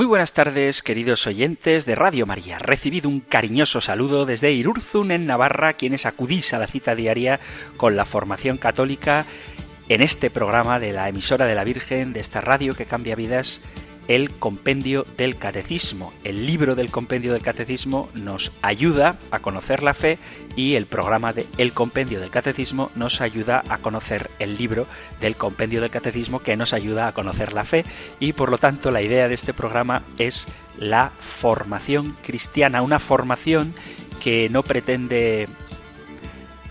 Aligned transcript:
Muy 0.00 0.06
buenas 0.06 0.32
tardes, 0.32 0.82
queridos 0.82 1.26
oyentes 1.26 1.84
de 1.84 1.94
Radio 1.94 2.24
María. 2.24 2.58
Recibido 2.58 3.06
un 3.06 3.20
cariñoso 3.20 3.82
saludo 3.82 4.24
desde 4.24 4.50
Irurzun, 4.50 5.10
en 5.10 5.26
Navarra, 5.26 5.74
quienes 5.74 6.06
acudís 6.06 6.54
a 6.54 6.58
la 6.58 6.68
cita 6.68 6.94
diaria 6.94 7.38
con 7.76 7.96
la 7.96 8.06
formación 8.06 8.56
católica 8.56 9.26
en 9.90 10.00
este 10.00 10.30
programa 10.30 10.80
de 10.80 10.94
la 10.94 11.10
emisora 11.10 11.44
de 11.44 11.54
la 11.54 11.64
Virgen, 11.64 12.14
de 12.14 12.20
esta 12.20 12.40
radio 12.40 12.74
que 12.74 12.86
cambia 12.86 13.14
vidas 13.14 13.60
el 14.10 14.32
compendio 14.32 15.06
del 15.16 15.36
catecismo. 15.36 16.12
El 16.24 16.44
libro 16.44 16.74
del 16.74 16.90
compendio 16.90 17.32
del 17.32 17.42
catecismo 17.42 18.08
nos 18.12 18.50
ayuda 18.60 19.20
a 19.30 19.38
conocer 19.38 19.84
la 19.84 19.94
fe 19.94 20.18
y 20.56 20.74
el 20.74 20.86
programa 20.86 21.32
de 21.32 21.46
El 21.58 21.72
compendio 21.72 22.18
del 22.18 22.30
catecismo 22.30 22.90
nos 22.96 23.20
ayuda 23.20 23.62
a 23.68 23.78
conocer 23.78 24.28
el 24.40 24.58
libro 24.58 24.88
del 25.20 25.36
compendio 25.36 25.80
del 25.80 25.90
catecismo 25.90 26.40
que 26.40 26.56
nos 26.56 26.72
ayuda 26.72 27.06
a 27.06 27.14
conocer 27.14 27.52
la 27.52 27.62
fe 27.62 27.84
y 28.18 28.32
por 28.32 28.50
lo 28.50 28.58
tanto 28.58 28.90
la 28.90 29.00
idea 29.00 29.28
de 29.28 29.34
este 29.34 29.54
programa 29.54 30.02
es 30.18 30.48
la 30.76 31.12
formación 31.20 32.16
cristiana, 32.20 32.82
una 32.82 32.98
formación 32.98 33.74
que 34.20 34.48
no 34.50 34.64
pretende 34.64 35.46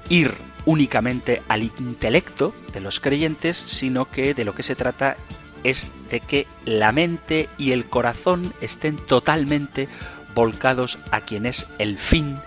ir 0.09 0.33
únicamente 0.65 1.41
al 1.47 1.63
intelecto 1.63 2.53
de 2.73 2.81
los 2.81 2.99
creyentes, 2.99 3.55
sino 3.55 4.11
que 4.11 4.33
de 4.33 4.43
lo 4.43 4.53
que 4.53 4.63
se 4.63 4.75
trata 4.75 5.15
es 5.63 5.91
de 6.09 6.19
que 6.19 6.47
la 6.65 6.91
mente 6.91 7.49
y 7.57 7.71
el 7.71 7.85
corazón 7.85 8.53
estén 8.61 8.97
totalmente 8.97 9.87
volcados 10.33 10.99
a 11.11 11.21
quien 11.21 11.45
es 11.45 11.67
el 11.77 11.97
fin, 11.97 12.37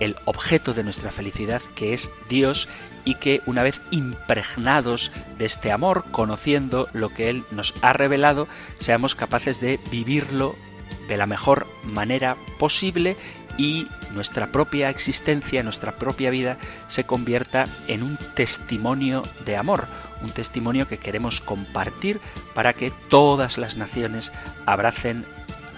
el 0.00 0.16
objeto 0.24 0.74
de 0.74 0.84
nuestra 0.84 1.10
felicidad, 1.10 1.62
que 1.74 1.92
es 1.92 2.10
Dios, 2.28 2.68
y 3.04 3.14
que 3.14 3.40
una 3.46 3.62
vez 3.62 3.80
impregnados 3.90 5.10
de 5.38 5.46
este 5.46 5.72
amor, 5.72 6.04
conociendo 6.10 6.88
lo 6.92 7.08
que 7.08 7.30
Él 7.30 7.44
nos 7.50 7.74
ha 7.80 7.92
revelado, 7.92 8.48
seamos 8.78 9.14
capaces 9.14 9.60
de 9.60 9.80
vivirlo 9.90 10.54
de 11.08 11.16
la 11.16 11.26
mejor 11.26 11.66
manera 11.84 12.36
posible 12.58 13.16
y 13.58 13.88
nuestra 14.14 14.46
propia 14.46 14.88
existencia, 14.88 15.62
nuestra 15.62 15.96
propia 15.96 16.30
vida 16.30 16.56
se 16.86 17.04
convierta 17.04 17.66
en 17.88 18.02
un 18.02 18.16
testimonio 18.34 19.22
de 19.44 19.56
amor, 19.56 19.86
un 20.22 20.30
testimonio 20.30 20.88
que 20.88 20.98
queremos 20.98 21.42
compartir 21.42 22.20
para 22.54 22.72
que 22.72 22.92
todas 23.10 23.58
las 23.58 23.76
naciones 23.76 24.32
abracen 24.64 25.26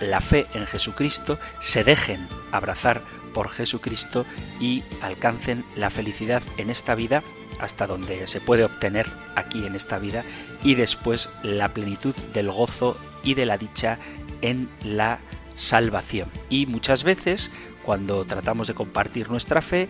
la 0.00 0.20
fe 0.20 0.46
en 0.54 0.66
Jesucristo, 0.66 1.38
se 1.58 1.82
dejen 1.82 2.28
abrazar 2.52 3.02
por 3.34 3.48
Jesucristo 3.48 4.24
y 4.60 4.82
alcancen 5.00 5.64
la 5.76 5.90
felicidad 5.90 6.42
en 6.58 6.70
esta 6.70 6.94
vida 6.94 7.22
hasta 7.60 7.86
donde 7.86 8.26
se 8.26 8.40
puede 8.40 8.64
obtener 8.64 9.06
aquí 9.36 9.66
en 9.66 9.74
esta 9.74 9.98
vida 9.98 10.24
y 10.62 10.74
después 10.74 11.28
la 11.42 11.68
plenitud 11.68 12.14
del 12.32 12.50
gozo 12.50 12.96
y 13.22 13.34
de 13.34 13.46
la 13.46 13.58
dicha 13.58 13.98
en 14.40 14.68
la 14.82 15.20
salvación. 15.54 16.30
Y 16.48 16.66
muchas 16.66 17.04
veces 17.04 17.50
cuando 17.84 18.24
tratamos 18.24 18.68
de 18.68 18.74
compartir 18.74 19.30
nuestra 19.30 19.62
fe, 19.62 19.88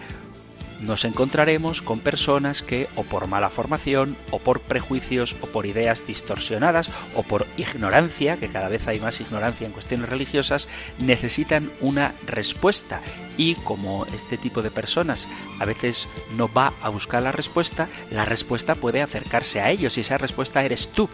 nos 0.81 1.05
encontraremos 1.05 1.83
con 1.83 2.01
personas 2.01 2.63
que 2.63 2.89
o 2.97 3.05
por 3.05 3.27
mala 3.27 3.51
formación 3.51 4.17
o 4.31 4.39
por 4.39 4.61
prejuicios 4.61 5.37
o 5.41 5.47
por 5.47 5.67
ideas 5.67 6.07
distorsionadas 6.07 6.91
o 7.15 7.23
por 7.23 7.47
ignorancia, 7.57 8.37
que 8.39 8.49
cada 8.49 8.69
vez 8.69 8.87
hay 8.89 9.01
más 9.01 9.21
ignorancia 9.21 9.67
en 9.67 9.73
cuestiones 9.73 10.09
religiosas, 10.09 10.69
necesitan 10.99 11.71
una 11.81 12.15
respuesta 12.27 13.01
y 13.37 13.55
como 13.57 14.07
este 14.07 14.37
tipo 14.37 14.63
de 14.63 14.71
personas 14.71 15.29
a 15.59 15.65
veces 15.65 16.09
no 16.37 16.53
va 16.53 16.73
a 16.83 16.89
buscar 16.89 17.23
la 17.23 17.33
respuesta, 17.33 17.89
la 18.11 18.25
respuesta 18.25 18.75
puede 18.75 19.03
acercarse 19.03 19.61
a 19.61 19.71
ellos 19.71 19.97
y 19.97 20.01
esa 20.01 20.19
respuesta 20.19 20.65
eres 20.65 20.89
tú. 20.89 21.09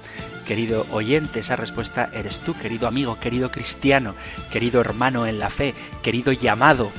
Querido 0.47 0.87
oyente, 0.93 1.41
esa 1.41 1.57
respuesta 1.57 2.11
eres 2.13 2.39
tú, 2.39 2.55
querido 2.55 2.87
amigo, 2.87 3.19
querido 3.19 3.51
cristiano, 3.51 4.15
querido 4.53 4.81
hermano 4.81 5.27
en 5.27 5.41
la 5.41 5.51
fe, 5.51 5.75
querido 6.03 6.33
llamado 6.33 6.91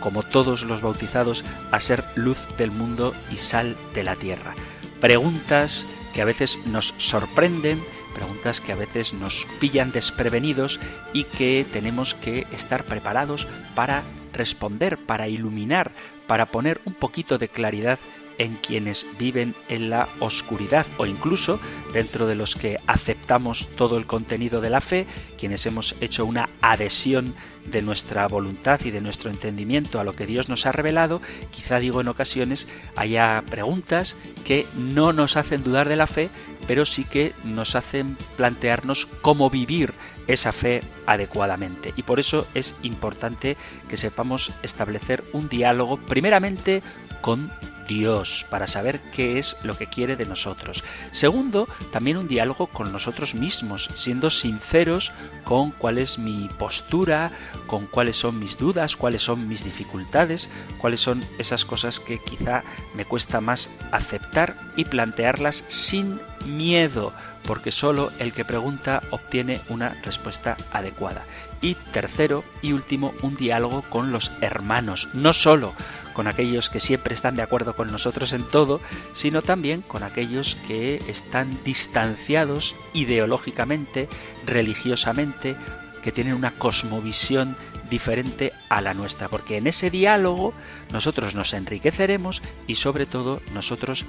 como 0.00 0.22
todos 0.22 0.62
los 0.62 0.80
bautizados, 0.80 1.44
a 1.70 1.80
ser 1.80 2.04
luz 2.14 2.38
del 2.56 2.70
mundo 2.70 3.14
y 3.32 3.36
sal 3.36 3.76
de 3.94 4.04
la 4.04 4.16
tierra. 4.16 4.54
Preguntas 5.00 5.86
que 6.12 6.22
a 6.22 6.24
veces 6.24 6.58
nos 6.66 6.94
sorprenden, 6.98 7.82
preguntas 8.14 8.60
que 8.60 8.72
a 8.72 8.76
veces 8.76 9.12
nos 9.12 9.46
pillan 9.60 9.92
desprevenidos 9.92 10.80
y 11.12 11.24
que 11.24 11.64
tenemos 11.72 12.14
que 12.14 12.46
estar 12.52 12.84
preparados 12.84 13.46
para 13.74 14.02
responder, 14.32 14.98
para 14.98 15.28
iluminar, 15.28 15.92
para 16.26 16.46
poner 16.46 16.80
un 16.84 16.94
poquito 16.94 17.38
de 17.38 17.48
claridad 17.48 17.98
en 18.38 18.54
quienes 18.54 19.06
viven 19.18 19.54
en 19.68 19.90
la 19.90 20.08
oscuridad 20.20 20.86
o 20.96 21.06
incluso 21.06 21.60
dentro 21.92 22.26
de 22.26 22.36
los 22.36 22.54
que 22.54 22.78
aceptamos 22.86 23.68
todo 23.76 23.98
el 23.98 24.06
contenido 24.06 24.60
de 24.60 24.70
la 24.70 24.80
fe, 24.80 25.06
quienes 25.36 25.66
hemos 25.66 25.96
hecho 26.00 26.24
una 26.24 26.48
adhesión 26.60 27.34
de 27.70 27.82
nuestra 27.82 28.26
voluntad 28.28 28.80
y 28.84 28.90
de 28.90 29.00
nuestro 29.00 29.30
entendimiento 29.30 30.00
a 30.00 30.04
lo 30.04 30.14
que 30.14 30.26
Dios 30.26 30.48
nos 30.48 30.66
ha 30.66 30.72
revelado, 30.72 31.20
quizá 31.50 31.78
digo 31.78 32.00
en 32.00 32.08
ocasiones 32.08 32.68
haya 32.96 33.42
preguntas 33.48 34.16
que 34.44 34.66
no 34.76 35.12
nos 35.12 35.36
hacen 35.36 35.62
dudar 35.62 35.88
de 35.88 35.96
la 35.96 36.06
fe, 36.06 36.30
pero 36.66 36.84
sí 36.84 37.04
que 37.04 37.34
nos 37.44 37.74
hacen 37.74 38.16
plantearnos 38.36 39.06
cómo 39.22 39.50
vivir 39.50 39.94
esa 40.26 40.52
fe 40.52 40.82
adecuadamente. 41.06 41.92
Y 41.96 42.02
por 42.02 42.20
eso 42.20 42.46
es 42.54 42.74
importante 42.82 43.56
que 43.88 43.96
sepamos 43.96 44.52
establecer 44.62 45.24
un 45.32 45.48
diálogo 45.48 45.96
primeramente 45.96 46.82
con 47.20 47.50
Dios, 47.88 48.46
para 48.50 48.68
saber 48.68 49.00
qué 49.10 49.40
es 49.40 49.56
lo 49.64 49.76
que 49.76 49.88
quiere 49.88 50.14
de 50.14 50.26
nosotros. 50.26 50.84
Segundo, 51.10 51.66
también 51.90 52.18
un 52.18 52.28
diálogo 52.28 52.68
con 52.68 52.92
nosotros 52.92 53.34
mismos, 53.34 53.88
siendo 53.96 54.30
sinceros 54.30 55.10
con 55.42 55.72
cuál 55.72 55.98
es 55.98 56.18
mi 56.18 56.48
postura, 56.58 57.32
con 57.66 57.86
cuáles 57.86 58.16
son 58.16 58.38
mis 58.38 58.56
dudas, 58.56 58.94
cuáles 58.94 59.22
son 59.22 59.48
mis 59.48 59.64
dificultades, 59.64 60.48
cuáles 60.80 61.00
son 61.00 61.24
esas 61.38 61.64
cosas 61.64 61.98
que 61.98 62.20
quizá 62.22 62.62
me 62.94 63.04
cuesta 63.04 63.40
más 63.40 63.70
aceptar 63.90 64.56
y 64.76 64.84
plantearlas 64.84 65.64
sin 65.68 66.20
miedo, 66.46 67.12
porque 67.44 67.72
solo 67.72 68.10
el 68.18 68.32
que 68.32 68.44
pregunta 68.44 69.02
obtiene 69.10 69.60
una 69.68 69.96
respuesta 70.04 70.56
adecuada. 70.70 71.24
Y 71.60 71.74
tercero 71.92 72.44
y 72.62 72.72
último, 72.72 73.14
un 73.22 73.34
diálogo 73.34 73.82
con 73.88 74.12
los 74.12 74.30
hermanos, 74.40 75.08
no 75.14 75.32
solo 75.32 75.74
con 76.18 76.26
aquellos 76.26 76.68
que 76.68 76.80
siempre 76.80 77.14
están 77.14 77.36
de 77.36 77.42
acuerdo 77.42 77.76
con 77.76 77.92
nosotros 77.92 78.32
en 78.32 78.42
todo, 78.42 78.80
sino 79.12 79.40
también 79.40 79.82
con 79.82 80.02
aquellos 80.02 80.56
que 80.66 80.96
están 81.06 81.60
distanciados 81.62 82.74
ideológicamente, 82.92 84.08
religiosamente, 84.44 85.54
que 86.02 86.10
tienen 86.10 86.34
una 86.34 86.50
cosmovisión 86.50 87.56
diferente 87.88 88.52
a 88.68 88.80
la 88.80 88.94
nuestra, 88.94 89.28
porque 89.28 89.58
en 89.58 89.68
ese 89.68 89.92
diálogo 89.92 90.54
nosotros 90.92 91.36
nos 91.36 91.52
enriqueceremos 91.54 92.42
y 92.66 92.74
sobre 92.74 93.06
todo 93.06 93.40
nosotros 93.54 94.04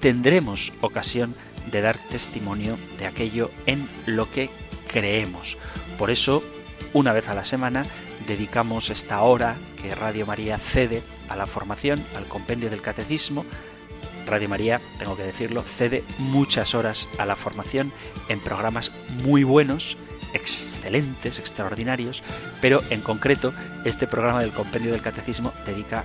tendremos 0.00 0.74
ocasión 0.82 1.34
de 1.72 1.80
dar 1.80 1.96
testimonio 2.10 2.76
de 2.98 3.06
aquello 3.06 3.50
en 3.64 3.88
lo 4.04 4.30
que 4.30 4.50
creemos. 4.86 5.56
Por 5.98 6.10
eso, 6.10 6.42
una 6.92 7.14
vez 7.14 7.26
a 7.30 7.34
la 7.34 7.46
semana, 7.46 7.86
dedicamos 8.26 8.90
esta 8.90 9.22
hora 9.22 9.56
Radio 9.94 10.26
María 10.26 10.58
cede 10.58 11.02
a 11.28 11.36
la 11.36 11.46
formación, 11.46 12.04
al 12.16 12.26
compendio 12.26 12.70
del 12.70 12.82
catecismo. 12.82 13.44
Radio 14.26 14.48
María, 14.48 14.80
tengo 14.98 15.16
que 15.16 15.22
decirlo, 15.22 15.62
cede 15.62 16.04
muchas 16.18 16.74
horas 16.74 17.08
a 17.18 17.26
la 17.26 17.36
formación 17.36 17.92
en 18.28 18.40
programas 18.40 18.90
muy 19.22 19.44
buenos, 19.44 19.96
excelentes, 20.32 21.38
extraordinarios, 21.38 22.22
pero 22.60 22.82
en 22.90 23.00
concreto 23.00 23.52
este 23.84 24.06
programa 24.06 24.40
del 24.40 24.52
compendio 24.52 24.92
del 24.92 25.02
catecismo 25.02 25.52
dedica 25.64 26.04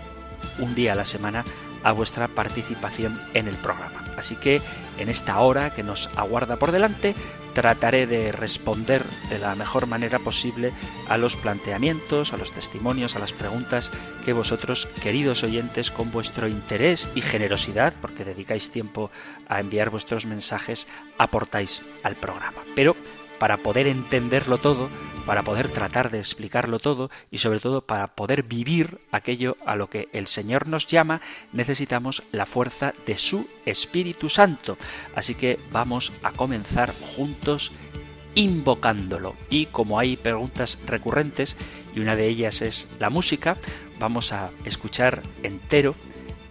un 0.60 0.76
día 0.76 0.94
a 0.94 0.96
la 0.96 1.06
semana 1.06 1.44
a 1.84 1.92
vuestra 1.92 2.28
participación 2.28 3.20
en 3.34 3.48
el 3.48 3.56
programa. 3.56 4.04
Así 4.18 4.36
que 4.36 4.62
en 5.00 5.10
esta 5.10 5.40
hora 5.40 5.74
que 5.74 5.84
nos 5.84 6.10
aguarda 6.16 6.58
por 6.58 6.72
delante, 6.72 7.16
trataré 7.54 8.08
de 8.08 8.32
responder 8.32 9.04
de 9.30 9.40
la 9.40 9.56
mejor 9.56 9.88
manera 9.88 10.20
posible 10.20 10.72
a 11.10 11.18
los 11.18 11.36
planteamientos, 11.36 12.34
a 12.34 12.38
los 12.38 12.52
testimonios, 12.52 13.16
a 13.16 13.20
las 13.20 13.34
preguntas 13.34 13.92
que 14.26 14.34
vosotros, 14.34 14.88
queridos 15.02 15.44
oyentes, 15.44 15.92
con 15.92 16.12
vuestro 16.12 16.48
interés 16.48 17.10
y 17.16 17.22
generosidad, 17.22 17.94
porque 18.02 18.26
dedicáis 18.26 18.72
tiempo 18.72 19.12
a 19.48 19.60
enviar 19.60 19.90
vuestros 19.90 20.26
mensajes, 20.26 20.88
aportáis 21.18 21.82
al 22.04 22.16
programa. 22.16 22.62
Pero 22.76 22.96
para 23.40 23.58
poder 23.58 23.88
entenderlo 23.88 24.60
todo, 24.60 24.90
para 25.26 25.44
poder 25.44 25.70
tratar 25.70 26.12
de 26.12 26.20
explicarlo 26.20 26.80
todo 26.80 27.10
y 27.30 27.38
sobre 27.38 27.60
todo 27.60 27.82
para 27.82 28.16
poder 28.16 28.44
vivir 28.44 29.00
aquello 29.12 29.58
a 29.66 29.76
lo 29.76 29.90
que 29.90 30.10
el 30.14 30.28
Señor 30.28 30.68
nos 30.68 30.88
llama, 30.88 31.22
necesitamos 31.54 32.24
la 32.32 32.46
fuerza 32.46 32.94
de 33.06 33.18
su 33.18 33.48
Espíritu 33.66 34.30
Santo. 34.30 34.78
Así 35.16 35.36
que 35.36 35.60
vamos 35.72 36.12
a 36.24 36.32
comenzar 36.32 36.92
juntos 36.92 37.72
invocándolo. 38.36 39.36
Y 39.50 39.68
como 39.68 40.00
hay 40.00 40.18
preguntas 40.18 40.78
recurrentes, 40.86 41.56
y 41.96 42.00
una 42.00 42.16
de 42.16 42.28
ellas 42.28 42.62
es 42.62 42.88
la 43.00 43.10
música, 43.10 43.58
vamos 44.00 44.32
a 44.32 44.50
escuchar 44.66 45.22
entero 45.44 45.96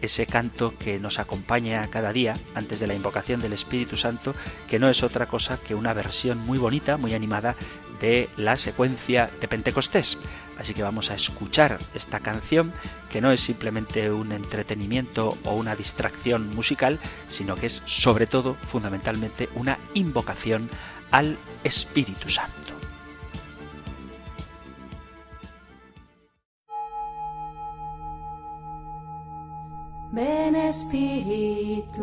ese 0.00 0.26
canto 0.26 0.74
que 0.78 0.98
nos 0.98 1.18
acompaña 1.18 1.86
cada 1.90 2.12
día 2.12 2.34
antes 2.54 2.80
de 2.80 2.86
la 2.86 2.94
invocación 2.94 3.40
del 3.40 3.52
Espíritu 3.52 3.96
Santo, 3.96 4.34
que 4.66 4.78
no 4.78 4.88
es 4.88 5.02
otra 5.02 5.26
cosa 5.26 5.58
que 5.58 5.74
una 5.74 5.92
versión 5.92 6.38
muy 6.38 6.58
bonita, 6.58 6.96
muy 6.96 7.14
animada 7.14 7.56
de 8.00 8.28
la 8.36 8.56
secuencia 8.56 9.30
de 9.40 9.48
Pentecostés. 9.48 10.18
Así 10.58 10.74
que 10.74 10.82
vamos 10.82 11.10
a 11.10 11.14
escuchar 11.14 11.78
esta 11.94 12.20
canción, 12.20 12.72
que 13.08 13.20
no 13.20 13.30
es 13.32 13.40
simplemente 13.40 14.10
un 14.10 14.32
entretenimiento 14.32 15.38
o 15.44 15.54
una 15.54 15.74
distracción 15.74 16.54
musical, 16.54 16.98
sino 17.28 17.56
que 17.56 17.66
es 17.66 17.82
sobre 17.86 18.26
todo, 18.26 18.56
fundamentalmente, 18.66 19.48
una 19.54 19.78
invocación 19.94 20.68
al 21.10 21.38
Espíritu 21.64 22.28
Santo. 22.28 22.74
Ven 30.12 30.56
Espíritu, 30.56 32.02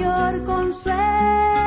mayor 0.00 0.44
consuelo. 0.44 1.59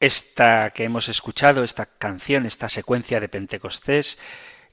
Esta 0.00 0.70
que 0.70 0.84
hemos 0.84 1.10
escuchado, 1.10 1.62
esta 1.62 1.84
canción, 1.84 2.46
esta 2.46 2.70
secuencia 2.70 3.20
de 3.20 3.28
Pentecostés, 3.28 4.18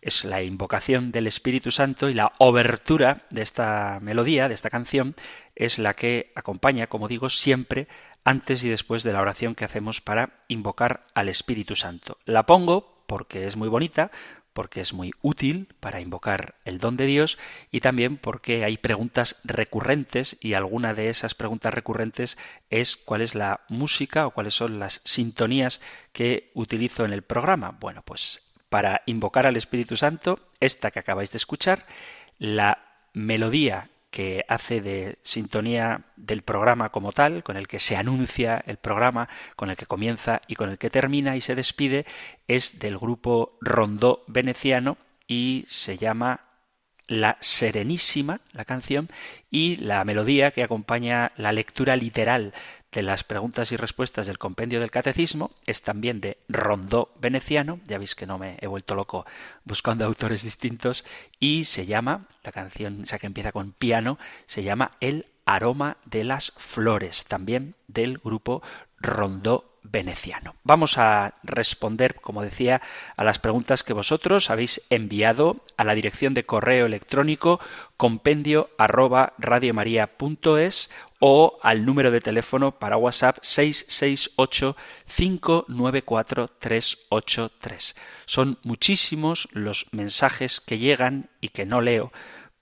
es 0.01 0.23
la 0.23 0.41
invocación 0.41 1.11
del 1.11 1.27
Espíritu 1.27 1.69
Santo 1.71 2.09
y 2.09 2.13
la 2.13 2.31
obertura 2.37 3.25
de 3.29 3.41
esta 3.41 3.99
melodía, 4.01 4.47
de 4.47 4.53
esta 4.53 4.69
canción, 4.69 5.15
es 5.53 5.79
la 5.79 5.95
que 5.95 6.31
acompaña, 6.35 6.87
como 6.87 7.09
digo, 7.09 7.27
siempre 7.27 7.89
antes 8.23 8.63
y 8.63 8.69
después 8.69 9.03
de 9.03 9.11
la 9.11 9.21
oración 9.21 9.53
que 9.53 9.65
hacemos 9.65 9.99
para 9.99 10.45
invocar 10.47 11.07
al 11.13 11.27
Espíritu 11.27 11.75
Santo. 11.75 12.19
La 12.23 12.45
pongo 12.45 13.03
porque 13.05 13.47
es 13.47 13.57
muy 13.57 13.67
bonita, 13.67 14.11
porque 14.57 14.81
es 14.81 14.91
muy 14.91 15.11
útil 15.21 15.67
para 15.79 16.01
invocar 16.01 16.55
el 16.65 16.79
don 16.79 16.97
de 16.97 17.05
Dios 17.05 17.37
y 17.69 17.81
también 17.81 18.17
porque 18.17 18.65
hay 18.65 18.77
preguntas 18.77 19.35
recurrentes 19.43 20.35
y 20.39 20.55
alguna 20.55 20.95
de 20.95 21.09
esas 21.09 21.35
preguntas 21.35 21.71
recurrentes 21.71 22.39
es 22.71 22.97
cuál 22.97 23.21
es 23.21 23.35
la 23.35 23.61
música 23.69 24.25
o 24.25 24.31
cuáles 24.31 24.55
son 24.55 24.79
las 24.79 25.01
sintonías 25.03 25.79
que 26.11 26.49
utilizo 26.55 27.05
en 27.05 27.13
el 27.13 27.21
programa. 27.21 27.77
Bueno, 27.79 28.01
pues 28.01 28.41
para 28.67 29.03
invocar 29.05 29.45
al 29.45 29.57
Espíritu 29.57 29.95
Santo, 29.95 30.39
esta 30.59 30.89
que 30.89 31.01
acabáis 31.01 31.31
de 31.31 31.37
escuchar, 31.37 31.85
la 32.39 32.79
melodía 33.13 33.91
que 34.17 34.45
hace 34.47 34.81
de 34.81 35.19
sintonía 35.21 36.01
del 36.15 36.41
programa 36.41 36.89
como 36.89 37.11
tal, 37.11 37.43
con 37.43 37.55
el 37.55 37.67
que 37.67 37.77
se 37.77 37.95
anuncia 37.95 38.63
el 38.65 38.77
programa, 38.77 39.29
con 39.55 39.69
el 39.69 39.77
que 39.77 39.85
comienza 39.85 40.41
y 40.47 40.55
con 40.55 40.71
el 40.71 40.79
que 40.79 40.89
termina 40.89 41.35
y 41.35 41.41
se 41.41 41.53
despide, 41.53 42.07
es 42.47 42.79
del 42.79 42.97
grupo 42.97 43.59
Rondó 43.61 44.23
Veneciano 44.25 44.97
y 45.27 45.65
se 45.67 45.99
llama 45.99 46.39
La 47.05 47.37
Serenísima, 47.41 48.41
la 48.53 48.65
canción, 48.65 49.07
y 49.51 49.75
la 49.75 50.03
melodía 50.03 50.49
que 50.49 50.63
acompaña 50.63 51.31
la 51.37 51.51
lectura 51.51 51.95
literal 51.95 52.55
de 52.91 53.03
las 53.03 53.23
preguntas 53.23 53.71
y 53.71 53.77
respuestas 53.77 54.27
del 54.27 54.37
compendio 54.37 54.79
del 54.79 54.91
catecismo 54.91 55.51
es 55.65 55.81
también 55.81 56.21
de 56.21 56.37
Rondó 56.47 57.13
Veneciano, 57.19 57.79
ya 57.85 57.97
veis 57.97 58.15
que 58.15 58.25
no 58.25 58.37
me 58.37 58.57
he 58.61 58.67
vuelto 58.67 58.95
loco 58.95 59.25
buscando 59.65 60.05
autores 60.05 60.43
distintos, 60.43 61.03
y 61.39 61.65
se 61.65 61.85
llama, 61.85 62.27
la 62.43 62.51
canción, 62.51 63.01
esa 63.03 63.19
que 63.19 63.27
empieza 63.27 63.51
con 63.51 63.71
piano, 63.73 64.17
se 64.47 64.63
llama 64.63 64.91
El 64.99 65.27
aroma 65.45 65.97
de 66.05 66.23
las 66.23 66.51
flores, 66.57 67.25
también 67.25 67.75
del 67.87 68.17
grupo 68.17 68.61
Rondó 68.99 69.76
veneciano. 69.91 70.55
Vamos 70.63 70.97
a 70.97 71.35
responder, 71.43 72.15
como 72.15 72.41
decía, 72.41 72.81
a 73.15 73.23
las 73.23 73.39
preguntas 73.39 73.83
que 73.83 73.93
vosotros 73.93 74.49
habéis 74.49 74.81
enviado 74.89 75.63
a 75.77 75.83
la 75.83 75.95
dirección 75.95 76.33
de 76.33 76.45
correo 76.45 76.85
electrónico 76.85 77.59
compendio 77.97 78.69
arroba 78.77 79.33
o 81.19 81.59
al 81.63 81.85
número 81.85 82.11
de 82.11 82.21
teléfono 82.21 82.77
para 82.77 82.97
WhatsApp 82.97 83.37
668 83.41 84.75
594 85.07 86.47
383. 86.59 87.95
Son 88.25 88.59
muchísimos 88.63 89.47
los 89.51 89.87
mensajes 89.91 90.61
que 90.61 90.77
llegan 90.77 91.29
y 91.41 91.49
que 91.49 91.65
no 91.65 91.81
leo 91.81 92.11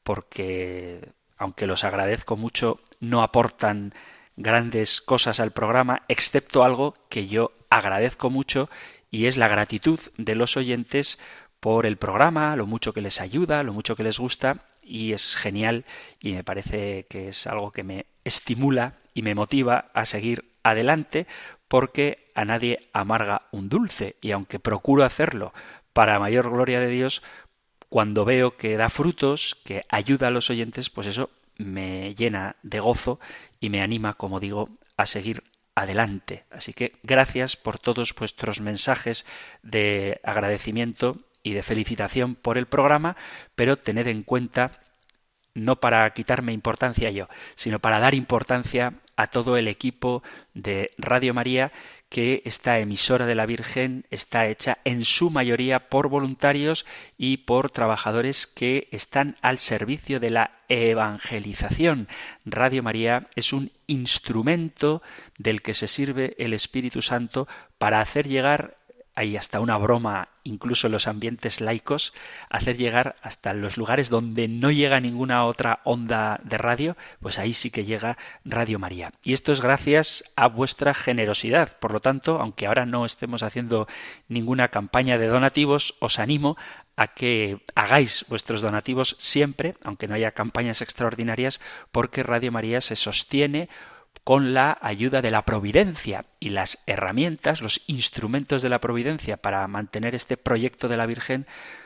porque, 0.03 1.10
aunque 1.38 1.65
los 1.65 1.84
agradezco 1.84 2.38
mucho, 2.38 2.79
no 3.00 3.24
aportan 3.24 3.94
grandes 4.38 5.01
cosas 5.01 5.39
al 5.39 5.51
programa, 5.51 6.04
excepto 6.08 6.63
algo 6.63 6.96
que 7.10 7.27
yo 7.27 7.51
agradezco 7.70 8.30
mucho 8.30 8.70
y 9.12 9.27
es 9.27 9.38
la 9.38 9.48
gratitud 9.48 10.00
de 10.18 10.36
los 10.36 10.58
oyentes 10.58 11.20
por 11.60 11.86
el 11.86 11.98
programa, 11.98 12.56
lo 12.56 12.65
mucho 12.65 12.94
que 12.94 13.01
les 13.01 13.22
ayuda, 13.22 13.63
lo 13.63 13.74
mucho 13.74 13.96
que 13.96 14.04
les 14.04 14.20
gusta 14.20 14.65
y 14.84 15.13
es 15.13 15.36
genial 15.36 15.86
y 16.22 16.34
me 16.34 16.44
parece 16.44 17.06
que 17.10 17.30
es 17.30 17.48
algo 17.48 17.72
que 17.72 17.84
me 17.84 18.06
estimula 18.24 18.94
y 19.13 19.22
me 19.22 19.36
motiva 19.36 19.89
a 19.94 20.06
seguir 20.06 20.51
adelante 20.63 21.27
porque 21.68 22.32
a 22.36 22.46
nadie 22.46 22.89
amarga 22.94 23.44
un 23.51 23.70
dulce 23.70 24.15
y 24.22 24.32
aunque 24.32 24.60
procuro 24.60 25.04
hacerlo 25.04 25.54
para 25.94 26.20
mayor 26.20 26.50
gloria 26.50 26.80
de 26.80 26.89
Dios, 26.89 27.24
cuando 27.89 28.25
veo 28.25 28.58
que 28.58 28.77
da 28.77 28.89
frutos, 28.89 29.58
que 29.63 29.86
ayuda 29.89 30.27
a 30.27 30.32
los 30.32 30.50
oyentes, 30.50 30.89
pues 30.89 31.08
eso 31.08 31.30
me 31.58 32.13
llena 32.15 32.58
de 32.63 32.80
gozo 32.80 33.20
y 33.65 33.69
me 33.69 33.81
anima, 33.81 34.13
como 34.13 34.39
digo, 34.39 34.69
a 34.95 35.07
seguir 35.07 35.43
adelante. 35.74 36.45
Así 36.51 36.72
que 36.72 36.93
gracias 37.01 37.57
por 37.57 37.79
todos 37.79 38.13
vuestros 38.13 38.62
mensajes 38.62 39.25
de 39.63 40.22
agradecimiento 40.24 41.17
y 41.41 41.53
de 41.53 41.63
felicitación 41.63 42.36
por 42.36 42.60
el 42.60 42.67
programa, 42.67 43.17
pero 43.55 43.77
tened 43.77 44.05
en 44.05 44.22
cuenta 44.22 44.85
no 45.55 45.77
para 45.77 46.07
quitarme 46.13 46.53
importancia 46.53 47.09
yo, 47.09 47.27
sino 47.55 47.79
para 47.79 48.00
dar 48.00 48.13
importancia 48.13 48.93
a 49.17 49.27
todo 49.27 49.57
el 49.57 49.67
equipo 49.67 50.21
de 50.53 50.91
Radio 50.97 51.33
María 51.33 51.71
que 52.09 52.41
esta 52.45 52.79
emisora 52.79 53.25
de 53.25 53.35
la 53.35 53.45
Virgen 53.45 54.05
está 54.12 54.47
hecha 54.47 54.77
en 54.83 55.05
su 55.05 55.29
mayoría 55.29 55.89
por 55.89 56.09
voluntarios 56.09 56.85
y 57.17 57.38
por 57.38 57.71
trabajadores 57.71 58.45
que 58.45 58.88
están 58.91 59.38
al 59.41 59.57
servicio 59.57 60.19
de 60.19 60.29
la 60.29 60.51
evangelización. 60.67 62.07
Radio 62.45 62.83
María 62.83 63.27
es 63.35 63.53
un 63.53 63.71
instrumento 63.88 65.01
del 65.38 65.62
que 65.62 65.74
se 65.74 65.88
sirve 65.88 66.35
el 66.38 66.53
Espíritu 66.53 67.01
Santo 67.01 67.47
para 67.77 68.01
hacer 68.01 68.27
llegar 68.27 68.77
hay 69.15 69.38
hasta 69.38 69.62
una 69.62 69.77
broma, 69.77 70.27
incluso 70.43 70.88
en 70.88 70.93
los 70.93 71.07
ambientes 71.07 71.62
laicos, 71.62 72.13
hacer 72.50 72.77
llegar 72.77 73.15
hasta 73.22 73.53
los 73.53 73.77
lugares 73.77 74.10
donde 74.10 74.48
no 74.48 74.72
llega 74.72 75.00
ninguna 75.00 75.45
otra 75.45 75.79
onda 75.86 76.39
de 76.43 76.57
radio, 76.57 76.98
pues 77.22 77.39
ahí 77.39 77.53
sí 77.53 77.72
que 77.72 77.86
llega 77.86 78.17
Radio 78.43 78.77
María. 78.77 79.13
Y 79.24 79.34
esto 79.34 79.53
es 79.53 79.62
gracias 79.62 80.24
a 80.36 80.48
vuestra 80.48 80.93
generosidad. 80.93 81.77
Por 81.79 81.93
lo 81.93 82.01
tanto, 82.01 82.39
aunque 82.39 82.67
ahora 82.67 82.86
no 82.86 83.05
estemos 83.05 83.41
haciendo 83.41 83.88
ninguna 84.27 84.67
campaña 84.67 85.17
de 85.17 85.27
donativos, 85.27 85.95
os 86.00 86.19
animo 86.19 86.57
a 86.98 87.07
que 87.07 87.60
hagáis 87.74 88.25
vuestros 88.27 88.62
donativos 88.62 89.15
siempre, 89.17 89.75
aunque 89.84 90.07
no 90.07 90.15
haya 90.15 90.31
campañas 90.31 90.81
extraordinarias, 90.81 91.62
porque 91.91 92.24
Radio 92.24 92.51
María 92.51 92.81
se 92.81 92.95
sostiene 92.95 93.69
con 94.25 94.55
la 94.55 94.79
ayuda 94.82 95.22
de 95.22 95.29
la 95.29 95.46
providencia 95.46 96.25
y 96.39 96.50
las 96.50 96.79
herramientas, 96.88 97.62
los 97.62 97.84
instrumentos 97.86 98.63
de 98.63 98.70
la 98.70 98.82
providencia 98.82 99.38
para 99.38 99.65
mantener 99.67 100.15
este 100.15 100.36
proyecto 100.36 100.89
de 100.89 100.98
la 100.98 101.05
Virgen 101.05 101.46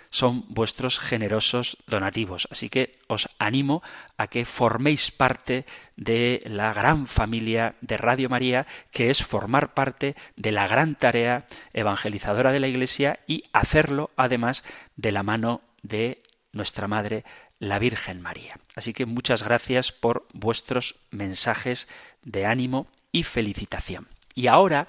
son 0.10 0.46
vuestros 0.48 1.00
generosos 1.00 1.78
donativos. 1.86 2.48
Así 2.50 2.70
que 2.70 2.98
os 3.08 3.28
animo 3.40 3.84
a 4.18 4.28
que 4.28 4.46
forméis 4.46 5.12
parte 5.12 5.66
de 5.98 6.42
la 6.46 6.74
gran 6.74 7.08
familia 7.08 7.76
de 7.82 7.98
Radio 7.98 8.30
María, 8.30 8.66
que 8.92 9.10
es 9.10 9.22
formar 9.22 9.74
parte 9.74 10.16
de 10.38 10.54
la 10.54 10.66
gran 10.66 10.96
tarea 10.96 11.46
evangelizadora 11.74 12.54
de 12.54 12.62
la 12.62 12.70
Iglesia 12.70 13.20
y 13.28 13.44
hacerlo 13.52 14.12
además 14.16 14.64
de 14.96 15.12
la 15.12 15.24
mano 15.24 15.62
de 15.84 16.24
nuestra 16.54 16.88
Madre, 16.88 17.26
la 17.60 17.78
Virgen 17.80 18.22
María. 18.22 18.58
Así 18.76 18.94
que 18.94 19.06
muchas 19.06 19.44
gracias 19.44 19.92
por 19.92 20.28
vuestros 20.34 20.96
mensajes 21.12 21.88
de 22.24 22.46
ánimo 22.46 22.88
y 23.12 23.24
felicitación. 23.24 24.08
Y 24.34 24.48
ahora, 24.48 24.88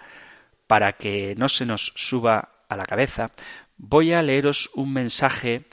para 0.66 0.92
que 0.92 1.34
no 1.36 1.48
se 1.48 1.66
nos 1.66 1.92
suba 1.96 2.50
a 2.68 2.76
la 2.76 2.84
cabeza, 2.84 3.32
voy 3.76 4.12
a 4.12 4.22
leeros 4.22 4.70
un 4.74 4.92
mensaje 4.92 5.64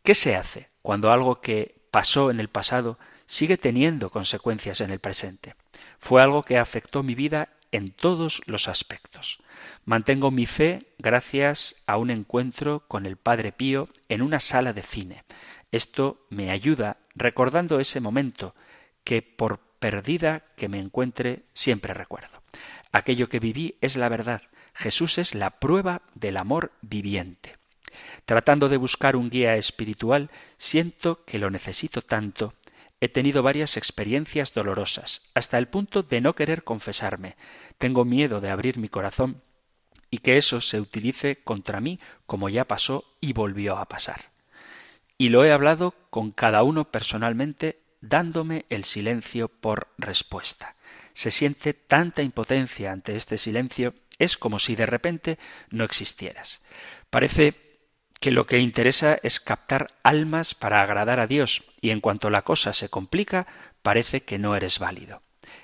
¿Qué 0.03 0.15
se 0.15 0.35
hace 0.35 0.69
cuando 0.81 1.11
algo 1.11 1.41
que 1.41 1.75
pasó 1.91 2.29
en 2.29 2.39
el 2.39 2.49
pasado 2.49 2.99
sigue 3.25 3.57
teniendo 3.57 4.09
consecuencias 4.09 4.81
en 4.81 4.91
el 4.91 4.99
presente? 4.99 5.55
Fue 5.99 6.21
algo 6.21 6.43
que 6.43 6.57
afectó 6.57 7.03
mi 7.03 7.15
vida 7.15 7.49
en 7.73 7.91
todos 7.91 8.41
los 8.45 8.69
aspectos. 8.69 9.39
Mantengo 9.83 10.31
mi 10.31 10.45
fe 10.45 10.85
gracias 10.99 11.75
a 11.85 11.97
un 11.97 12.11
encuentro 12.11 12.83
con 12.87 13.05
el 13.05 13.17
Padre 13.17 13.51
Pío 13.51 13.89
en 14.07 14.21
una 14.21 14.39
sala 14.39 14.71
de 14.71 14.83
cine. 14.83 15.23
Esto 15.71 16.25
me 16.29 16.51
ayuda 16.51 16.97
recordando 17.15 17.79
ese 17.79 17.99
momento 17.99 18.55
que 19.03 19.21
por 19.21 19.59
perdida 19.79 20.43
que 20.55 20.69
me 20.69 20.79
encuentre 20.79 21.43
siempre 21.53 21.93
recuerdo. 21.93 22.43
Aquello 22.91 23.27
que 23.27 23.39
viví 23.39 23.75
es 23.81 23.97
la 23.97 24.07
verdad. 24.07 24.43
Jesús 24.75 25.17
es 25.17 25.33
la 25.33 25.49
prueba 25.49 26.03
del 26.13 26.37
amor 26.37 26.71
viviente. 26.81 27.57
Tratando 28.25 28.69
de 28.69 28.77
buscar 28.77 29.15
un 29.15 29.29
guía 29.29 29.55
espiritual, 29.55 30.29
siento 30.57 31.25
que 31.25 31.39
lo 31.39 31.49
necesito 31.49 32.03
tanto. 32.03 32.53
He 33.03 33.09
tenido 33.09 33.43
varias 33.43 33.75
experiencias 33.75 34.53
dolorosas, 34.53 35.23
hasta 35.33 35.57
el 35.57 35.67
punto 35.67 36.03
de 36.03 36.21
no 36.21 36.35
querer 36.35 36.63
confesarme. 36.63 37.35
Tengo 37.77 38.05
miedo 38.05 38.39
de 38.39 38.49
abrir 38.49 38.77
mi 38.77 38.87
corazón 38.87 39.41
y 40.09 40.19
que 40.19 40.37
eso 40.37 40.61
se 40.61 40.79
utilice 40.79 41.43
contra 41.43 41.81
mí 41.81 41.99
como 42.25 42.47
ya 42.47 42.63
pasó 42.63 43.03
y 43.19 43.33
volvió 43.33 43.77
a 43.77 43.89
pasar. 43.89 44.31
Y 45.17 45.27
lo 45.27 45.43
he 45.43 45.51
hablado 45.51 45.93
con 46.09 46.31
cada 46.31 46.63
uno 46.63 46.91
personalmente, 46.91 47.75
dándome 47.99 48.63
el 48.69 48.85
silencio 48.85 49.49
por 49.49 49.89
respuesta. 49.97 50.77
Se 51.13 51.29
siente 51.29 51.73
tanta 51.73 52.21
impotencia 52.21 52.93
ante 52.93 53.17
este 53.17 53.37
silencio, 53.37 53.95
es 54.17 54.37
como 54.37 54.59
si 54.59 54.77
de 54.77 54.85
repente 54.85 55.39
no 55.69 55.83
existieras. 55.83 56.61
Parece 57.09 57.62
que 58.23 58.31
lo 58.31 58.47
que 58.47 58.59
interesa 58.59 59.19
es 59.21 59.41
captar 59.41 59.87
almas 60.01 60.55
para 60.55 60.81
agradar 60.81 61.19
a 61.19 61.27
Dios, 61.27 61.61
y 61.81 61.89
en 61.89 61.99
cuanto 61.99 62.29
la 62.29 62.43
cosa 62.43 62.71
se 62.71 62.87
complica, 62.87 63.47
parece 63.81 64.21
que 64.21 64.39
no 64.39 64.55
eres 64.55 64.79
válido. 64.79 65.21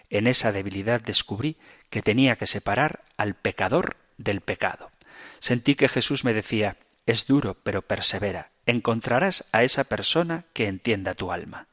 En 0.10 0.28
esa 0.28 0.52
debilidad 0.52 1.00
descubrí 1.00 1.56
que 1.90 2.02
tenía 2.02 2.36
que 2.36 2.48
separar 2.48 3.06
al 3.16 3.34
pecador 3.34 3.96
del 4.18 4.42
pecado. 4.42 4.92
Sentí 5.40 5.76
que 5.76 5.88
Jesús 5.88 6.26
me 6.26 6.34
decía 6.34 6.76
es 7.06 7.28
duro, 7.28 7.56
pero 7.64 7.82
persevera. 7.82 8.52
Encontrarás 8.66 9.46
a 9.54 9.64
esa 9.64 9.86
persona 9.86 10.44
que 10.52 10.68
entienda 10.68 11.14
tu 11.14 11.32
alma. 11.32 11.68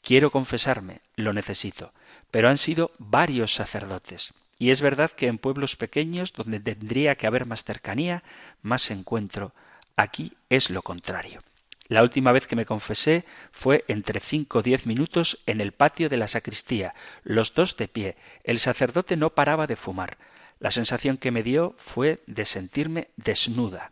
Quiero 0.00 0.30
confesarme, 0.30 1.02
lo 1.16 1.34
necesito, 1.34 1.92
pero 2.30 2.48
han 2.48 2.56
sido 2.56 2.92
varios 2.96 3.52
sacerdotes. 3.52 4.32
Y 4.58 4.70
es 4.70 4.80
verdad 4.80 5.10
que 5.10 5.26
en 5.26 5.36
pueblos 5.36 5.76
pequeños, 5.76 6.32
donde 6.32 6.60
tendría 6.60 7.16
que 7.16 7.26
haber 7.26 7.44
más 7.44 7.62
cercanía, 7.62 8.22
más 8.62 8.90
encuentro, 8.90 9.52
Aquí 9.96 10.36
es 10.48 10.70
lo 10.70 10.82
contrario. 10.82 11.42
La 11.88 12.02
última 12.02 12.30
vez 12.30 12.46
que 12.46 12.54
me 12.54 12.66
confesé 12.66 13.24
fue 13.50 13.84
entre 13.88 14.20
cinco 14.20 14.60
o 14.60 14.62
diez 14.62 14.86
minutos 14.86 15.40
en 15.46 15.60
el 15.60 15.72
patio 15.72 16.08
de 16.08 16.16
la 16.16 16.28
sacristía, 16.28 16.94
los 17.24 17.52
dos 17.52 17.76
de 17.76 17.88
pie. 17.88 18.16
El 18.44 18.60
sacerdote 18.60 19.16
no 19.16 19.30
paraba 19.30 19.66
de 19.66 19.74
fumar. 19.74 20.16
La 20.60 20.70
sensación 20.70 21.16
que 21.16 21.32
me 21.32 21.42
dio 21.42 21.74
fue 21.78 22.22
de 22.28 22.44
sentirme 22.44 23.08
desnuda. 23.16 23.90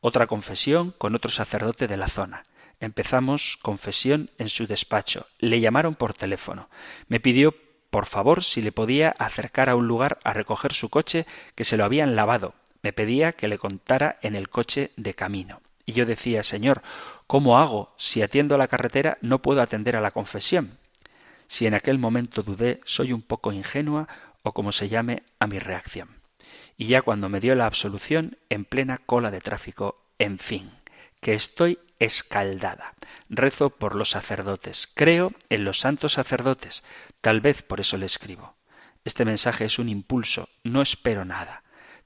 Otra 0.00 0.26
confesión 0.26 0.94
con 0.96 1.14
otro 1.14 1.30
sacerdote 1.30 1.86
de 1.86 1.98
la 1.98 2.08
zona. 2.08 2.44
Empezamos 2.80 3.58
confesión 3.60 4.30
en 4.38 4.48
su 4.48 4.66
despacho. 4.66 5.26
Le 5.38 5.60
llamaron 5.60 5.96
por 5.96 6.14
teléfono. 6.14 6.70
Me 7.08 7.20
pidió 7.20 7.54
por 7.90 8.06
favor 8.06 8.42
si 8.42 8.62
le 8.62 8.72
podía 8.72 9.10
acercar 9.10 9.68
a 9.68 9.76
un 9.76 9.86
lugar 9.86 10.18
a 10.24 10.32
recoger 10.32 10.72
su 10.72 10.88
coche 10.88 11.26
que 11.54 11.64
se 11.64 11.76
lo 11.76 11.84
habían 11.84 12.16
lavado. 12.16 12.54
Me 12.84 12.92
pedía 12.92 13.32
que 13.32 13.48
le 13.48 13.56
contara 13.56 14.18
en 14.20 14.34
el 14.34 14.50
coche 14.50 14.90
de 14.98 15.14
camino. 15.14 15.62
Y 15.86 15.94
yo 15.94 16.04
decía, 16.04 16.42
Señor, 16.42 16.82
¿cómo 17.26 17.58
hago 17.58 17.94
si 17.96 18.20
atiendo 18.20 18.56
a 18.56 18.58
la 18.58 18.68
carretera 18.68 19.16
no 19.22 19.40
puedo 19.40 19.62
atender 19.62 19.96
a 19.96 20.02
la 20.02 20.10
confesión? 20.10 20.76
Si 21.46 21.66
en 21.66 21.72
aquel 21.72 21.98
momento 21.98 22.42
dudé, 22.42 22.80
soy 22.84 23.14
un 23.14 23.22
poco 23.22 23.52
ingenua 23.52 24.06
o 24.42 24.52
como 24.52 24.70
se 24.70 24.90
llame 24.90 25.22
a 25.38 25.46
mi 25.46 25.58
reacción. 25.58 26.10
Y 26.76 26.88
ya 26.88 27.00
cuando 27.00 27.30
me 27.30 27.40
dio 27.40 27.54
la 27.54 27.64
absolución, 27.64 28.36
en 28.50 28.66
plena 28.66 28.98
cola 28.98 29.30
de 29.30 29.40
tráfico, 29.40 30.04
en 30.18 30.38
fin, 30.38 30.70
que 31.22 31.32
estoy 31.32 31.78
escaldada. 31.98 32.92
Rezo 33.30 33.70
por 33.70 33.94
los 33.94 34.10
sacerdotes, 34.10 34.90
creo 34.94 35.32
en 35.48 35.64
los 35.64 35.78
santos 35.78 36.12
sacerdotes, 36.12 36.84
tal 37.22 37.40
vez 37.40 37.62
por 37.62 37.80
eso 37.80 37.96
le 37.96 38.04
escribo. 38.04 38.56
Este 39.06 39.24
mensaje 39.24 39.64
es 39.64 39.78
un 39.78 39.88
impulso, 39.88 40.50
no 40.64 40.82
espero 40.82 41.24
nada. 41.24 41.63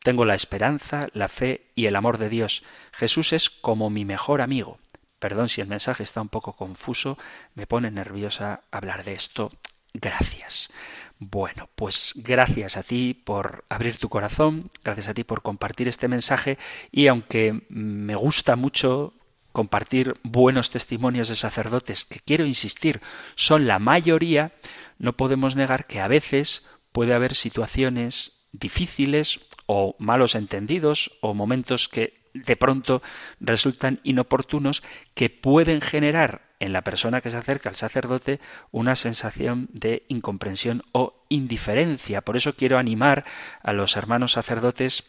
Tengo 0.08 0.24
la 0.24 0.36
esperanza, 0.36 1.08
la 1.12 1.28
fe 1.28 1.66
y 1.74 1.84
el 1.84 1.94
amor 1.94 2.16
de 2.16 2.30
Dios. 2.30 2.62
Jesús 2.92 3.34
es 3.34 3.50
como 3.50 3.90
mi 3.90 4.06
mejor 4.06 4.40
amigo. 4.40 4.78
Perdón 5.18 5.50
si 5.50 5.60
el 5.60 5.66
mensaje 5.66 6.02
está 6.02 6.22
un 6.22 6.30
poco 6.30 6.54
confuso, 6.54 7.18
me 7.54 7.66
pone 7.66 7.90
nerviosa 7.90 8.62
hablar 8.70 9.04
de 9.04 9.12
esto. 9.12 9.52
Gracias. 9.92 10.70
Bueno, 11.18 11.68
pues 11.74 12.14
gracias 12.16 12.78
a 12.78 12.84
ti 12.84 13.12
por 13.12 13.66
abrir 13.68 13.98
tu 13.98 14.08
corazón, 14.08 14.70
gracias 14.82 15.08
a 15.08 15.12
ti 15.12 15.24
por 15.24 15.42
compartir 15.42 15.88
este 15.88 16.08
mensaje 16.08 16.56
y 16.90 17.08
aunque 17.08 17.66
me 17.68 18.14
gusta 18.14 18.56
mucho 18.56 19.12
compartir 19.52 20.14
buenos 20.22 20.70
testimonios 20.70 21.28
de 21.28 21.36
sacerdotes, 21.36 22.06
que 22.06 22.20
quiero 22.20 22.46
insistir, 22.46 23.02
son 23.34 23.66
la 23.66 23.78
mayoría, 23.78 24.52
no 24.98 25.18
podemos 25.18 25.54
negar 25.54 25.86
que 25.86 26.00
a 26.00 26.08
veces 26.08 26.64
puede 26.92 27.12
haber 27.12 27.34
situaciones 27.34 28.46
difíciles 28.52 29.40
o 29.68 29.94
malos 29.98 30.34
entendidos 30.34 31.12
o 31.20 31.34
momentos 31.34 31.88
que 31.88 32.18
de 32.32 32.56
pronto 32.56 33.02
resultan 33.38 34.00
inoportunos 34.02 34.82
que 35.14 35.28
pueden 35.28 35.80
generar 35.80 36.48
en 36.58 36.72
la 36.72 36.82
persona 36.82 37.20
que 37.20 37.30
se 37.30 37.36
acerca 37.36 37.68
al 37.68 37.76
sacerdote 37.76 38.40
una 38.70 38.96
sensación 38.96 39.68
de 39.72 40.04
incomprensión 40.08 40.82
o 40.92 41.22
indiferencia. 41.28 42.22
Por 42.22 42.36
eso 42.36 42.56
quiero 42.56 42.78
animar 42.78 43.24
a 43.62 43.72
los 43.74 43.96
hermanos 43.96 44.32
sacerdotes 44.32 45.04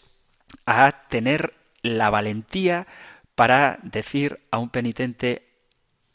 a 0.65 1.07
tener 1.07 1.53
la 1.81 2.09
valentía 2.09 2.85
para 3.35 3.79
decir 3.81 4.41
a 4.51 4.57
un 4.57 4.69
penitente 4.69 5.47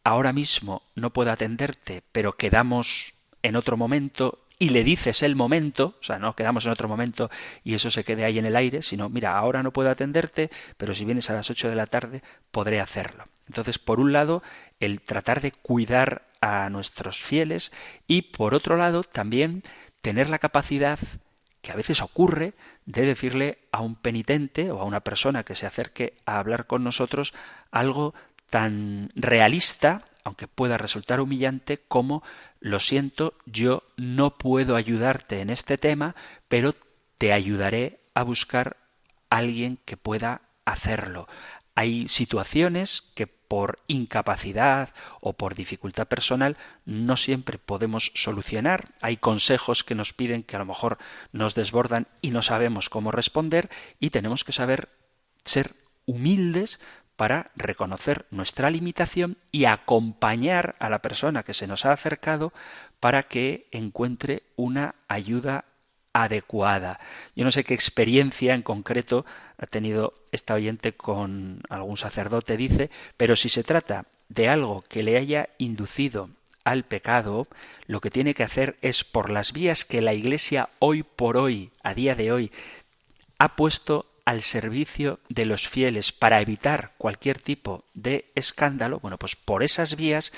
ahora 0.05 0.35
mismo 0.35 0.83
no 0.95 1.15
puedo 1.15 1.33
atenderte, 1.33 2.03
pero 2.13 2.37
quedamos 2.37 3.15
en 3.43 3.57
otro 3.57 3.77
momento 3.79 4.44
y 4.59 4.71
le 4.71 4.85
dices 4.85 5.23
el 5.23 5.37
momento, 5.37 5.97
o 6.01 6.05
sea, 6.05 6.19
no 6.19 6.35
quedamos 6.37 6.65
en 6.67 6.73
otro 6.73 6.89
momento 6.89 7.31
y 7.65 7.75
eso 7.75 7.91
se 7.91 8.05
quede 8.05 8.25
ahí 8.25 8.39
en 8.39 8.47
el 8.47 8.57
aire, 8.57 8.83
sino, 8.83 9.09
mira, 9.09 9.37
ahora 9.37 9.63
no 9.63 9.73
puedo 9.73 9.91
atenderte, 9.91 10.51
pero 10.77 10.95
si 10.95 11.05
vienes 11.05 11.31
a 11.31 11.35
las 11.35 11.51
ocho 11.51 11.69
de 11.69 11.75
la 11.75 11.87
tarde 11.87 12.23
podré 12.51 12.81
hacerlo. 12.81 13.27
Entonces, 13.47 13.79
por 13.79 14.01
un 14.01 14.13
lado, 14.13 14.43
el 14.81 15.01
tratar 15.01 15.41
de 15.41 15.53
cuidar 15.53 16.23
a 16.41 16.69
nuestros 16.71 17.21
fieles 17.21 17.73
y 18.07 18.23
por 18.23 18.55
otro 18.55 18.77
lado, 18.77 19.03
también 19.03 19.63
tener 20.03 20.31
la 20.31 20.39
capacidad 20.39 20.99
que 21.61 21.73
a 21.73 21.77
veces 21.77 22.03
ocurre 22.03 22.53
de 22.85 23.03
decirle 23.03 23.59
a 23.73 23.81
un 23.81 23.97
penitente 23.97 24.71
o 24.71 24.81
a 24.81 24.85
una 24.85 25.01
persona 25.01 25.45
que 25.45 25.55
se 25.55 25.67
acerque 25.67 26.15
a 26.27 26.39
hablar 26.39 26.67
con 26.67 26.85
nosotros 26.85 27.33
algo 27.71 28.15
tan 28.51 29.11
realista, 29.15 30.05
aunque 30.25 30.49
pueda 30.49 30.79
resultar 30.79 31.21
humillante, 31.21 31.79
como 31.87 32.23
lo 32.61 32.81
siento, 32.81 33.35
yo 33.47 33.85
no 33.97 34.37
puedo 34.39 34.75
ayudarte 34.75 35.41
en 35.41 35.51
este 35.51 35.77
tema, 35.79 36.17
pero 36.49 36.75
te 37.19 37.33
ayudaré 37.33 38.01
a 38.15 38.23
buscar 38.23 38.79
alguien 39.29 39.79
que 39.85 39.97
pueda 39.97 40.43
hacerlo. 40.65 41.29
Hay 41.75 42.09
situaciones 42.09 43.13
que 43.15 43.27
por 43.27 43.81
incapacidad 43.87 44.95
o 45.21 45.35
por 45.35 45.55
dificultad 45.55 46.07
personal 46.09 46.57
no 46.85 47.17
siempre 47.17 47.59
podemos 47.59 48.11
solucionar. 48.15 48.95
Hay 49.01 49.17
consejos 49.17 49.85
que 49.85 49.95
nos 49.95 50.13
piden 50.13 50.43
que 50.43 50.57
a 50.57 50.61
lo 50.61 50.65
mejor 50.65 50.99
nos 51.33 51.55
desbordan 51.55 52.09
y 52.23 52.31
no 52.31 52.43
sabemos 52.43 52.89
cómo 52.89 53.11
responder 53.11 53.69
y 54.01 54.11
tenemos 54.11 54.45
que 54.45 54.53
saber 54.53 54.89
ser 55.45 55.75
humildes 56.07 56.81
para 57.17 57.51
reconocer 57.55 58.27
nuestra 58.31 58.71
limitación 58.71 59.37
y 59.53 59.67
acompañar 59.67 60.75
a 60.79 60.91
la 60.91 61.01
persona 61.01 61.43
que 61.43 61.55
se 61.55 61.67
nos 61.67 61.85
ha 61.85 61.93
acercado 61.93 62.53
para 63.01 63.25
que 63.25 63.67
encuentre 63.71 64.43
una 64.57 64.97
ayuda 65.09 65.67
adecuada. 66.13 67.01
Yo 67.35 67.45
no 67.45 67.51
sé 67.51 67.65
qué 67.65 67.75
experiencia 67.75 68.55
en 68.55 68.63
concreto 68.63 69.27
ha 69.59 69.67
tenido 69.67 70.15
esta 70.33 70.55
oyente 70.55 70.93
con 70.93 71.61
algún 71.69 71.97
sacerdote, 71.97 72.57
dice, 72.57 72.91
pero 73.17 73.37
si 73.37 73.49
se 73.49 73.65
trata 73.65 74.07
de 74.29 74.49
algo 74.49 74.83
que 74.89 75.03
le 75.03 75.17
haya 75.17 75.51
inducido 75.59 76.31
al 76.65 76.85
pecado, 76.85 77.47
lo 77.87 78.01
que 78.01 78.11
tiene 78.11 78.35
que 78.35 78.43
hacer 78.43 78.77
es 78.81 79.05
por 79.05 79.29
las 79.29 79.53
vías 79.53 79.85
que 79.85 80.01
la 80.01 80.15
Iglesia 80.15 80.71
hoy 80.79 81.03
por 81.03 81.37
hoy, 81.37 81.73
a 81.83 81.95
día 81.95 82.15
de 82.15 82.33
hoy, 82.33 82.53
ha 83.39 83.57
puesto 83.57 84.07
al 84.25 84.43
servicio 84.43 85.21
de 85.29 85.47
los 85.47 85.69
fieles 85.69 86.13
para 86.13 86.41
evitar 86.41 86.93
cualquier 86.99 87.39
tipo 87.39 87.85
de 87.95 88.31
escándalo, 88.35 89.01
bueno, 89.01 89.19
pues 89.19 89.37
por 89.37 89.63
esas 89.63 89.97
vías 89.97 90.33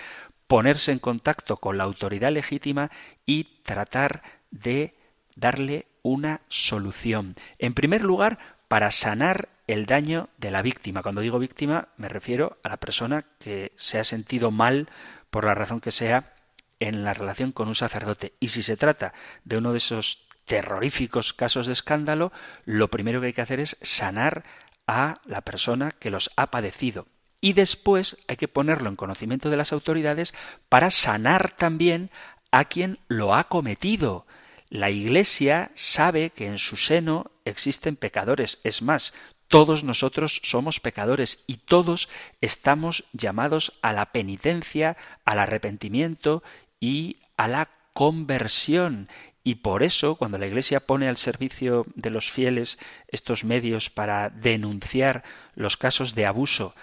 ponerse 0.47 0.93
en 0.93 0.99
contacto 0.99 1.57
con 1.59 1.79
la 1.79 1.85
autoridad 1.85 2.33
legítima 2.33 2.91
y 3.25 3.45
tratar 3.63 4.23
de 4.51 4.95
darle 5.35 5.87
una 6.03 6.41
solución. 6.49 7.37
En 7.59 7.75
primer 7.75 8.03
lugar, 8.03 8.39
para 8.69 8.91
sanar 8.91 9.49
el 9.67 9.87
daño 9.87 10.29
de 10.39 10.51
la 10.51 10.63
víctima. 10.63 11.03
Cuando 11.03 11.21
digo 11.21 11.39
víctima 11.39 11.89
me 11.97 12.09
refiero 12.09 12.59
a 12.63 12.69
la 12.69 12.77
persona 12.77 13.25
que 13.39 13.73
se 13.77 13.99
ha 13.99 14.05
sentido 14.05 14.51
mal 14.51 14.89
por 15.31 15.45
la 15.45 15.55
razón 15.55 15.81
que 15.81 15.93
sea 15.93 16.35
en 16.79 17.05
la 17.05 17.15
relación 17.15 17.53
con 17.53 17.69
un 17.69 17.75
sacerdote. 17.75 18.35
Y 18.39 18.49
si 18.49 18.63
se 18.63 18.77
trata 18.77 19.13
de 19.45 19.59
uno 19.59 19.73
de 19.73 19.79
esos 19.79 20.26
terroríficos 20.47 21.33
casos 21.33 21.67
de 21.67 21.75
escándalo, 21.75 22.33
lo 22.65 22.89
primero 22.89 23.21
que 23.21 23.29
hay 23.29 23.33
que 23.33 23.43
hacer 23.43 23.61
es 23.61 23.77
sanar 23.83 24.45
a 24.87 25.15
la 25.27 25.43
persona 25.43 25.91
que 25.91 26.11
los 26.11 26.31
ha 26.37 26.51
padecido. 26.51 27.07
Y 27.41 27.53
después 27.53 28.17
hay 28.29 28.37
que 28.37 28.49
ponerlo 28.49 28.89
en 28.89 28.97
conocimiento 28.97 29.51
de 29.51 29.57
las 29.57 29.73
autoridades 29.73 30.35
para 30.69 30.91
sanar 30.91 31.55
también 31.57 32.11
a 32.51 32.65
quien 32.65 32.99
lo 33.09 33.35
ha 33.35 33.45
cometido. 33.45 34.27
La 34.69 34.91
Iglesia 34.91 35.71
sabe 35.75 36.31
que 36.31 36.47
en 36.47 36.59
su 36.59 36.77
seno 36.77 37.31
existen 37.45 37.97
pecadores. 37.97 38.61
Es 38.65 38.83
más, 38.83 39.13
todos 39.49 39.85
nosotros 39.85 40.41
somos 40.43 40.81
pecadores 40.81 41.45
y 41.47 41.59
todos 41.59 42.09
estamos 42.41 43.05
llamados 43.13 43.75
a 43.83 43.93
la 43.93 44.07
penitencia, 44.13 44.97
al 45.25 45.39
arrepentimiento 45.39 46.43
y 46.81 47.19
a 47.37 47.49
la 47.49 47.69
conversión. 47.97 49.09
Y 49.43 49.55
por 49.55 49.83
eso, 49.83 50.17
cuando 50.17 50.37
la 50.37 50.47
Iglesia 50.47 50.81
pone 50.81 51.09
al 51.09 51.17
servicio 51.17 51.87
de 51.95 52.11
los 52.11 52.31
fieles 52.31 52.79
estos 53.09 53.43
medios 53.43 53.89
para 53.89 54.29
denunciar 54.29 55.25
los 55.55 55.79
casos 55.79 56.15
de 56.15 56.27
abuso, 56.27 56.75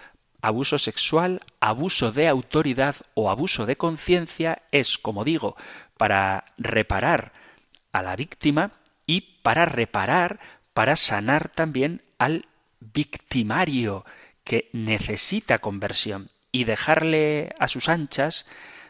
abuso 0.41 0.79
sexual, 0.79 1.41
abuso 1.59 2.11
de 2.11 2.27
autoridad 2.27 2.95
o 3.13 3.29
abuso 3.29 3.67
de 3.67 3.75
conciencia, 3.75 4.63
es, 4.71 4.97
como 4.97 5.23
digo, 5.23 5.55
para 5.97 6.45
reparar 6.57 7.31
a 7.91 8.01
la 8.01 8.15
víctima 8.15 8.71
y 9.05 9.21
para 9.43 9.65
reparar, 9.65 10.39
para 10.73 10.95
sanar 10.95 11.49
también 11.49 12.01
al 12.17 12.47
victimario 12.79 14.03
que 14.43 14.71
necesita 14.73 15.59
conversión 15.59 16.31
y 16.51 16.63
dejarle 16.63 17.53
a 17.59 17.67
sus 17.67 17.87
anchas 17.87 18.47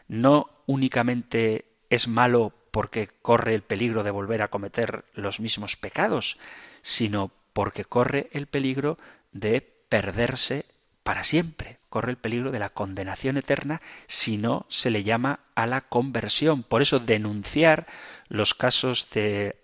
no 0.08 0.48
únicamente 0.64 1.66
es 1.94 2.08
malo 2.08 2.52
porque 2.70 3.08
corre 3.22 3.54
el 3.54 3.62
peligro 3.62 4.02
de 4.02 4.10
volver 4.10 4.42
a 4.42 4.48
cometer 4.48 5.04
los 5.14 5.40
mismos 5.40 5.76
pecados, 5.76 6.38
sino 6.82 7.30
porque 7.52 7.84
corre 7.84 8.28
el 8.32 8.46
peligro 8.46 8.98
de 9.32 9.60
perderse 9.60 10.66
para 11.04 11.22
siempre, 11.22 11.78
corre 11.88 12.10
el 12.10 12.16
peligro 12.16 12.50
de 12.50 12.58
la 12.58 12.70
condenación 12.70 13.36
eterna 13.36 13.80
si 14.06 14.38
no 14.38 14.66
se 14.68 14.90
le 14.90 15.04
llama 15.04 15.40
a 15.54 15.66
la 15.66 15.82
conversión. 15.82 16.62
Por 16.62 16.82
eso 16.82 16.98
denunciar 16.98 17.86
los 18.28 18.54
casos 18.54 19.08
de 19.10 19.56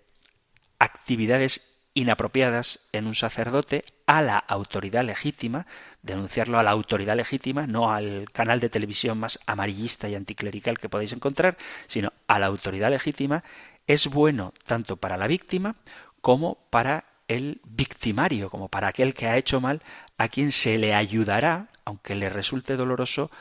actividades 0.79 1.70
inapropiadas 1.93 2.79
en 2.91 3.07
un 3.07 3.15
sacerdote 3.15 3.85
a 4.05 4.21
la 4.21 4.37
autoridad 4.37 5.03
legítima, 5.03 5.67
denunciarlo 6.01 6.59
a 6.59 6.63
la 6.63 6.71
autoridad 6.71 7.15
legítima, 7.15 7.67
no 7.67 7.91
al 7.91 8.29
canal 8.31 8.59
de 8.59 8.69
televisión 8.69 9.17
más 9.17 9.39
amarillista 9.45 10.07
y 10.07 10.15
anticlerical 10.15 10.79
que 10.79 10.89
podéis 10.89 11.13
encontrar, 11.13 11.57
sino 11.87 12.13
a 12.27 12.39
la 12.39 12.47
autoridad 12.47 12.89
legítima, 12.89 13.43
es 13.87 14.07
bueno 14.07 14.53
tanto 14.65 14.97
para 14.97 15.17
la 15.17 15.27
víctima 15.27 15.75
como 16.21 16.55
para 16.69 17.05
el 17.27 17.61
victimario, 17.63 18.49
como 18.49 18.67
para 18.67 18.89
aquel 18.89 19.13
que 19.13 19.27
ha 19.27 19.37
hecho 19.37 19.61
mal, 19.61 19.81
a 20.17 20.27
quien 20.27 20.51
se 20.51 20.77
le 20.77 20.93
ayudará, 20.93 21.67
aunque 21.85 22.15
le 22.15 22.29
resulte 22.29 22.75
doloroso, 22.75 23.31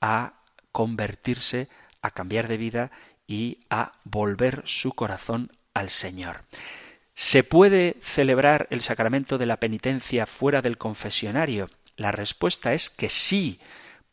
a 0.00 0.34
convertirse, 0.72 1.68
a 2.02 2.10
cambiar 2.10 2.48
de 2.48 2.56
vida 2.56 2.90
y 3.26 3.58
a 3.68 3.92
volver 4.04 4.62
su 4.64 4.92
corazón 4.92 5.52
al 5.74 5.90
Señor. 5.90 6.42
¿Se 7.22 7.44
puede 7.44 7.98
celebrar 8.00 8.66
el 8.70 8.80
sacramento 8.80 9.36
de 9.36 9.44
la 9.44 9.58
penitencia 9.58 10.24
fuera 10.24 10.62
del 10.62 10.78
confesionario? 10.78 11.68
La 11.96 12.12
respuesta 12.12 12.72
es 12.72 12.88
que 12.88 13.10
sí. 13.10 13.60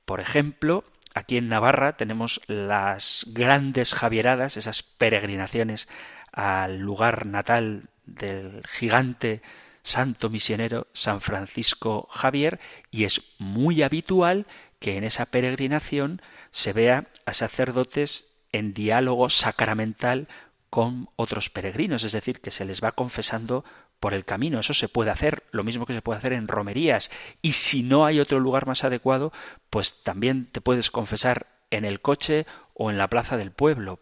Por 0.04 0.20
ejemplo, 0.20 0.84
aquí 1.14 1.38
en 1.38 1.48
Navarra 1.48 1.96
tenemos 1.96 2.42
las 2.48 3.24
grandes 3.30 3.94
javieradas, 3.94 4.58
esas 4.58 4.84
peregrinaciones 4.84 5.88
al 6.34 6.80
lugar 6.80 7.26
natal 7.26 7.88
del 8.06 8.62
gigante 8.68 9.42
santo 9.84 10.30
misionero 10.30 10.88
San 10.92 11.22
Francisco 11.22 12.10
Javier 12.12 12.60
y 12.92 13.06
es 13.06 13.22
muy 13.40 13.84
habitual 13.84 14.48
que 14.80 14.98
en 14.98 15.06
esa 15.06 15.28
peregrinación 15.28 16.22
se 16.52 16.74
vea 16.74 17.06
a 17.26 17.32
sacerdotes 17.34 18.34
en 18.52 18.74
diálogo 18.74 19.30
sacramental 19.30 20.28
con 20.70 21.10
otros 21.16 21.50
peregrinos, 21.50 22.04
es 22.04 22.12
decir, 22.12 22.42
que 22.42 22.52
se 22.52 22.66
les 22.66 22.84
va 22.84 22.92
confesando 22.92 23.64
por 24.00 24.14
el 24.14 24.26
camino. 24.26 24.60
Eso 24.60 24.74
se 24.74 24.90
puede 24.90 25.12
hacer, 25.12 25.44
lo 25.52 25.64
mismo 25.64 25.86
que 25.86 25.94
se 25.94 26.02
puede 26.02 26.20
hacer 26.20 26.34
en 26.34 26.48
romerías. 26.48 27.10
Y 27.42 27.54
si 27.54 27.84
no 27.84 28.06
hay 28.06 28.20
otro 28.20 28.40
lugar 28.40 28.68
más 28.68 28.84
adecuado, 28.84 29.32
pues 29.70 30.04
también 30.04 30.48
te 30.52 30.62
puedes 30.62 30.92
confesar 30.92 31.48
en 31.72 31.86
el 31.86 32.02
coche 32.02 32.46
o 32.74 32.92
en 32.92 32.98
la 32.98 33.10
plaza 33.10 33.38
del 33.38 33.52
pueblo. 33.52 34.00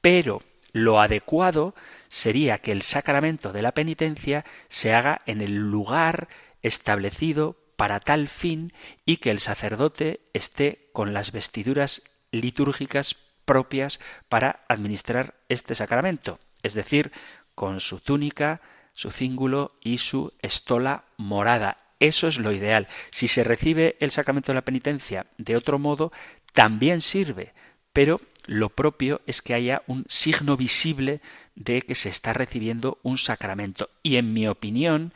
Pero 0.00 0.42
lo 0.72 1.00
adecuado 1.00 1.74
sería 2.08 2.58
que 2.58 2.72
el 2.72 2.82
sacramento 2.82 3.52
de 3.52 3.62
la 3.62 3.72
penitencia 3.72 4.44
se 4.68 4.94
haga 4.94 5.22
en 5.26 5.40
el 5.40 5.56
lugar 5.56 6.28
establecido 6.62 7.56
para 7.76 8.00
tal 8.00 8.28
fin 8.28 8.72
y 9.04 9.18
que 9.18 9.30
el 9.30 9.40
sacerdote 9.40 10.20
esté 10.32 10.88
con 10.92 11.12
las 11.12 11.32
vestiduras 11.32 12.02
litúrgicas 12.30 13.16
propias 13.46 13.98
para 14.28 14.64
administrar 14.68 15.34
este 15.48 15.74
sacramento, 15.74 16.38
es 16.62 16.74
decir, 16.74 17.12
con 17.54 17.80
su 17.80 18.00
túnica, 18.00 18.60
su 18.92 19.10
cíngulo 19.10 19.72
y 19.80 19.98
su 19.98 20.32
estola 20.40 21.04
morada. 21.16 21.78
Eso 21.98 22.28
es 22.28 22.38
lo 22.38 22.52
ideal. 22.52 22.88
Si 23.10 23.28
se 23.28 23.42
recibe 23.42 23.96
el 24.00 24.10
sacramento 24.10 24.52
de 24.52 24.56
la 24.56 24.64
penitencia 24.64 25.26
de 25.38 25.56
otro 25.56 25.78
modo, 25.78 26.12
también 26.52 27.00
sirve, 27.00 27.54
pero 27.94 28.20
lo 28.44 28.68
propio 28.68 29.22
es 29.26 29.42
que 29.42 29.54
haya 29.54 29.82
un 29.86 30.04
signo 30.08 30.56
visible 30.56 31.20
de 31.54 31.82
que 31.82 31.94
se 31.94 32.08
está 32.08 32.32
recibiendo 32.32 32.98
un 33.02 33.18
sacramento. 33.18 33.90
Y 34.02 34.16
en 34.16 34.32
mi 34.32 34.46
opinión, 34.46 35.12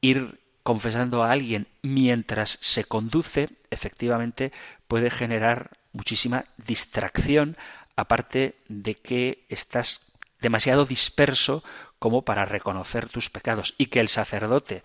ir 0.00 0.40
confesando 0.62 1.22
a 1.22 1.30
alguien 1.30 1.66
mientras 1.82 2.58
se 2.60 2.84
conduce, 2.84 3.50
efectivamente, 3.70 4.52
puede 4.86 5.10
generar 5.10 5.78
muchísima 5.94 6.44
distracción, 6.58 7.56
aparte 7.96 8.56
de 8.68 8.96
que 8.96 9.46
estás 9.48 10.12
demasiado 10.40 10.84
disperso 10.84 11.64
como 11.98 12.22
para 12.22 12.44
reconocer 12.44 13.08
tus 13.08 13.30
pecados 13.30 13.74
y 13.78 13.86
que 13.86 14.00
el 14.00 14.08
sacerdote 14.08 14.82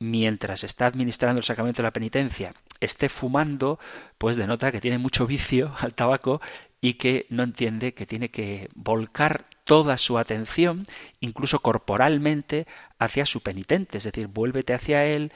mientras 0.00 0.64
está 0.64 0.86
administrando 0.86 1.38
el 1.38 1.44
sacramento 1.44 1.80
de 1.82 1.86
la 1.86 1.92
penitencia 1.92 2.54
esté 2.80 3.08
fumando, 3.08 3.78
pues 4.18 4.36
denota 4.36 4.72
que 4.72 4.80
tiene 4.80 4.98
mucho 4.98 5.26
vicio 5.26 5.72
al 5.78 5.94
tabaco 5.94 6.40
y 6.80 6.94
que 6.94 7.26
no 7.30 7.42
entiende 7.42 7.94
que 7.94 8.06
tiene 8.06 8.30
que 8.30 8.68
volcar 8.74 9.46
toda 9.64 9.96
su 9.96 10.18
atención, 10.18 10.84
incluso 11.20 11.60
corporalmente, 11.60 12.66
hacia 12.98 13.24
su 13.24 13.40
penitente, 13.40 13.98
es 13.98 14.04
decir, 14.04 14.26
vuélvete 14.26 14.74
hacia 14.74 15.06
él, 15.06 15.32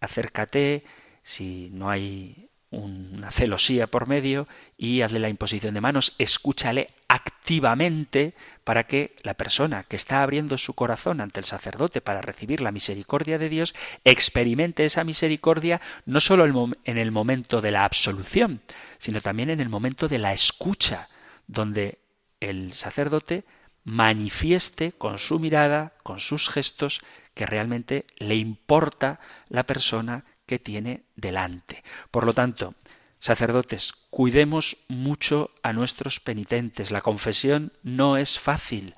acércate, 0.00 0.84
si 1.22 1.70
no 1.72 1.88
hay 1.88 2.49
una 2.70 3.32
celosía 3.32 3.88
por 3.88 4.06
medio 4.06 4.46
y 4.76 5.02
hazle 5.02 5.18
la 5.18 5.28
imposición 5.28 5.74
de 5.74 5.80
manos, 5.80 6.14
escúchale 6.18 6.90
activamente 7.08 8.34
para 8.62 8.84
que 8.84 9.16
la 9.24 9.34
persona 9.34 9.82
que 9.84 9.96
está 9.96 10.22
abriendo 10.22 10.56
su 10.56 10.74
corazón 10.74 11.20
ante 11.20 11.40
el 11.40 11.46
sacerdote 11.46 12.00
para 12.00 12.20
recibir 12.22 12.60
la 12.60 12.70
misericordia 12.70 13.38
de 13.38 13.48
Dios 13.48 13.74
experimente 14.04 14.84
esa 14.84 15.02
misericordia 15.02 15.80
no 16.06 16.20
solo 16.20 16.44
en 16.84 16.98
el 16.98 17.10
momento 17.10 17.60
de 17.60 17.72
la 17.72 17.84
absolución, 17.84 18.60
sino 18.98 19.20
también 19.20 19.50
en 19.50 19.60
el 19.60 19.68
momento 19.68 20.06
de 20.06 20.18
la 20.18 20.32
escucha, 20.32 21.08
donde 21.48 21.98
el 22.38 22.74
sacerdote 22.74 23.44
manifieste 23.82 24.92
con 24.92 25.18
su 25.18 25.40
mirada, 25.40 25.94
con 26.04 26.20
sus 26.20 26.48
gestos, 26.48 27.00
que 27.34 27.46
realmente 27.46 28.06
le 28.18 28.36
importa 28.36 29.18
la 29.48 29.64
persona 29.64 30.24
que 30.50 30.58
tiene 30.58 31.04
delante. 31.14 31.84
Por 32.10 32.26
lo 32.26 32.34
tanto, 32.34 32.74
sacerdotes, 33.20 33.92
cuidemos 34.10 34.78
mucho 34.88 35.52
a 35.62 35.72
nuestros 35.72 36.18
penitentes. 36.18 36.90
La 36.90 37.02
confesión 37.02 37.72
no 37.84 38.16
es 38.16 38.36
fácil. 38.36 38.96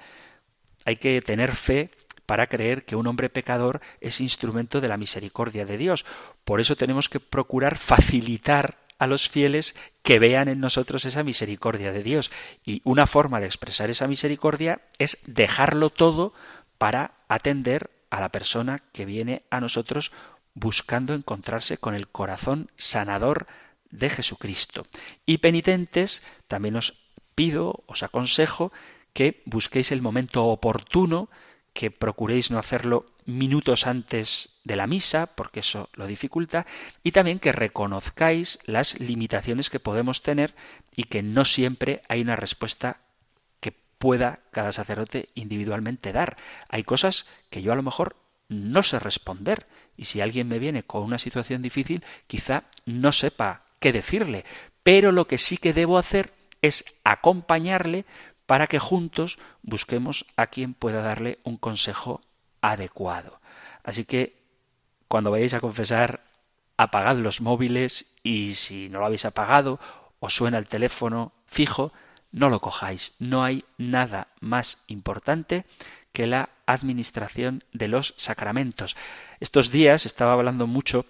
Hay 0.86 0.96
que 0.96 1.20
tener 1.20 1.54
fe 1.54 1.90
para 2.24 2.46
creer 2.46 2.86
que 2.86 2.96
un 2.96 3.06
hombre 3.06 3.28
pecador 3.28 3.82
es 4.00 4.22
instrumento 4.22 4.80
de 4.80 4.88
la 4.88 4.96
misericordia 4.96 5.66
de 5.66 5.76
Dios. 5.76 6.06
Por 6.42 6.58
eso 6.58 6.74
tenemos 6.74 7.10
que 7.10 7.20
procurar 7.20 7.76
facilitar 7.76 8.78
a 8.98 9.06
los 9.06 9.28
fieles 9.28 9.74
que 10.02 10.18
vean 10.18 10.48
en 10.48 10.58
nosotros 10.58 11.04
esa 11.04 11.22
misericordia 11.22 11.92
de 11.92 12.02
Dios. 12.02 12.30
Y 12.64 12.80
una 12.84 13.06
forma 13.06 13.40
de 13.40 13.46
expresar 13.46 13.90
esa 13.90 14.08
misericordia 14.08 14.80
es 14.98 15.18
dejarlo 15.26 15.90
todo 15.90 16.32
para 16.78 17.12
atender 17.28 17.90
a 18.08 18.20
la 18.20 18.30
persona 18.30 18.82
que 18.92 19.04
viene 19.04 19.42
a 19.50 19.60
nosotros 19.60 20.12
buscando 20.54 21.14
encontrarse 21.14 21.78
con 21.78 21.94
el 21.94 22.08
corazón 22.08 22.70
sanador 22.76 23.46
de 23.90 24.10
Jesucristo. 24.10 24.86
Y 25.26 25.38
penitentes, 25.38 26.22
también 26.48 26.76
os 26.76 26.94
pido, 27.34 27.84
os 27.86 28.02
aconsejo 28.02 28.72
que 29.12 29.42
busquéis 29.46 29.92
el 29.92 30.02
momento 30.02 30.46
oportuno, 30.46 31.28
que 31.72 31.90
procuréis 31.90 32.50
no 32.50 32.58
hacerlo 32.58 33.06
minutos 33.24 33.86
antes 33.86 34.60
de 34.64 34.76
la 34.76 34.86
misa, 34.86 35.34
porque 35.36 35.60
eso 35.60 35.88
lo 35.94 36.06
dificulta, 36.06 36.66
y 37.02 37.12
también 37.12 37.38
que 37.38 37.52
reconozcáis 37.52 38.58
las 38.66 38.98
limitaciones 39.00 39.70
que 39.70 39.80
podemos 39.80 40.22
tener 40.22 40.54
y 40.94 41.04
que 41.04 41.22
no 41.22 41.44
siempre 41.44 42.02
hay 42.08 42.20
una 42.20 42.36
respuesta 42.36 43.00
que 43.60 43.72
pueda 43.72 44.40
cada 44.50 44.72
sacerdote 44.72 45.30
individualmente 45.34 46.12
dar. 46.12 46.36
Hay 46.68 46.84
cosas 46.84 47.26
que 47.48 47.62
yo 47.62 47.72
a 47.72 47.76
lo 47.76 47.82
mejor 47.82 48.16
no 48.48 48.82
sé 48.82 48.98
responder 48.98 49.66
y 49.96 50.06
si 50.06 50.20
alguien 50.20 50.48
me 50.48 50.58
viene 50.58 50.82
con 50.82 51.02
una 51.02 51.18
situación 51.18 51.62
difícil, 51.62 52.04
quizá 52.26 52.64
no 52.86 53.12
sepa 53.12 53.64
qué 53.78 53.92
decirle. 53.92 54.44
Pero 54.82 55.12
lo 55.12 55.26
que 55.26 55.38
sí 55.38 55.56
que 55.56 55.72
debo 55.72 55.98
hacer 55.98 56.32
es 56.60 56.84
acompañarle 57.04 58.04
para 58.46 58.66
que 58.66 58.78
juntos 58.78 59.38
busquemos 59.62 60.26
a 60.36 60.46
quien 60.48 60.74
pueda 60.74 61.02
darle 61.02 61.38
un 61.44 61.56
consejo 61.56 62.20
adecuado. 62.60 63.40
Así 63.82 64.04
que 64.04 64.42
cuando 65.08 65.30
vayáis 65.30 65.54
a 65.54 65.60
confesar, 65.60 66.24
apagad 66.76 67.16
los 67.16 67.40
móviles 67.40 68.12
y 68.22 68.54
si 68.54 68.88
no 68.88 69.00
lo 69.00 69.06
habéis 69.06 69.24
apagado 69.24 69.78
o 70.20 70.30
suena 70.30 70.58
el 70.58 70.68
teléfono 70.68 71.32
fijo, 71.46 71.92
no 72.30 72.48
lo 72.48 72.60
cojáis. 72.60 73.14
No 73.18 73.44
hay 73.44 73.64
nada 73.76 74.28
más 74.40 74.82
importante 74.86 75.64
que 76.12 76.26
la 76.26 76.50
administración 76.66 77.64
de 77.72 77.88
los 77.88 78.14
sacramentos. 78.16 78.96
Estos 79.40 79.70
días 79.70 80.06
estaba 80.06 80.32
hablando 80.34 80.66
mucho, 80.66 81.06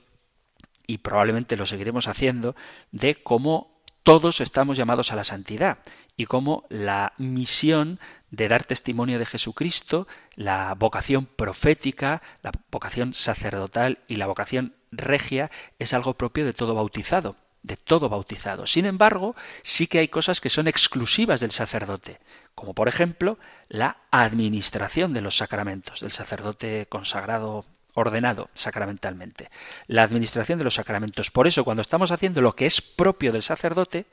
y 0.86 0.98
probablemente 0.98 1.56
lo 1.56 1.66
seguiremos 1.66 2.08
haciendo, 2.08 2.56
de 2.90 3.22
cómo 3.22 3.82
todos 4.02 4.40
estamos 4.40 4.76
llamados 4.76 5.12
a 5.12 5.16
la 5.16 5.24
santidad 5.24 5.78
y 6.16 6.26
cómo 6.26 6.64
la 6.68 7.12
misión 7.18 8.00
de 8.30 8.48
dar 8.48 8.64
testimonio 8.64 9.18
de 9.18 9.26
Jesucristo, 9.26 10.08
la 10.34 10.74
vocación 10.74 11.26
profética, 11.26 12.20
la 12.42 12.50
vocación 12.70 13.14
sacerdotal 13.14 14.00
y 14.08 14.16
la 14.16 14.26
vocación 14.26 14.74
regia 14.90 15.50
es 15.78 15.94
algo 15.94 16.14
propio 16.14 16.44
de 16.44 16.52
todo 16.52 16.74
bautizado 16.74 17.36
de 17.62 17.76
todo 17.76 18.08
bautizado. 18.08 18.66
Sin 18.66 18.86
embargo, 18.86 19.36
sí 19.62 19.86
que 19.86 19.98
hay 20.00 20.08
cosas 20.08 20.40
que 20.40 20.50
son 20.50 20.68
exclusivas 20.68 21.40
del 21.40 21.52
sacerdote, 21.52 22.20
como 22.54 22.74
por 22.74 22.88
ejemplo 22.88 23.38
la 23.68 23.98
administración 24.10 25.12
de 25.12 25.20
los 25.20 25.36
sacramentos, 25.36 26.00
del 26.00 26.12
sacerdote 26.12 26.86
consagrado 26.88 27.64
ordenado 27.94 28.48
sacramentalmente. 28.54 29.50
La 29.86 30.02
administración 30.02 30.58
de 30.58 30.64
los 30.64 30.74
sacramentos. 30.74 31.30
Por 31.30 31.46
eso, 31.46 31.64
cuando 31.64 31.82
estamos 31.82 32.10
haciendo 32.10 32.40
lo 32.40 32.56
que 32.56 32.66
es 32.66 32.80
propio 32.80 33.32
del 33.32 33.42
sacerdote, 33.42 34.06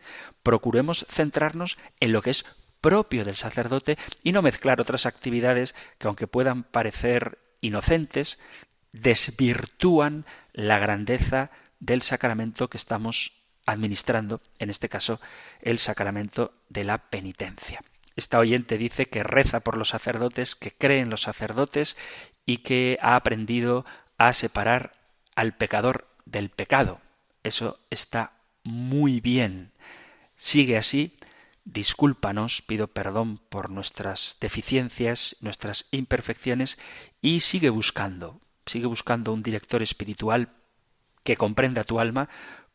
procuremos 0.44 1.06
centrarnos 1.10 1.78
en 2.00 2.12
lo 2.12 2.22
que 2.22 2.32
es 2.32 2.46
propio 2.82 3.26
del 3.26 3.36
sacerdote 3.36 3.98
y 4.24 4.32
no 4.32 4.42
mezclar 4.42 4.82
otras 4.82 5.06
actividades 5.06 5.76
que, 5.98 6.08
aunque 6.08 6.28
puedan 6.28 6.64
parecer 6.64 7.40
inocentes, 7.62 8.40
desvirtúan 8.92 10.26
la 10.54 10.80
grandeza 10.80 11.52
del 11.80 12.02
sacramento 12.02 12.70
que 12.70 12.78
estamos 12.78 13.39
administrando, 13.72 14.42
en 14.58 14.70
este 14.70 14.90
caso, 14.90 15.20
el 15.62 15.80
sacramento 15.80 16.54
de 16.70 16.84
la 16.84 17.10
penitencia. 17.10 17.82
Esta 18.16 18.40
oyente 18.40 18.78
dice 18.78 19.08
que 19.08 19.24
reza 19.24 19.62
por 19.62 19.78
los 19.78 19.90
sacerdotes, 19.90 20.56
que 20.56 20.72
cree 20.72 21.00
en 21.00 21.10
los 21.10 21.22
sacerdotes 21.22 21.96
y 22.46 22.58
que 22.58 22.98
ha 23.02 23.16
aprendido 23.16 23.86
a 24.18 24.34
separar 24.34 24.94
al 25.36 25.56
pecador 25.56 26.08
del 26.26 26.50
pecado. 26.50 27.00
Eso 27.44 27.80
está 27.90 28.34
muy 28.64 29.22
bien. 29.22 29.72
Sigue 30.36 30.78
así. 30.78 31.16
Discúlpanos, 31.64 32.64
pido 32.64 32.88
perdón 32.88 33.40
por 33.50 33.70
nuestras 33.70 34.38
deficiencias, 34.42 35.36
nuestras 35.40 35.86
imperfecciones 35.92 36.80
y 37.22 37.42
sigue 37.42 37.70
buscando, 37.70 38.42
sigue 38.66 38.88
buscando 38.88 39.32
un 39.32 39.44
director 39.44 39.84
espiritual 39.84 40.50
que 41.24 41.38
comprenda 41.38 41.84
tu 41.84 42.00
alma 42.00 42.28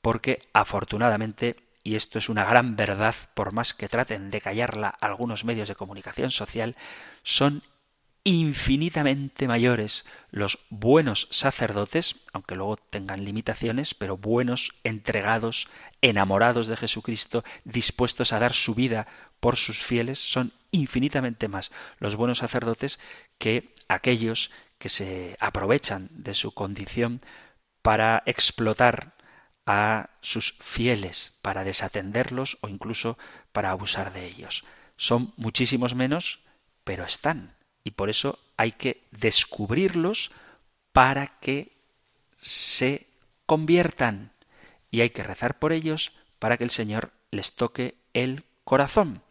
porque 0.05 0.43
afortunadamente, 0.53 1.57
y 1.83 1.95
esto 1.95 2.19
es 2.19 2.29
una 2.29 2.45
gran 2.45 2.77
verdad, 2.77 3.14
por 3.33 3.53
más 3.53 3.73
que 3.73 3.88
traten 3.88 4.31
de 4.31 4.43
callarla 4.43 4.90
algunos 4.90 5.47
medios 5.47 5.67
de 5.67 5.77
comunicación 5.77 6.31
social, 6.31 6.77
son 7.23 7.62
infinitamente 8.23 9.49
mayores 9.49 10.05
los 10.31 10.59
buenos 10.69 11.27
sacerdotes, 11.31 12.17
aunque 12.35 12.55
luego 12.55 12.77
tengan 12.77 13.25
limitaciones, 13.25 13.95
pero 13.95 14.19
buenos, 14.19 14.75
entregados, 14.85 15.69
enamorados 16.03 16.67
de 16.67 16.77
Jesucristo, 16.77 17.43
dispuestos 17.64 18.35
a 18.35 18.40
dar 18.40 18.53
su 18.53 18.75
vida 18.75 19.07
por 19.40 19.57
sus 19.57 19.83
fieles, 19.83 20.19
son 20.19 20.53
infinitamente 20.71 21.49
más 21.49 21.73
los 21.99 22.14
buenos 22.14 22.38
sacerdotes 22.38 22.99
que 23.38 23.73
aquellos 23.88 24.51
que 24.77 24.90
se 24.90 25.38
aprovechan 25.40 26.11
de 26.11 26.35
su 26.35 26.53
condición 26.53 27.23
para 27.81 28.23
explotar 28.27 29.14
a 29.66 30.11
sus 30.20 30.55
fieles 30.61 31.33
para 31.42 31.64
desatenderlos 31.64 32.59
o 32.61 32.68
incluso 32.68 33.18
para 33.53 33.70
abusar 33.70 34.12
de 34.12 34.27
ellos. 34.27 34.64
Son 34.96 35.33
muchísimos 35.37 35.94
menos, 35.94 36.40
pero 36.85 37.05
están. 37.05 37.57
Y 37.83 37.92
por 37.92 38.11
eso 38.11 38.38
hay 38.57 38.72
que 38.72 39.03
descubrirlos 39.11 40.31
para 40.92 41.38
que 41.40 41.72
se 42.40 43.07
conviertan. 43.46 44.33
Y 44.90 45.00
hay 45.00 45.11
que 45.11 45.22
rezar 45.22 45.59
por 45.59 45.72
ellos 45.72 46.12
para 46.38 46.57
que 46.57 46.64
el 46.64 46.70
Señor 46.70 47.12
les 47.31 47.55
toque 47.55 47.96
el 48.12 48.44
corazón. 48.64 49.22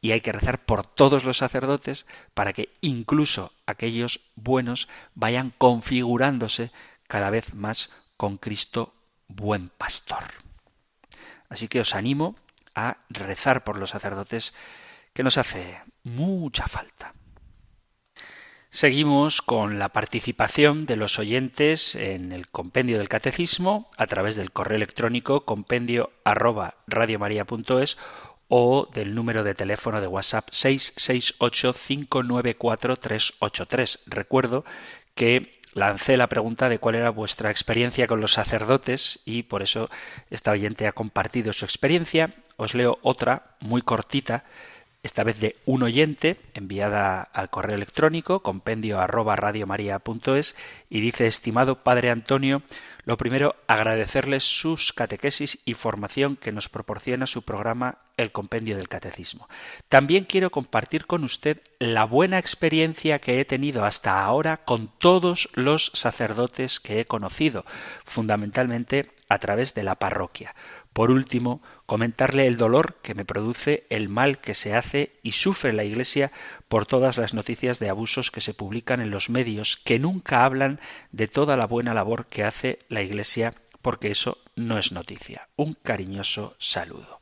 Y 0.00 0.12
hay 0.12 0.20
que 0.20 0.32
rezar 0.32 0.64
por 0.64 0.84
todos 0.84 1.24
los 1.24 1.38
sacerdotes 1.38 2.06
para 2.34 2.52
que 2.52 2.68
incluso 2.80 3.52
aquellos 3.66 4.20
buenos 4.34 4.88
vayan 5.14 5.52
configurándose 5.56 6.70
cada 7.08 7.30
vez 7.30 7.54
más 7.54 7.90
con 8.16 8.36
Cristo 8.36 8.95
buen 9.28 9.70
pastor. 9.70 10.24
Así 11.48 11.68
que 11.68 11.80
os 11.80 11.94
animo 11.94 12.36
a 12.74 12.98
rezar 13.08 13.64
por 13.64 13.78
los 13.78 13.90
sacerdotes 13.90 14.54
que 15.12 15.22
nos 15.22 15.38
hace 15.38 15.80
mucha 16.02 16.68
falta. 16.68 17.14
Seguimos 18.68 19.40
con 19.40 19.78
la 19.78 19.88
participación 19.88 20.84
de 20.84 20.96
los 20.96 21.18
oyentes 21.18 21.94
en 21.94 22.32
el 22.32 22.48
compendio 22.48 22.98
del 22.98 23.08
catecismo 23.08 23.90
a 23.96 24.06
través 24.06 24.36
del 24.36 24.52
correo 24.52 24.76
electrónico 24.76 25.46
compendio 25.46 26.10
arroba 26.24 26.74
o 28.48 28.88
del 28.92 29.14
número 29.14 29.44
de 29.44 29.54
teléfono 29.54 30.00
de 30.00 30.06
WhatsApp 30.06 30.48
668 30.50 31.74
594 31.74 32.96
383. 32.96 34.00
Recuerdo 34.06 34.64
que 35.14 35.60
lancé 35.76 36.16
la 36.16 36.26
pregunta 36.26 36.70
de 36.70 36.78
cuál 36.78 36.94
era 36.94 37.10
vuestra 37.10 37.50
experiencia 37.50 38.06
con 38.06 38.22
los 38.22 38.32
sacerdotes 38.32 39.20
y 39.26 39.42
por 39.42 39.62
eso 39.62 39.90
esta 40.30 40.50
oyente 40.50 40.86
ha 40.86 40.92
compartido 40.92 41.52
su 41.52 41.66
experiencia. 41.66 42.30
Os 42.56 42.74
leo 42.74 42.98
otra 43.02 43.56
muy 43.60 43.82
cortita, 43.82 44.44
esta 45.02 45.22
vez 45.22 45.38
de 45.38 45.56
un 45.66 45.82
oyente, 45.82 46.38
enviada 46.54 47.20
al 47.20 47.50
correo 47.50 47.76
electrónico 47.76 48.40
compendio 48.40 48.98
arroba 49.00 49.36
radiomaria.es 49.36 50.56
y 50.88 51.00
dice, 51.00 51.26
estimado 51.26 51.82
Padre 51.84 52.10
Antonio, 52.10 52.62
Lo 53.06 53.16
primero, 53.16 53.54
agradecerles 53.68 54.42
sus 54.42 54.92
catequesis 54.92 55.60
y 55.64 55.74
formación 55.74 56.34
que 56.34 56.50
nos 56.50 56.68
proporciona 56.68 57.28
su 57.28 57.42
programa 57.42 57.98
El 58.16 58.32
Compendio 58.32 58.76
del 58.76 58.88
Catecismo. 58.88 59.48
También 59.88 60.24
quiero 60.24 60.50
compartir 60.50 61.06
con 61.06 61.22
usted 61.22 61.62
la 61.78 62.04
buena 62.04 62.40
experiencia 62.40 63.20
que 63.20 63.38
he 63.38 63.44
tenido 63.44 63.84
hasta 63.84 64.24
ahora 64.24 64.56
con 64.64 64.90
todos 64.98 65.48
los 65.54 65.92
sacerdotes 65.94 66.80
que 66.80 66.98
he 66.98 67.04
conocido, 67.04 67.64
fundamentalmente 68.04 69.08
a 69.28 69.38
través 69.38 69.74
de 69.74 69.82
la 69.82 69.96
parroquia. 69.96 70.54
Por 70.92 71.10
último, 71.10 71.62
comentarle 71.84 72.46
el 72.46 72.56
dolor 72.56 72.96
que 73.02 73.14
me 73.14 73.24
produce 73.24 73.86
el 73.90 74.08
mal 74.08 74.38
que 74.38 74.54
se 74.54 74.74
hace 74.74 75.12
y 75.22 75.32
sufre 75.32 75.72
la 75.72 75.84
Iglesia 75.84 76.32
por 76.68 76.86
todas 76.86 77.18
las 77.18 77.34
noticias 77.34 77.78
de 77.78 77.90
abusos 77.90 78.30
que 78.30 78.40
se 78.40 78.54
publican 78.54 79.00
en 79.00 79.10
los 79.10 79.28
medios, 79.28 79.76
que 79.76 79.98
nunca 79.98 80.44
hablan 80.44 80.80
de 81.12 81.28
toda 81.28 81.56
la 81.56 81.66
buena 81.66 81.94
labor 81.94 82.26
que 82.26 82.44
hace 82.44 82.78
la 82.88 83.02
Iglesia, 83.02 83.54
porque 83.82 84.10
eso 84.10 84.38
no 84.54 84.78
es 84.78 84.92
noticia. 84.92 85.48
Un 85.56 85.74
cariñoso 85.74 86.56
saludo. 86.58 87.20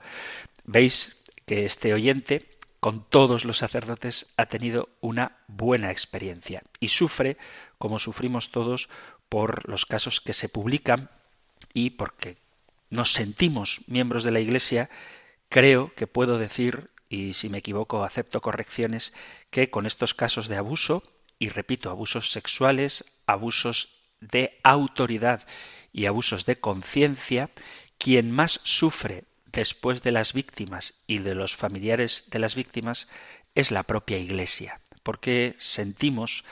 Veis 0.65 1.23
que 1.47 1.65
este 1.65 1.93
oyente 1.93 2.55
con 2.81 3.03
todos 3.09 3.45
los 3.45 3.59
sacerdotes 3.59 4.27
ha 4.37 4.47
tenido 4.47 4.91
una 5.01 5.39
buena 5.49 5.91
experiencia 5.91 6.63
y 6.81 6.89
sufre, 6.89 7.39
como 7.79 7.99
sufrimos 7.99 8.51
todos, 8.51 8.91
por 9.31 9.69
los 9.69 9.87
casos 9.87 10.21
que 10.21 10.35
se 10.35 10.49
publican 10.49 11.11
y 11.73 11.91
porque 11.91 12.37
nos 12.91 13.13
sentimos 13.13 13.81
miembros 13.87 14.25
de 14.25 14.31
la 14.31 14.41
Iglesia, 14.41 14.91
creo 15.49 15.93
que 15.95 16.07
puedo 16.07 16.39
decir, 16.39 16.91
y 17.09 17.35
si 17.35 17.49
me 17.49 17.59
equivoco 17.59 18.05
acepto 18.05 18.41
correcciones, 18.41 19.13
que 19.51 19.71
con 19.71 19.87
estos 19.87 20.15
casos 20.15 20.49
de 20.49 20.57
abuso, 20.57 21.03
y 21.39 21.49
repito, 21.49 21.91
abusos 21.91 22.31
sexuales, 22.31 23.05
abusos 23.27 23.89
de 24.21 24.59
autoridad 24.63 25.47
y 25.93 26.07
abusos 26.07 26.47
de 26.47 26.57
conciencia, 26.57 27.51
quien 27.99 28.31
más 28.31 28.61
sufre 28.65 29.25
después 29.47 30.03
de 30.03 30.13
las 30.13 30.33
víctimas 30.33 30.95
y 31.07 31.19
de 31.19 31.35
los 31.35 31.57
familiares 31.57 32.27
de 32.31 32.39
las 32.39 32.55
víctimas 32.55 33.09
es 33.55 33.71
la 33.71 33.85
propia 33.85 34.19
Iglesia, 34.19 34.81
porque 35.03 35.55
sentimos 35.59 36.45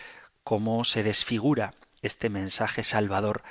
cómo 0.45 0.85
se 0.85 1.03
desfigura 1.03 1.75
este 2.03 2.29
mensaje 2.29 2.83
salvador 2.83 3.43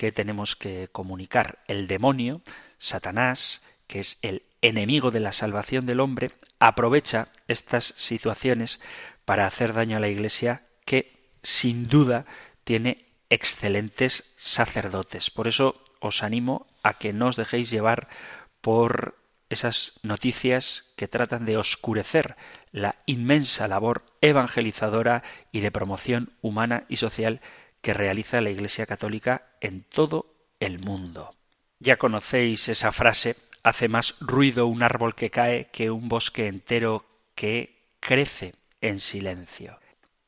que 0.00 0.12
tenemos 0.12 0.56
que 0.56 0.88
comunicar. 0.88 1.58
El 1.66 1.86
demonio, 1.86 2.40
Satanás, 2.78 3.60
que 3.86 4.00
es 4.00 4.16
el 4.22 4.44
enemigo 4.62 5.10
de 5.10 5.20
la 5.20 5.34
salvación 5.34 5.84
del 5.84 6.00
hombre, 6.00 6.30
aprovecha 6.58 7.28
estas 7.48 7.92
situaciones 7.98 8.80
para 9.26 9.46
hacer 9.46 9.74
daño 9.74 9.98
a 9.98 10.00
la 10.00 10.08
Iglesia 10.08 10.62
que, 10.86 11.12
sin 11.42 11.86
duda, 11.86 12.24
tiene 12.64 13.04
excelentes 13.28 14.32
sacerdotes. 14.38 15.30
Por 15.30 15.46
eso 15.46 15.84
os 16.00 16.22
animo 16.22 16.66
a 16.82 16.94
que 16.94 17.12
no 17.12 17.26
os 17.26 17.36
dejéis 17.36 17.70
llevar 17.70 18.08
por 18.62 19.18
esas 19.50 20.00
noticias 20.02 20.86
que 20.96 21.08
tratan 21.08 21.44
de 21.44 21.58
oscurecer 21.58 22.36
la 22.72 22.96
inmensa 23.04 23.68
labor 23.68 24.06
evangelizadora 24.22 25.22
y 25.52 25.60
de 25.60 25.70
promoción 25.70 26.32
humana 26.40 26.84
y 26.88 26.96
social 26.96 27.42
que 27.80 27.94
realiza 27.94 28.40
la 28.40 28.50
Iglesia 28.50 28.86
Católica 28.86 29.46
en 29.60 29.82
todo 29.82 30.34
el 30.60 30.78
mundo. 30.78 31.34
Ya 31.78 31.96
conocéis 31.96 32.68
esa 32.68 32.92
frase, 32.92 33.36
hace 33.62 33.88
más 33.88 34.16
ruido 34.20 34.66
un 34.66 34.82
árbol 34.82 35.14
que 35.14 35.30
cae 35.30 35.68
que 35.72 35.90
un 35.90 36.08
bosque 36.08 36.46
entero 36.46 37.06
que 37.34 37.80
crece 38.00 38.54
en 38.80 39.00
silencio. 39.00 39.78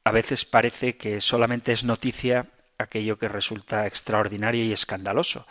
A 0.04 0.10
veces 0.10 0.44
parece 0.44 0.96
que 0.96 1.20
solamente 1.20 1.72
es 1.72 1.84
noticia 1.84 2.46
aquello 2.78 3.18
que 3.18 3.28
resulta 3.28 3.86
extraordinario 3.86 4.64
y 4.64 4.72
escandaloso, 4.72 5.46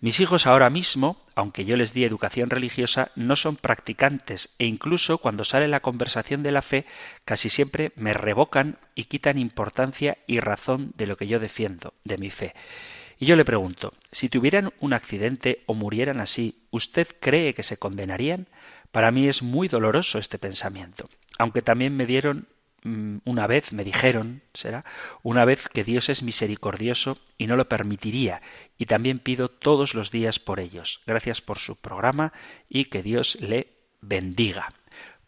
mis 0.00 0.20
hijos 0.20 0.46
ahora 0.46 0.68
mismo, 0.68 1.22
aunque 1.34 1.64
yo 1.64 1.76
les 1.76 1.94
di 1.94 2.04
educación 2.04 2.50
religiosa, 2.50 3.10
no 3.16 3.34
son 3.34 3.56
practicantes 3.56 4.54
e 4.58 4.66
incluso 4.66 5.18
cuando 5.18 5.44
sale 5.44 5.68
la 5.68 5.80
conversación 5.80 6.42
de 6.42 6.52
la 6.52 6.60
fe, 6.60 6.84
casi 7.24 7.48
siempre 7.48 7.92
me 7.96 8.12
revocan 8.12 8.78
y 8.94 9.04
quitan 9.04 9.38
importancia 9.38 10.18
y 10.26 10.40
razón 10.40 10.92
de 10.96 11.06
lo 11.06 11.16
que 11.16 11.26
yo 11.26 11.40
defiendo, 11.40 11.94
de 12.04 12.18
mi 12.18 12.30
fe. 12.30 12.54
Y 13.22 13.26
yo 13.26 13.36
le 13.36 13.44
pregunto, 13.44 13.94
si 14.10 14.28
tuvieran 14.28 14.72
un 14.80 14.94
accidente 14.94 15.62
o 15.66 15.74
murieran 15.74 16.18
así, 16.18 16.66
¿usted 16.72 17.06
cree 17.20 17.54
que 17.54 17.62
se 17.62 17.76
condenarían? 17.76 18.48
Para 18.90 19.12
mí 19.12 19.28
es 19.28 19.44
muy 19.44 19.68
doloroso 19.68 20.18
este 20.18 20.40
pensamiento, 20.40 21.08
aunque 21.38 21.62
también 21.62 21.96
me 21.96 22.04
dieron 22.04 22.48
mm, 22.82 23.18
una 23.24 23.46
vez, 23.46 23.72
me 23.72 23.84
dijeron, 23.84 24.42
será, 24.54 24.84
una 25.22 25.44
vez 25.44 25.68
que 25.68 25.84
Dios 25.84 26.08
es 26.08 26.24
misericordioso 26.24 27.16
y 27.38 27.46
no 27.46 27.54
lo 27.54 27.68
permitiría, 27.68 28.42
y 28.76 28.86
también 28.86 29.20
pido 29.20 29.48
todos 29.48 29.94
los 29.94 30.10
días 30.10 30.40
por 30.40 30.58
ellos. 30.58 31.00
Gracias 31.06 31.40
por 31.40 31.60
su 31.60 31.76
programa 31.76 32.32
y 32.68 32.86
que 32.86 33.04
Dios 33.04 33.38
le 33.40 33.68
bendiga. 34.00 34.74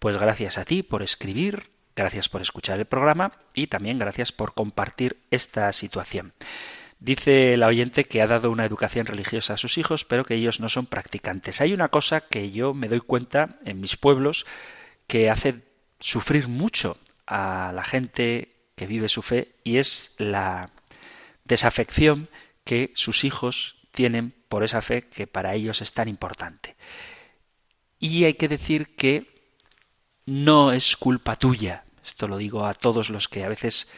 Pues 0.00 0.16
gracias 0.16 0.58
a 0.58 0.64
ti 0.64 0.82
por 0.82 1.04
escribir, 1.04 1.70
gracias 1.94 2.28
por 2.28 2.42
escuchar 2.42 2.80
el 2.80 2.86
programa 2.86 3.30
y 3.54 3.68
también 3.68 4.00
gracias 4.00 4.32
por 4.32 4.52
compartir 4.52 5.18
esta 5.30 5.72
situación. 5.72 6.32
Dice 6.98 7.56
la 7.56 7.66
oyente 7.66 8.04
que 8.04 8.22
ha 8.22 8.26
dado 8.26 8.50
una 8.50 8.64
educación 8.64 9.06
religiosa 9.06 9.54
a 9.54 9.58
sus 9.58 9.78
hijos, 9.78 10.04
pero 10.04 10.24
que 10.24 10.34
ellos 10.34 10.60
no 10.60 10.68
son 10.68 10.86
practicantes. 10.86 11.60
Hay 11.60 11.72
una 11.72 11.88
cosa 11.88 12.22
que 12.22 12.50
yo 12.50 12.72
me 12.72 12.88
doy 12.88 13.00
cuenta 13.00 13.58
en 13.64 13.80
mis 13.80 13.96
pueblos 13.96 14.46
que 15.06 15.30
hace 15.30 15.62
sufrir 16.00 16.48
mucho 16.48 16.98
a 17.26 17.72
la 17.74 17.84
gente 17.84 18.54
que 18.76 18.86
vive 18.86 19.08
su 19.08 19.22
fe 19.22 19.54
y 19.64 19.76
es 19.78 20.12
la 20.18 20.70
desafección 21.44 22.28
que 22.64 22.90
sus 22.94 23.24
hijos 23.24 23.76
tienen 23.90 24.34
por 24.48 24.64
esa 24.64 24.82
fe 24.82 25.02
que 25.02 25.26
para 25.26 25.54
ellos 25.54 25.82
es 25.82 25.92
tan 25.92 26.08
importante. 26.08 26.76
Y 27.98 28.24
hay 28.24 28.34
que 28.34 28.48
decir 28.48 28.96
que 28.96 29.34
no 30.26 30.72
es 30.72 30.96
culpa 30.96 31.36
tuya. 31.36 31.84
Esto 32.04 32.28
lo 32.28 32.36
digo 32.36 32.66
a 32.66 32.74
todos 32.74 33.10
los 33.10 33.28
que 33.28 33.44
a 33.44 33.48
veces 33.48 33.88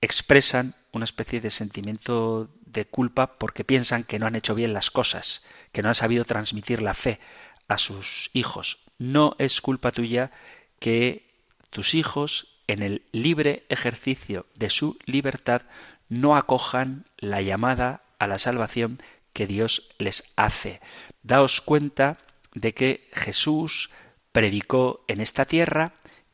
expresan 0.00 0.74
una 0.98 1.04
especie 1.04 1.40
de 1.40 1.50
sentimiento 1.50 2.50
de 2.66 2.84
culpa 2.84 3.38
porque 3.38 3.64
piensan 3.64 4.04
que 4.04 4.18
no 4.18 4.26
han 4.26 4.36
hecho 4.36 4.54
bien 4.54 4.74
las 4.74 4.90
cosas, 4.90 5.42
que 5.72 5.82
no 5.82 5.88
han 5.88 5.94
sabido 5.94 6.24
transmitir 6.24 6.82
la 6.82 6.94
fe 6.94 7.18
a 7.66 7.78
sus 7.78 8.30
hijos. 8.32 8.78
No 8.98 9.36
es 9.38 9.60
culpa 9.60 9.92
tuya 9.92 10.30
que 10.78 11.26
tus 11.70 11.94
hijos, 11.94 12.48
en 12.66 12.82
el 12.82 13.02
libre 13.12 13.64
ejercicio 13.68 14.46
de 14.54 14.70
su 14.70 14.98
libertad, 15.06 15.62
no 16.08 16.36
acojan 16.36 17.06
la 17.16 17.40
llamada 17.42 18.02
a 18.18 18.26
la 18.26 18.38
salvación 18.38 19.00
que 19.32 19.46
Dios 19.46 19.88
les 19.98 20.24
hace. 20.36 20.80
Daos 21.22 21.60
cuenta 21.60 22.18
de 22.54 22.74
que 22.74 23.08
Jesús 23.12 23.90
predicó 24.32 25.04
en 25.08 25.20
esta 25.20 25.44
tierra 25.44 25.92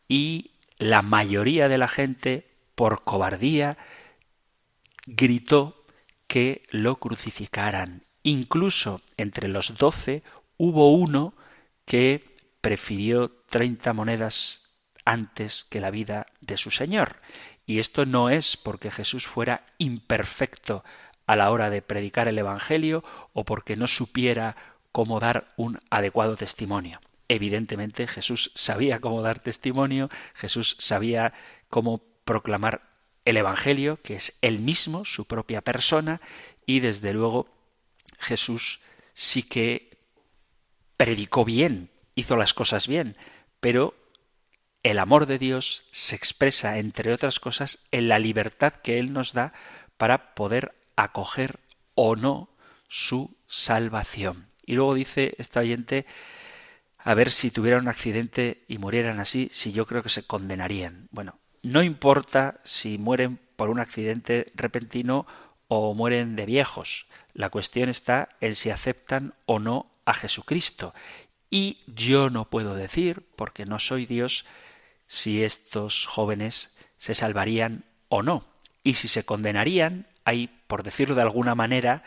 y 0.09 0.53
la 0.79 1.03
mayoría 1.03 1.69
de 1.69 1.79
la 1.79 1.89
gente, 1.89 2.49
por 2.75 3.05
cobardía, 3.05 3.77
gritó 5.07 5.85
que 6.27 6.63
lo 6.71 6.97
crucificaran. 6.97 8.05
Incluso 8.23 9.01
entre 9.17 9.49
los 9.49 9.77
doce 9.77 10.23
hubo 10.57 10.93
uno 10.93 11.35
que 11.85 12.25
prefirió 12.61 13.31
treinta 13.51 13.93
monedas 13.93 14.63
antes 15.05 15.65
que 15.65 15.81
la 15.81 15.91
vida 15.91 16.27
de 16.41 16.57
su 16.57 16.71
Señor. 16.71 17.21
Y 17.67 17.79
esto 17.79 18.07
no 18.07 18.31
es 18.31 18.57
porque 18.57 18.91
Jesús 18.91 19.27
fuera 19.27 19.67
imperfecto 19.79 20.85
a 21.27 21.37
la 21.37 21.51
hora 21.51 21.71
de 21.71 21.83
predicar 21.83 22.29
el 22.29 22.39
Evangelio 22.39 23.05
o 23.33 23.45
porque 23.45 23.77
no 23.77 23.87
supiera 23.87 24.57
cómo 24.93 25.21
dar 25.21 25.53
un 25.57 25.81
adecuado 25.91 26.37
testimonio. 26.37 27.01
evidentemente 27.29 28.07
Jesús 28.07 28.53
sabía 28.55 29.01
cómo 29.01 29.23
dar 29.23 29.41
testimonio, 29.41 30.11
Jesús 30.35 30.77
sabía 30.79 31.33
cómo 31.69 32.03
proclamar 32.25 32.94
el 33.25 33.37
Evangelio, 33.37 34.01
que 34.03 34.15
es 34.15 34.37
él 34.43 34.61
mismo, 34.61 35.05
su 35.05 35.27
propia 35.27 35.61
persona, 35.61 36.21
y 36.67 36.81
desde 36.81 37.13
luego 37.13 37.49
Jesús 38.19 38.81
sí 39.15 39.43
que 39.43 39.99
predicó 40.97 41.45
bien, 41.45 41.91
hizo 42.15 42.37
las 42.37 42.55
cosas 42.55 42.87
bien, 42.87 43.17
pero 43.61 43.95
el 44.83 44.99
amor 44.99 45.27
de 45.27 45.39
Dios 45.39 45.85
se 45.91 46.15
expresa, 46.15 46.79
entre 46.79 47.13
otras 47.13 47.41
cosas, 47.41 47.79
en 47.91 48.09
la 48.09 48.19
libertad 48.19 48.75
que 48.75 48.99
Él 48.99 49.13
nos 49.13 49.33
da 49.33 49.53
para 49.97 50.35
poder 50.35 50.75
acoger 50.97 51.61
o 51.95 52.17
no 52.17 52.51
su 52.89 53.37
salvación. 53.47 54.49
Y 54.67 54.75
luego 54.75 54.95
dice 54.95 55.35
esta 55.39 55.61
oyente, 55.61 56.07
a 56.99 57.15
ver 57.15 57.31
si 57.31 57.51
tuvieran 57.51 57.83
un 57.83 57.89
accidente 57.89 58.65
y 58.69 58.79
murieran 58.79 59.21
así, 59.21 59.49
si 59.53 59.73
yo 59.73 59.87
creo 59.87 60.03
que 60.03 60.09
se 60.09 60.27
condenarían. 60.27 61.09
Bueno, 61.11 61.39
no 61.65 61.83
importa 61.83 62.61
si 62.63 62.99
mueren 62.99 63.41
por 63.57 63.71
un 63.71 63.81
accidente 63.81 64.47
repentino 64.55 65.27
o 65.67 65.95
mueren 65.95 66.37
de 66.37 66.45
viejos. 66.45 67.07
La 67.33 67.49
cuestión 67.49 67.89
está 67.89 68.29
en 68.41 68.55
si 68.55 68.71
aceptan 68.71 69.35
o 69.47 69.59
no 69.59 69.87
a 70.05 70.13
Jesucristo. 70.13 70.95
Y 71.51 71.79
yo 71.87 72.29
no 72.29 72.45
puedo 72.51 72.75
decir, 72.75 73.27
porque 73.35 73.65
no 73.65 73.79
soy 73.79 74.05
Dios, 74.05 74.45
si 75.07 75.43
estos 75.43 76.07
jóvenes 76.07 76.77
se 76.99 77.15
salvarían 77.15 77.85
o 78.09 78.23
no. 78.23 78.45
Y 78.83 78.95
si 78.95 79.09
se 79.09 79.25
condenarían, 79.25 80.07
hay, 80.25 80.49
por 80.67 80.83
decirlo 80.83 81.15
de 81.15 81.23
alguna 81.23 81.55
manera, 81.55 82.03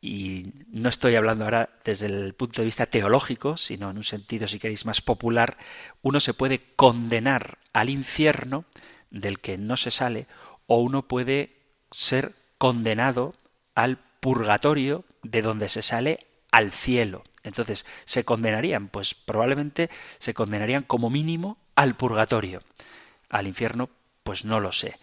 y 0.00 0.52
no 0.68 0.88
estoy 0.88 1.14
hablando 1.16 1.44
ahora 1.44 1.68
desde 1.84 2.06
el 2.06 2.34
punto 2.34 2.62
de 2.62 2.66
vista 2.66 2.86
teológico, 2.86 3.56
sino 3.56 3.90
en 3.90 3.98
un 3.98 4.04
sentido, 4.04 4.48
si 4.48 4.58
queréis, 4.58 4.86
más 4.86 5.02
popular, 5.02 5.58
uno 6.02 6.20
se 6.20 6.32
puede 6.32 6.60
condenar 6.76 7.58
al 7.72 7.90
infierno 7.90 8.64
del 9.10 9.40
que 9.40 9.58
no 9.58 9.76
se 9.76 9.90
sale, 9.90 10.26
o 10.66 10.78
uno 10.78 11.06
puede 11.06 11.56
ser 11.90 12.34
condenado 12.56 13.34
al 13.74 13.98
purgatorio 14.20 15.04
de 15.22 15.42
donde 15.42 15.68
se 15.68 15.82
sale 15.82 16.26
al 16.50 16.72
cielo. 16.72 17.24
Entonces, 17.42 17.84
¿se 18.04 18.24
condenarían? 18.24 18.88
Pues 18.88 19.14
probablemente 19.14 19.90
se 20.18 20.34
condenarían 20.34 20.82
como 20.82 21.10
mínimo 21.10 21.58
al 21.74 21.96
purgatorio. 21.96 22.62
Al 23.28 23.46
infierno, 23.46 23.90
pues 24.22 24.44
no 24.44 24.60
lo 24.60 24.72
sé. 24.72 24.98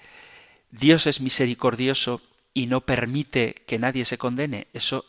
Dios 0.72 1.08
es 1.08 1.22
misericordioso 1.22 2.22
y 2.58 2.66
no 2.66 2.82
permite 2.82 3.54
que 3.68 3.78
nadie 3.78 4.04
se 4.04 4.18
condene, 4.18 4.66
eso 4.74 5.06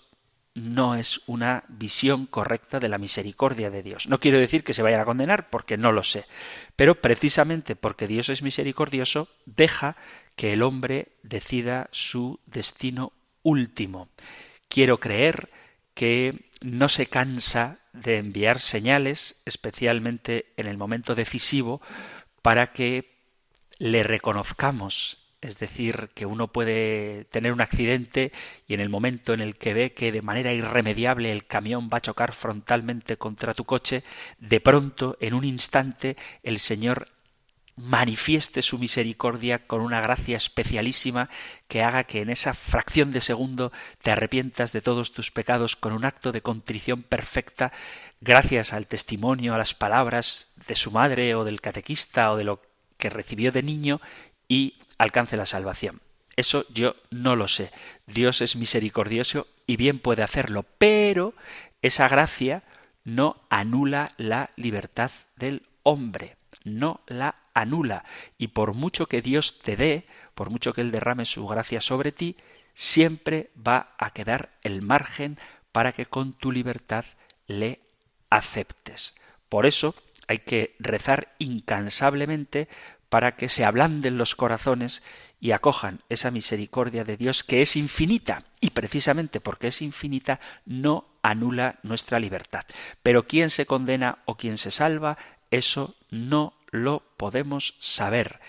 no 0.52 0.96
es 0.96 1.22
una 1.26 1.64
visión 1.68 2.26
correcta 2.26 2.78
de 2.78 2.90
la 2.90 2.98
misericordia 2.98 3.70
de 3.70 3.82
Dios. 3.82 4.06
No 4.06 4.20
quiero 4.20 4.36
decir 4.36 4.64
que 4.64 4.74
se 4.74 4.82
vayan 4.82 5.00
a 5.00 5.06
condenar, 5.06 5.48
porque 5.48 5.78
no 5.78 5.90
lo 5.90 6.02
sé, 6.02 6.26
pero 6.76 6.96
precisamente 6.96 7.74
porque 7.74 8.06
Dios 8.06 8.28
es 8.28 8.42
misericordioso, 8.42 9.30
deja 9.46 9.96
que 10.36 10.52
el 10.52 10.62
hombre 10.62 11.12
decida 11.22 11.88
su 11.90 12.38
destino 12.44 13.14
último. 13.42 14.10
Quiero 14.68 15.00
creer 15.00 15.48
que 15.94 16.50
no 16.60 16.90
se 16.90 17.06
cansa 17.06 17.78
de 17.94 18.18
enviar 18.18 18.60
señales, 18.60 19.40
especialmente 19.46 20.52
en 20.58 20.66
el 20.66 20.76
momento 20.76 21.14
decisivo, 21.14 21.80
para 22.42 22.74
que 22.74 23.16
le 23.78 24.02
reconozcamos 24.02 25.27
es 25.40 25.58
decir, 25.58 26.10
que 26.14 26.26
uno 26.26 26.48
puede 26.48 27.24
tener 27.26 27.52
un 27.52 27.60
accidente 27.60 28.32
y 28.66 28.74
en 28.74 28.80
el 28.80 28.88
momento 28.88 29.32
en 29.32 29.40
el 29.40 29.56
que 29.56 29.74
ve 29.74 29.92
que 29.92 30.10
de 30.10 30.22
manera 30.22 30.52
irremediable 30.52 31.30
el 31.30 31.46
camión 31.46 31.88
va 31.92 31.98
a 31.98 32.02
chocar 32.02 32.32
frontalmente 32.32 33.16
contra 33.16 33.54
tu 33.54 33.64
coche, 33.64 34.02
de 34.38 34.60
pronto, 34.60 35.16
en 35.20 35.34
un 35.34 35.44
instante, 35.44 36.16
el 36.42 36.58
Señor 36.58 37.08
manifieste 37.76 38.60
su 38.60 38.78
misericordia 38.78 39.66
con 39.66 39.80
una 39.80 40.00
gracia 40.00 40.36
especialísima 40.36 41.30
que 41.68 41.82
haga 41.82 42.04
que 42.04 42.22
en 42.22 42.30
esa 42.30 42.52
fracción 42.52 43.12
de 43.12 43.20
segundo 43.20 43.72
te 44.02 44.10
arrepientas 44.10 44.72
de 44.72 44.80
todos 44.80 45.12
tus 45.12 45.30
pecados 45.30 45.76
con 45.76 45.92
un 45.92 46.04
acto 46.04 46.32
de 46.32 46.42
contrición 46.42 47.04
perfecta 47.04 47.72
gracias 48.20 48.72
al 48.72 48.88
testimonio, 48.88 49.54
a 49.54 49.58
las 49.58 49.74
palabras 49.74 50.48
de 50.66 50.74
su 50.74 50.90
madre 50.90 51.36
o 51.36 51.44
del 51.44 51.60
catequista 51.60 52.32
o 52.32 52.36
de 52.36 52.44
lo 52.44 52.60
que 52.96 53.10
recibió 53.10 53.52
de 53.52 53.62
niño 53.62 54.00
y 54.48 54.74
alcance 54.98 55.36
la 55.36 55.46
salvación. 55.46 56.00
Eso 56.36 56.66
yo 56.72 56.94
no 57.10 57.34
lo 57.34 57.48
sé. 57.48 57.72
Dios 58.06 58.42
es 58.42 58.54
misericordioso 58.54 59.46
y 59.66 59.76
bien 59.76 59.98
puede 59.98 60.22
hacerlo, 60.22 60.64
pero 60.78 61.34
esa 61.82 62.08
gracia 62.08 62.62
no 63.04 63.40
anula 63.48 64.12
la 64.18 64.50
libertad 64.56 65.10
del 65.36 65.62
hombre, 65.82 66.36
no 66.64 67.00
la 67.06 67.36
anula. 67.54 68.04
Y 68.36 68.48
por 68.48 68.74
mucho 68.74 69.06
que 69.06 69.22
Dios 69.22 69.60
te 69.60 69.76
dé, 69.76 70.06
por 70.34 70.50
mucho 70.50 70.72
que 70.72 70.82
Él 70.82 70.92
derrame 70.92 71.24
su 71.24 71.46
gracia 71.46 71.80
sobre 71.80 72.12
ti, 72.12 72.36
siempre 72.74 73.50
va 73.56 73.94
a 73.98 74.10
quedar 74.10 74.50
el 74.62 74.82
margen 74.82 75.38
para 75.72 75.92
que 75.92 76.06
con 76.06 76.34
tu 76.34 76.52
libertad 76.52 77.04
le 77.46 77.80
aceptes. 78.30 79.16
Por 79.48 79.66
eso 79.66 79.94
hay 80.28 80.38
que 80.40 80.76
rezar 80.78 81.34
incansablemente 81.38 82.68
para 83.08 83.36
que 83.36 83.48
se 83.48 83.64
ablanden 83.64 84.18
los 84.18 84.34
corazones 84.36 85.02
y 85.40 85.52
acojan 85.52 86.00
esa 86.08 86.30
misericordia 86.30 87.04
de 87.04 87.16
Dios 87.16 87.44
que 87.44 87.62
es 87.62 87.76
infinita 87.76 88.44
y 88.60 88.70
precisamente 88.70 89.40
porque 89.40 89.68
es 89.68 89.82
infinita 89.82 90.40
no 90.66 91.06
anula 91.22 91.78
nuestra 91.82 92.18
libertad. 92.18 92.64
Pero 93.02 93.26
quién 93.26 93.50
se 93.50 93.66
condena 93.66 94.18
o 94.24 94.36
quién 94.36 94.58
se 94.58 94.70
salva, 94.70 95.16
eso 95.50 95.94
no 96.10 96.54
lo 96.70 97.02
podemos 97.16 97.74
saber. 97.80 98.40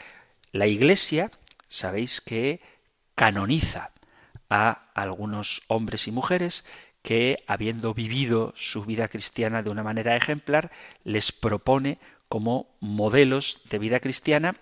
La 0.51 0.67
Iglesia, 0.67 1.31
sabéis 1.67 2.21
que 2.21 2.61
canoniza 3.15 3.91
a 4.49 4.89
algunos 4.95 5.61
hombres 5.67 6.07
y 6.07 6.11
mujeres 6.11 6.65
que, 7.01 7.43
habiendo 7.47 7.93
vivido 7.93 8.53
su 8.57 8.83
vida 8.83 9.07
cristiana 9.07 9.61
de 9.61 9.69
una 9.69 9.83
manera 9.83 10.15
ejemplar, 10.15 10.71
les 11.03 11.31
propone 11.31 11.99
como 12.29 12.67
modelos 12.79 13.61
de 13.69 13.79
vida 13.79 13.99
cristiana 13.99 14.55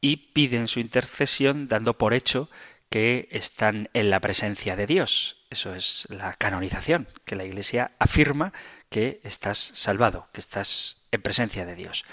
y 0.00 0.16
piden 0.32 0.66
su 0.68 0.80
intercesión 0.80 1.68
dando 1.68 1.94
por 1.98 2.14
hecho 2.14 2.48
que 2.88 3.28
están 3.30 3.90
en 3.92 4.10
la 4.10 4.20
presencia 4.20 4.74
de 4.74 4.86
Dios. 4.86 5.36
Eso 5.50 5.74
es 5.74 6.06
la 6.10 6.34
canonización, 6.34 7.08
que 7.24 7.36
la 7.36 7.44
Iglesia 7.44 7.92
afirma 7.98 8.52
que 8.88 9.20
estás 9.24 9.58
salvado, 9.74 10.28
que 10.32 10.40
estás 10.40 11.02
en 11.10 11.22
presencia 11.22 11.66
de 11.66 11.74
Dios. 11.74 12.04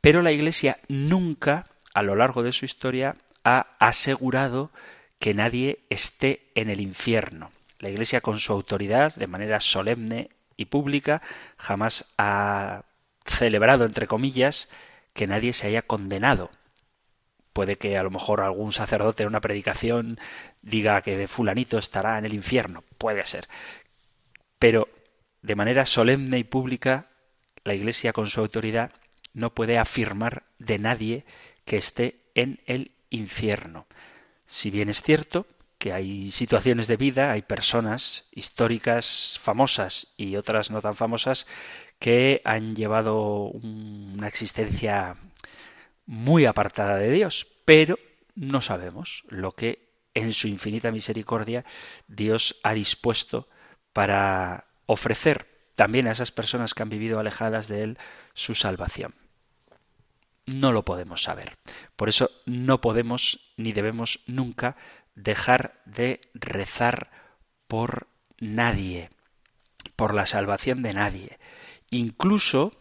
Pero 0.00 0.22
la 0.22 0.32
Iglesia 0.32 0.78
nunca, 0.88 1.66
a 1.92 2.02
lo 2.02 2.16
largo 2.16 2.42
de 2.42 2.52
su 2.52 2.64
historia, 2.64 3.16
ha 3.44 3.68
asegurado 3.78 4.70
que 5.18 5.34
nadie 5.34 5.80
esté 5.90 6.50
en 6.54 6.70
el 6.70 6.80
infierno. 6.80 7.52
La 7.78 7.90
Iglesia, 7.90 8.20
con 8.20 8.38
su 8.38 8.52
autoridad, 8.52 9.14
de 9.14 9.26
manera 9.26 9.60
solemne 9.60 10.30
y 10.56 10.66
pública, 10.66 11.22
jamás 11.56 12.06
ha 12.18 12.84
celebrado, 13.24 13.84
entre 13.84 14.06
comillas, 14.06 14.68
que 15.12 15.26
nadie 15.26 15.52
se 15.52 15.66
haya 15.66 15.82
condenado. 15.82 16.50
Puede 17.52 17.76
que 17.76 17.96
a 17.96 18.02
lo 18.02 18.10
mejor 18.10 18.40
algún 18.40 18.72
sacerdote 18.72 19.22
en 19.22 19.28
una 19.28 19.40
predicación 19.40 20.18
diga 20.60 21.02
que 21.02 21.28
fulanito 21.28 21.78
estará 21.78 22.18
en 22.18 22.24
el 22.24 22.34
infierno, 22.34 22.82
puede 22.98 23.24
ser. 23.26 23.48
Pero 24.58 24.88
de 25.40 25.54
manera 25.54 25.86
solemne 25.86 26.38
y 26.38 26.44
pública, 26.44 27.10
la 27.62 27.74
Iglesia 27.74 28.12
con 28.12 28.28
su 28.28 28.40
autoridad 28.40 28.92
no 29.32 29.54
puede 29.54 29.78
afirmar 29.78 30.44
de 30.58 30.78
nadie 30.78 31.24
que 31.64 31.76
esté 31.76 32.20
en 32.34 32.60
el 32.66 32.92
infierno. 33.10 33.86
Si 34.46 34.70
bien 34.70 34.88
es 34.88 35.02
cierto 35.02 35.46
que 35.78 35.92
hay 35.92 36.30
situaciones 36.30 36.86
de 36.86 36.96
vida, 36.96 37.30
hay 37.30 37.42
personas 37.42 38.24
históricas 38.32 39.38
famosas 39.42 40.08
y 40.16 40.36
otras 40.36 40.70
no 40.70 40.80
tan 40.80 40.94
famosas 40.94 41.46
que 41.98 42.42
han 42.44 42.76
llevado 42.76 43.46
una 43.46 44.28
existencia 44.28 45.16
muy 46.06 46.44
apartada 46.44 46.98
de 46.98 47.10
Dios, 47.10 47.46
pero 47.64 47.98
no 48.34 48.60
sabemos 48.60 49.24
lo 49.28 49.52
que 49.52 49.84
en 50.14 50.32
su 50.32 50.48
infinita 50.48 50.90
misericordia 50.90 51.64
Dios 52.06 52.56
ha 52.62 52.74
dispuesto 52.74 53.48
para 53.92 54.66
ofrecer 54.86 55.46
también 55.74 56.06
a 56.06 56.12
esas 56.12 56.30
personas 56.30 56.74
que 56.74 56.82
han 56.82 56.88
vivido 56.88 57.18
alejadas 57.18 57.68
de 57.68 57.82
Él 57.82 57.98
su 58.32 58.54
salvación. 58.54 59.14
No 60.46 60.72
lo 60.72 60.84
podemos 60.84 61.22
saber. 61.22 61.56
Por 61.96 62.08
eso 62.08 62.30
no 62.44 62.80
podemos 62.80 63.52
ni 63.56 63.72
debemos 63.72 64.20
nunca 64.26 64.76
dejar 65.14 65.80
de 65.84 66.20
rezar 66.34 67.10
por 67.66 68.08
nadie, 68.38 69.10
por 69.96 70.14
la 70.14 70.26
salvación 70.26 70.82
de 70.82 70.92
nadie. 70.92 71.38
Incluso 71.94 72.72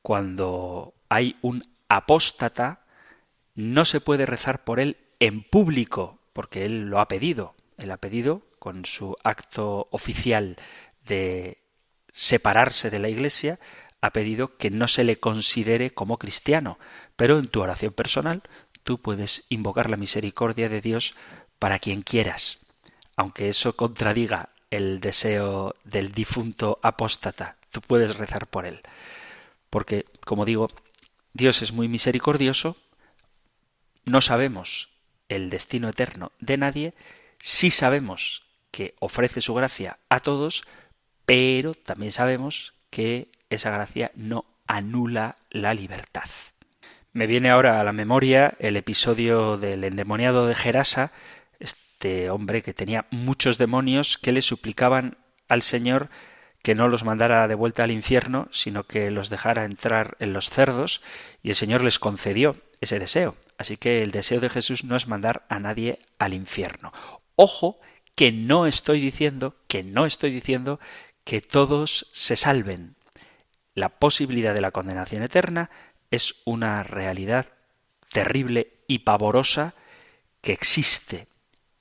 cuando 0.00 0.94
hay 1.10 1.36
un 1.42 1.64
apóstata, 1.88 2.86
no 3.54 3.84
se 3.84 4.00
puede 4.00 4.24
rezar 4.24 4.64
por 4.64 4.80
él 4.80 4.96
en 5.20 5.42
público, 5.42 6.18
porque 6.32 6.64
él 6.64 6.88
lo 6.88 6.98
ha 6.98 7.06
pedido. 7.06 7.54
Él 7.76 7.90
ha 7.90 7.98
pedido, 7.98 8.40
con 8.58 8.86
su 8.86 9.16
acto 9.22 9.88
oficial 9.90 10.56
de 11.06 11.58
separarse 12.10 12.88
de 12.88 13.00
la 13.00 13.10
Iglesia, 13.10 13.60
ha 14.00 14.14
pedido 14.14 14.56
que 14.56 14.70
no 14.70 14.88
se 14.88 15.04
le 15.04 15.20
considere 15.20 15.90
como 15.90 16.16
cristiano, 16.16 16.78
pero 17.16 17.38
en 17.38 17.48
tu 17.48 17.60
oración 17.60 17.92
personal 17.92 18.44
tú 18.82 19.02
puedes 19.02 19.44
invocar 19.50 19.90
la 19.90 19.98
misericordia 19.98 20.70
de 20.70 20.80
Dios 20.80 21.14
para 21.58 21.78
quien 21.78 22.00
quieras, 22.00 22.60
aunque 23.14 23.50
eso 23.50 23.76
contradiga 23.76 24.54
el 24.70 25.00
deseo 25.00 25.74
del 25.84 26.12
difunto 26.12 26.78
apóstata, 26.82 27.58
tú 27.74 27.80
puedes 27.80 28.16
rezar 28.16 28.46
por 28.46 28.66
él. 28.66 28.80
Porque, 29.68 30.06
como 30.24 30.44
digo, 30.44 30.70
Dios 31.32 31.60
es 31.60 31.72
muy 31.72 31.88
misericordioso, 31.88 32.76
no 34.04 34.20
sabemos 34.20 34.90
el 35.28 35.50
destino 35.50 35.88
eterno 35.88 36.30
de 36.38 36.56
nadie, 36.56 36.94
sí 37.40 37.70
sabemos 37.72 38.44
que 38.70 38.94
ofrece 39.00 39.40
su 39.40 39.54
gracia 39.54 39.98
a 40.08 40.20
todos, 40.20 40.64
pero 41.26 41.74
también 41.74 42.12
sabemos 42.12 42.74
que 42.90 43.28
esa 43.50 43.70
gracia 43.70 44.12
no 44.14 44.44
anula 44.68 45.36
la 45.50 45.74
libertad. 45.74 46.30
Me 47.12 47.26
viene 47.26 47.50
ahora 47.50 47.80
a 47.80 47.84
la 47.84 47.92
memoria 47.92 48.54
el 48.60 48.76
episodio 48.76 49.56
del 49.56 49.82
endemoniado 49.82 50.46
de 50.46 50.54
Gerasa, 50.54 51.10
este 51.58 52.30
hombre 52.30 52.62
que 52.62 52.74
tenía 52.74 53.06
muchos 53.10 53.58
demonios 53.58 54.18
que 54.18 54.32
le 54.32 54.42
suplicaban 54.42 55.16
al 55.48 55.62
Señor 55.62 56.08
que 56.64 56.74
no 56.74 56.88
los 56.88 57.04
mandara 57.04 57.46
de 57.46 57.54
vuelta 57.54 57.84
al 57.84 57.90
infierno, 57.90 58.48
sino 58.50 58.84
que 58.84 59.10
los 59.10 59.28
dejara 59.28 59.66
entrar 59.66 60.16
en 60.18 60.32
los 60.32 60.48
cerdos, 60.48 61.02
y 61.42 61.50
el 61.50 61.56
Señor 61.56 61.84
les 61.84 61.98
concedió 61.98 62.56
ese 62.80 62.98
deseo. 62.98 63.36
Así 63.58 63.76
que 63.76 64.00
el 64.00 64.12
deseo 64.12 64.40
de 64.40 64.48
Jesús 64.48 64.82
no 64.82 64.96
es 64.96 65.06
mandar 65.06 65.44
a 65.50 65.60
nadie 65.60 65.98
al 66.18 66.32
infierno. 66.32 66.90
Ojo 67.36 67.78
que 68.14 68.32
no 68.32 68.66
estoy 68.66 69.02
diciendo, 69.02 69.56
que 69.68 69.82
no 69.82 70.06
estoy 70.06 70.30
diciendo 70.30 70.80
que 71.22 71.42
todos 71.42 72.06
se 72.12 72.34
salven. 72.34 72.96
La 73.74 73.90
posibilidad 73.90 74.54
de 74.54 74.62
la 74.62 74.70
condenación 74.70 75.22
eterna 75.22 75.68
es 76.10 76.36
una 76.46 76.82
realidad 76.82 77.44
terrible 78.10 78.72
y 78.86 79.00
pavorosa 79.00 79.74
que 80.40 80.52
existe 80.52 81.28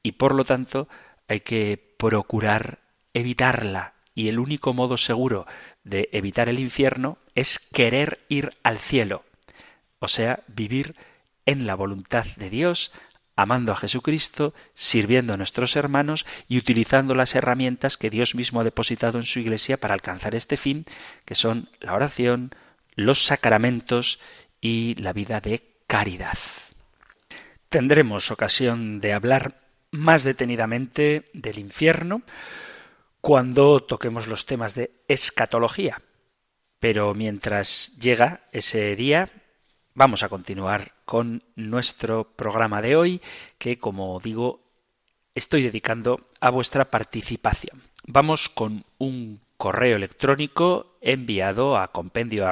y 0.01 0.13
por 0.13 0.36
lo 0.36 0.43
tanto 0.43 0.89
hay 1.29 1.39
que 1.39 1.95
procurar 1.97 2.79
evitarla 3.13 3.93
y 4.16 4.28
el 4.30 4.39
único 4.39 4.74
modo 4.74 4.97
seguro 4.97 5.45
de 5.84 6.09
evitar 6.11 6.49
el 6.49 6.59
infierno 6.59 7.18
es 7.36 7.59
querer 7.59 8.20
ir 8.30 8.51
al 8.64 8.80
cielo, 8.80 9.24
o 9.99 10.07
sea, 10.07 10.43
vivir 10.47 10.95
en 11.45 11.66
la 11.66 11.76
voluntad 11.76 12.26
de 12.38 12.49
Dios, 12.49 12.91
amando 13.36 13.74
a 13.74 13.76
Jesucristo, 13.76 14.53
sirviendo 14.76 15.34
a 15.34 15.38
nuestros 15.38 15.76
hermanos 15.76 16.26
y 16.47 16.57
utilizando 16.57 17.16
las 17.16 17.36
herramientas 17.36 17.97
que 17.97 18.09
Dios 18.09 18.36
mismo 18.36 18.61
ha 18.61 18.64
depositado 18.64 19.18
en 19.18 19.26
su 19.26 19.39
Iglesia 19.39 19.78
para 19.78 19.95
alcanzar 19.95 20.36
este 20.36 20.57
fin, 20.57 20.86
que 21.26 21.36
son 21.36 21.70
la 21.80 21.93
oración, 21.93 22.51
los 22.95 23.26
sacramentos 23.26 24.20
y 24.61 24.95
la 24.95 25.14
vida 25.14 25.41
de 25.41 25.64
caridad. 25.88 26.38
Tendremos 27.70 28.30
ocasión 28.30 29.01
de 29.01 29.14
hablar 29.14 29.55
más 29.89 30.24
detenidamente 30.24 31.30
del 31.34 31.57
infierno 31.57 32.22
cuando 33.24 33.82
toquemos 33.82 34.28
los 34.28 34.45
temas 34.45 34.76
de 34.76 34.91
escatología. 35.07 36.01
Pero 36.82 37.13
mientras 37.13 37.97
llega 37.97 38.41
ese 38.51 38.97
día, 38.97 39.30
vamos 39.93 40.24
a 40.24 40.30
continuar 40.30 40.95
con 41.05 41.41
nuestro 41.55 42.36
programa 42.36 42.82
de 42.82 42.97
hoy, 42.97 43.21
que 43.57 43.80
como 43.80 44.19
digo, 44.19 44.59
estoy 45.36 45.63
dedicando 45.63 46.32
a 46.41 46.49
vuestra 46.49 46.91
participación. 46.91 47.84
Vamos 48.05 48.49
con 48.49 48.84
un 48.97 49.39
correo 49.64 49.95
electrónico 49.95 50.97
enviado 50.99 51.78
a 51.78 51.93
compendio 51.93 52.45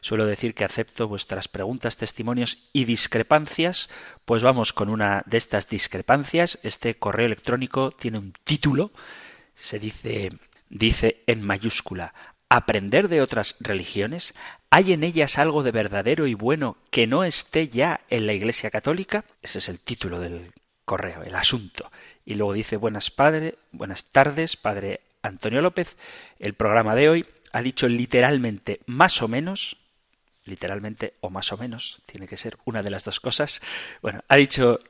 Suelo 0.00 0.26
decir 0.26 0.54
que 0.54 0.62
acepto 0.64 1.08
vuestras 1.08 1.48
preguntas, 1.48 1.96
testimonios 1.96 2.68
y 2.72 2.84
discrepancias. 2.84 3.90
Pues 4.26 4.44
vamos 4.44 4.72
con 4.72 4.88
una 4.88 5.24
de 5.26 5.38
estas 5.38 5.68
discrepancias. 5.68 6.60
Este 6.62 6.94
correo 6.94 7.26
electrónico 7.26 7.90
tiene 7.90 8.18
un 8.18 8.32
título. 8.44 8.92
Se 9.56 9.80
dice, 9.80 10.30
dice 10.68 11.24
en 11.26 11.42
mayúscula, 11.42 12.14
aprender 12.48 13.08
de 13.08 13.20
otras 13.20 13.56
religiones. 13.58 14.34
¿Hay 14.70 14.92
en 14.92 15.02
ellas 15.02 15.36
algo 15.36 15.64
de 15.64 15.72
verdadero 15.72 16.28
y 16.28 16.34
bueno 16.34 16.76
que 16.92 17.08
no 17.08 17.24
esté 17.24 17.66
ya 17.66 18.02
en 18.08 18.28
la 18.28 18.34
Iglesia 18.34 18.70
Católica? 18.70 19.24
Ese 19.42 19.58
es 19.58 19.68
el 19.68 19.80
título 19.80 20.20
del 20.20 20.52
correo, 20.84 21.24
el 21.24 21.34
asunto. 21.34 21.90
Y 22.24 22.34
luego 22.34 22.52
dice 22.52 22.76
buenas 22.76 23.10
buenas 23.72 24.12
tardes, 24.12 24.56
padre 24.56 25.00
Antonio 25.24 25.62
López, 25.62 25.96
el 26.38 26.54
programa 26.54 26.94
de 26.94 27.08
hoy 27.08 27.26
ha 27.52 27.62
dicho 27.62 27.88
literalmente 27.88 28.80
más 28.86 29.22
o 29.22 29.28
menos, 29.28 29.78
literalmente 30.44 31.14
o 31.20 31.30
más 31.30 31.50
o 31.52 31.56
menos, 31.56 32.02
tiene 32.06 32.28
que 32.28 32.36
ser 32.36 32.58
una 32.64 32.82
de 32.82 32.90
las 32.90 33.04
dos 33.04 33.20
cosas, 33.20 33.62
bueno, 34.02 34.22
ha 34.28 34.36
dicho 34.36 34.80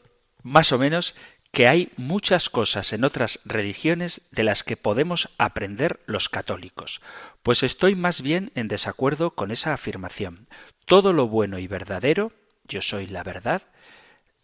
más 0.43 0.73
o 0.73 0.79
menos 0.79 1.15
que 1.53 1.69
hay 1.69 1.93
muchas 1.97 2.51
cosas 2.51 2.93
en 2.93 3.05
otras 3.05 3.41
religiones 3.45 4.23
de 4.33 4.43
las 4.43 4.65
que 4.65 4.77
podemos 4.77 5.31
aprender 5.39 6.01
los 6.07 6.29
católicos. 6.29 7.01
Pues 7.45 7.63
estoy 7.63 7.95
más 7.95 8.23
bien 8.23 8.51
en 8.57 8.67
desacuerdo 8.67 9.31
con 9.31 9.53
esa 9.53 9.73
afirmación. 9.73 10.49
Todo 10.85 11.13
lo 11.13 11.29
bueno 11.29 11.61
y 11.61 11.69
verdadero, 11.69 12.33
yo 12.65 12.83
soy 12.83 13.07
la 13.07 13.23
verdad, 13.23 13.63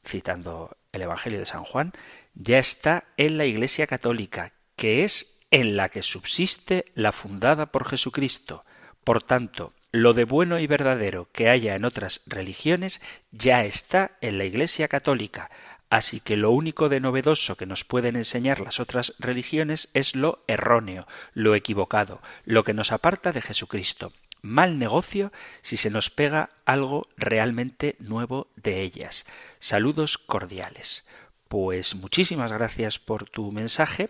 citando 0.07 0.77
el 0.93 1.03
Evangelio 1.03 1.41
de 1.41 1.47
San 1.47 1.65
Juan, 1.65 1.93
ya 2.35 2.59
está 2.59 3.05
en 3.17 3.39
la 3.39 3.45
Iglesia 3.45 3.89
católica, 3.89 4.53
que 4.77 5.03
es 5.03 5.40
en 5.51 5.77
la 5.77 5.89
que 5.89 6.03
subsiste 6.03 6.87
la 6.95 7.13
fundada 7.13 7.67
por 7.67 7.89
Jesucristo. 7.89 8.65
Por 9.05 9.23
tanto, 9.23 9.73
lo 9.93 10.13
de 10.13 10.25
bueno 10.25 10.59
y 10.59 10.67
verdadero 10.67 11.29
que 11.33 11.49
haya 11.49 11.75
en 11.75 11.85
otras 11.85 12.23
religiones 12.27 13.01
ya 13.33 13.65
está 13.65 14.13
en 14.21 14.39
la 14.39 14.45
Iglesia 14.45 14.87
católica, 14.87 15.51
así 15.89 16.21
que 16.21 16.37
lo 16.37 16.53
único 16.53 16.89
de 16.89 17.01
novedoso 17.01 17.57
que 17.57 17.67
nos 17.67 17.85
pueden 17.85 18.15
enseñar 18.15 18.61
las 18.61 18.79
otras 18.79 19.15
religiones 19.19 19.89
es 19.93 20.15
lo 20.15 20.45
erróneo, 20.47 21.09
lo 21.35 21.57
equivocado, 21.57 22.23
lo 22.45 22.63
que 22.63 22.75
nos 22.75 22.93
aparta 22.93 23.33
de 23.33 23.43
Jesucristo. 23.43 24.13
Mal 24.43 24.79
negocio 24.79 25.33
si 25.61 25.77
se 25.77 25.91
nos 25.91 26.09
pega 26.09 26.51
algo 26.65 27.09
realmente 27.17 27.97
nuevo 27.99 28.47
de 28.57 28.81
ellas. 28.83 29.27
Saludos 29.59 30.17
cordiales. 30.17 31.05
Pues 31.49 31.97
muchísimas 31.97 32.53
gracias 32.53 33.01
por 33.01 33.29
tu 33.29 33.51
mensaje 33.51 34.09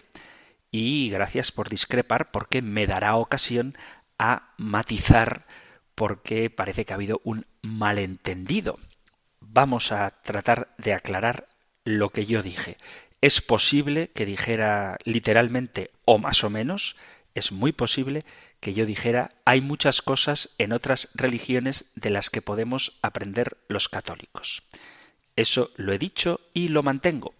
y 0.70 1.10
gracias 1.10 1.52
por 1.52 1.68
discrepar 1.68 2.30
porque 2.30 2.62
me 2.62 2.86
dará 2.86 3.16
ocasión 3.16 3.74
a 4.18 4.52
matizar 4.56 5.46
porque 5.94 6.50
parece 6.50 6.84
que 6.84 6.92
ha 6.92 6.96
habido 6.96 7.20
un 7.24 7.46
malentendido. 7.62 8.78
Vamos 9.40 9.92
a 9.92 10.22
tratar 10.22 10.74
de 10.78 10.94
aclarar 10.94 11.48
lo 11.84 12.10
que 12.10 12.26
yo 12.26 12.42
dije. 12.42 12.76
Es 13.20 13.40
posible 13.40 14.10
que 14.14 14.24
dijera 14.24 14.96
literalmente 15.04 15.90
o 16.04 16.18
más 16.18 16.44
o 16.44 16.50
menos, 16.50 16.96
es 17.34 17.52
muy 17.52 17.72
posible 17.72 18.24
que 18.60 18.74
yo 18.74 18.86
dijera 18.86 19.32
hay 19.44 19.60
muchas 19.60 20.02
cosas 20.02 20.50
en 20.58 20.72
otras 20.72 21.10
religiones 21.14 21.90
de 21.94 22.10
las 22.10 22.30
que 22.30 22.42
podemos 22.42 22.98
aprender 23.02 23.58
los 23.68 23.88
católicos. 23.88 24.62
Eso 25.36 25.70
lo 25.76 25.92
he 25.92 25.98
dicho 25.98 26.40
y 26.54 26.68
lo 26.68 26.82
mantengo. 26.82 27.34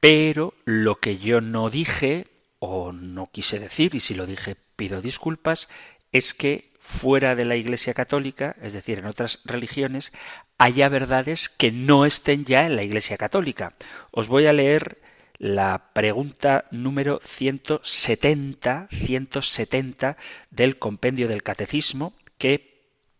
Pero 0.00 0.54
lo 0.64 0.98
que 0.98 1.18
yo 1.18 1.40
no 1.40 1.70
dije 1.70 2.26
o 2.60 2.92
no 2.92 3.28
quise 3.32 3.58
decir, 3.58 3.96
y 3.96 4.00
si 4.00 4.14
lo 4.14 4.26
dije 4.26 4.56
pido 4.76 5.02
disculpas, 5.02 5.68
es 6.12 6.34
que 6.34 6.70
fuera 6.78 7.34
de 7.34 7.44
la 7.44 7.56
Iglesia 7.56 7.94
Católica, 7.94 8.56
es 8.62 8.72
decir, 8.72 8.98
en 8.98 9.06
otras 9.06 9.40
religiones, 9.44 10.12
haya 10.58 10.88
verdades 10.88 11.48
que 11.48 11.72
no 11.72 12.06
estén 12.06 12.44
ya 12.44 12.64
en 12.66 12.76
la 12.76 12.82
Iglesia 12.82 13.16
Católica. 13.16 13.74
Os 14.10 14.28
voy 14.28 14.46
a 14.46 14.52
leer 14.52 15.00
la 15.38 15.92
pregunta 15.94 16.66
número 16.70 17.20
170, 17.24 18.88
170 18.90 20.16
del 20.50 20.78
compendio 20.78 21.28
del 21.28 21.42
Catecismo, 21.42 22.14
que 22.36 22.69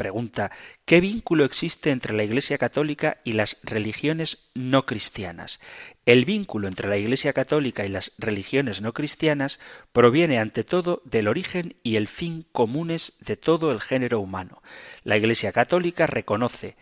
Pregunta 0.00 0.50
¿Qué 0.86 1.02
vínculo 1.02 1.44
existe 1.44 1.90
entre 1.90 2.14
la 2.14 2.24
Iglesia 2.24 2.56
Católica 2.56 3.18
y 3.22 3.34
las 3.34 3.58
religiones 3.62 4.50
no 4.54 4.86
cristianas? 4.86 5.60
El 6.06 6.24
vínculo 6.24 6.68
entre 6.68 6.88
la 6.88 6.96
Iglesia 6.96 7.34
Católica 7.34 7.84
y 7.84 7.90
las 7.90 8.14
religiones 8.16 8.80
no 8.80 8.94
cristianas 8.94 9.60
proviene 9.92 10.38
ante 10.38 10.64
todo 10.64 11.02
del 11.04 11.28
origen 11.28 11.74
y 11.82 11.96
el 11.96 12.08
fin 12.08 12.46
comunes 12.50 13.12
de 13.20 13.36
todo 13.36 13.72
el 13.72 13.82
género 13.82 14.20
humano. 14.20 14.62
La 15.04 15.18
Iglesia 15.18 15.52
Católica 15.52 16.06
reconoce 16.06 16.76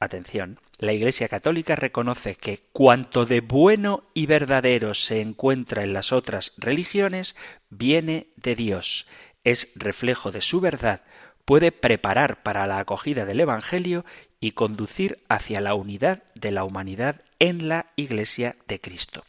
Atención, 0.00 0.58
la 0.78 0.92
Iglesia 0.92 1.28
Católica 1.28 1.76
reconoce 1.76 2.34
que 2.34 2.62
cuanto 2.72 3.26
de 3.26 3.42
bueno 3.42 4.02
y 4.12 4.26
verdadero 4.26 4.94
se 4.94 5.20
encuentra 5.20 5.84
en 5.84 5.92
las 5.92 6.10
otras 6.10 6.52
religiones 6.58 7.36
viene 7.70 8.26
de 8.34 8.56
Dios, 8.56 9.06
es 9.44 9.70
reflejo 9.76 10.32
de 10.32 10.40
su 10.40 10.60
verdad, 10.60 11.02
puede 11.46 11.72
preparar 11.72 12.42
para 12.42 12.66
la 12.66 12.80
acogida 12.80 13.24
del 13.24 13.40
Evangelio 13.40 14.04
y 14.40 14.50
conducir 14.50 15.24
hacia 15.28 15.62
la 15.62 15.74
unidad 15.74 16.22
de 16.34 16.50
la 16.50 16.64
humanidad 16.64 17.22
en 17.38 17.68
la 17.68 17.86
Iglesia 17.96 18.56
de 18.68 18.80
Cristo. 18.80 19.24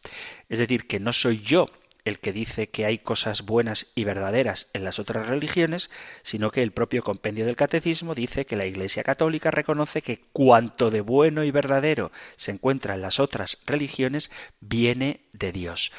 Es 0.50 0.60
decir, 0.60 0.88
que 0.88 1.00
no 1.00 1.14
soy 1.14 1.40
yo 1.40 1.68
el 2.04 2.20
que 2.20 2.32
dice 2.32 2.70
que 2.70 2.86
hay 2.86 2.98
cosas 2.98 3.44
buenas 3.44 3.88
y 3.94 4.04
verdaderas 4.06 4.70
en 4.74 4.84
las 4.84 4.98
otras 4.98 5.28
religiones, 5.28 5.92
sino 6.24 6.52
que 6.52 6.64
el 6.64 6.72
propio 6.72 7.04
compendio 7.04 7.46
del 7.46 7.58
catecismo 7.58 8.16
dice 8.16 8.46
que 8.46 8.56
la 8.56 8.66
Iglesia 8.66 9.04
católica 9.04 9.52
reconoce 9.52 10.02
que 10.02 10.22
cuanto 10.32 10.90
de 10.90 11.02
bueno 11.02 11.44
y 11.44 11.52
verdadero 11.52 12.12
se 12.38 12.52
encuentra 12.52 12.96
en 12.96 13.02
las 13.02 13.20
otras 13.20 13.60
religiones 13.66 14.32
viene 14.60 15.22
de 15.34 15.52
Dios. 15.52 15.92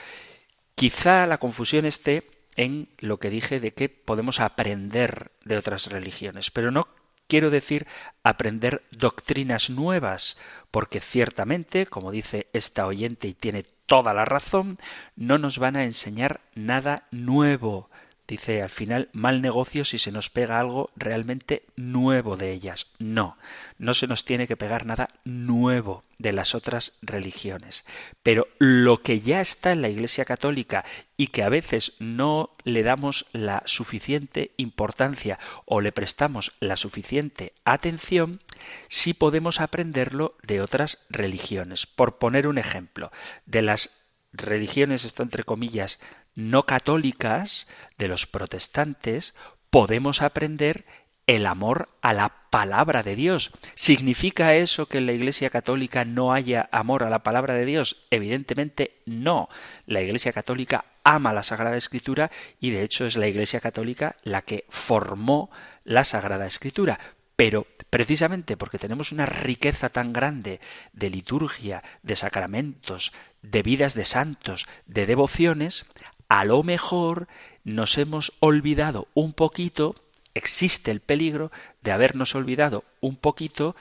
Quizá 0.75 1.27
la 1.27 1.39
confusión 1.39 1.85
esté 1.85 2.38
en 2.59 2.89
lo 2.99 3.19
que 3.19 3.31
dije 3.31 3.61
de 3.61 3.73
que 3.73 3.89
podemos 3.89 4.41
aprender 4.41 5.31
de 5.45 5.57
otras 5.57 5.87
religiones, 5.87 6.51
pero 6.51 6.73
no 6.73 6.89
quiero 7.29 7.51
decir 7.51 7.87
aprender 8.25 8.83
doctrinas 8.91 9.71
nuevas, 9.71 10.37
porque 10.73 11.01
ciertamente, 11.01 11.87
como 11.87 12.11
dice 12.11 12.49
esta 12.53 12.87
oyente 12.87 13.29
y 13.29 13.35
tiene 13.35 13.65
toda 13.87 14.13
la 14.13 14.25
razón, 14.25 14.79
no 15.15 15.39
nos 15.39 15.59
van 15.59 15.77
a 15.77 15.85
enseñar 15.85 16.41
nada 16.57 17.07
nuevo. 17.13 17.91
Dice 18.29 18.61
al 18.61 18.69
final, 18.69 19.09
mal 19.15 19.41
negocio 19.41 19.87
si 19.87 19.99
se 19.99 20.13
nos 20.13 20.29
pega 20.29 20.61
algo 20.61 20.91
realmente 20.97 21.65
nuevo 21.77 22.37
de 22.37 22.53
ellas. 22.53 22.89
No, 22.99 23.39
no 23.79 23.95
se 23.95 24.07
nos 24.07 24.27
tiene 24.27 24.47
que 24.47 24.57
pegar 24.59 24.85
nada 24.85 25.09
nuevo 25.25 26.05
de 26.19 26.35
las 26.35 26.55
otras 26.55 26.99
religiones. 27.01 27.87
Pero 28.23 28.47
lo 28.59 29.01
que 29.01 29.21
ya 29.21 29.41
está 29.41 29.73
en 29.73 29.81
la 29.81 29.89
Iglesia 29.89 30.27
Católica 30.27 30.85
y 31.17 31.29
que 31.29 31.43
a 31.43 31.49
veces 31.49 31.95
no 32.01 32.51
le 32.65 32.83
damos 32.83 33.25
la 33.33 33.63
suficiente 33.65 34.53
importancia 34.59 35.39
o 35.65 35.81
le 35.81 35.91
prestamos 35.91 36.53
la 36.61 36.77
suficiente 36.77 37.55
atención, 37.65 38.43
sí 38.89 39.15
podemos 39.15 39.59
aprenderlo 39.59 40.37
de 40.43 40.61
otras 40.61 41.07
religiones. 41.09 41.87
Por 41.87 42.19
poner 42.19 42.47
un 42.47 42.59
ejemplo, 42.59 43.11
de 43.47 43.63
las 43.63 44.05
religiones, 44.33 45.07
esto 45.07 45.23
entre 45.23 45.45
comillas, 45.45 45.99
no 46.39 46.67
católicas, 46.67 47.67
de 47.99 48.07
los 48.07 48.29
protestantes, 48.29 49.35
podemos 49.71 50.23
aprender 50.23 50.85
el 51.27 51.47
amor 51.47 51.89
a 52.01 52.13
la 52.13 52.33
palabra 52.51 53.03
de 53.03 53.17
Dios. 53.17 53.51
¿Significa 53.75 54.55
eso 54.55 54.87
que 54.87 54.99
en 54.99 55.07
la 55.07 55.13
Iglesia 55.13 55.51
Católica 55.51 56.05
no 56.05 56.33
haya 56.33 56.69
amor 56.71 57.03
a 57.03 57.11
la 57.11 57.25
palabra 57.25 57.55
de 57.55 57.65
Dios? 57.65 58.07
Evidentemente 58.11 59.03
no. 59.05 59.49
La 59.85 60.01
Iglesia 60.01 60.33
Católica 60.33 60.85
ama 61.03 61.33
la 61.33 61.43
Sagrada 61.43 61.77
Escritura 61.77 62.31
y 62.61 62.71
de 62.71 62.85
hecho 62.85 63.05
es 63.05 63.17
la 63.17 63.27
Iglesia 63.27 63.59
Católica 63.59 64.15
la 64.23 64.43
que 64.43 64.65
formó 64.69 65.51
la 65.83 66.05
Sagrada 66.05 66.47
Escritura. 66.47 67.01
Pero 67.35 67.67
precisamente 67.91 68.57
porque 68.57 68.79
tenemos 68.79 69.11
una 69.11 69.27
riqueza 69.27 69.89
tan 69.89 70.13
grande 70.13 70.61
de 70.93 71.11
liturgia, 71.11 71.83
de 72.05 72.15
sacramentos, 72.15 73.13
de 73.43 73.63
vidas 73.63 73.95
de 73.95 74.05
santos, 74.05 74.69
de 74.87 75.05
devociones, 75.05 75.85
a 76.29 76.45
lo 76.45 76.63
mejor 76.63 77.29
nos 77.65 77.99
hemos 77.99 78.33
olvidado 78.41 79.09
un 79.15 79.33
poquito, 79.33 79.97
existe 80.35 80.91
el 80.91 81.01
peligro 81.01 81.51
de 81.83 81.93
habernos 81.93 82.35
olvidado 82.35 82.85
un 83.01 83.17
poquito 83.17 83.75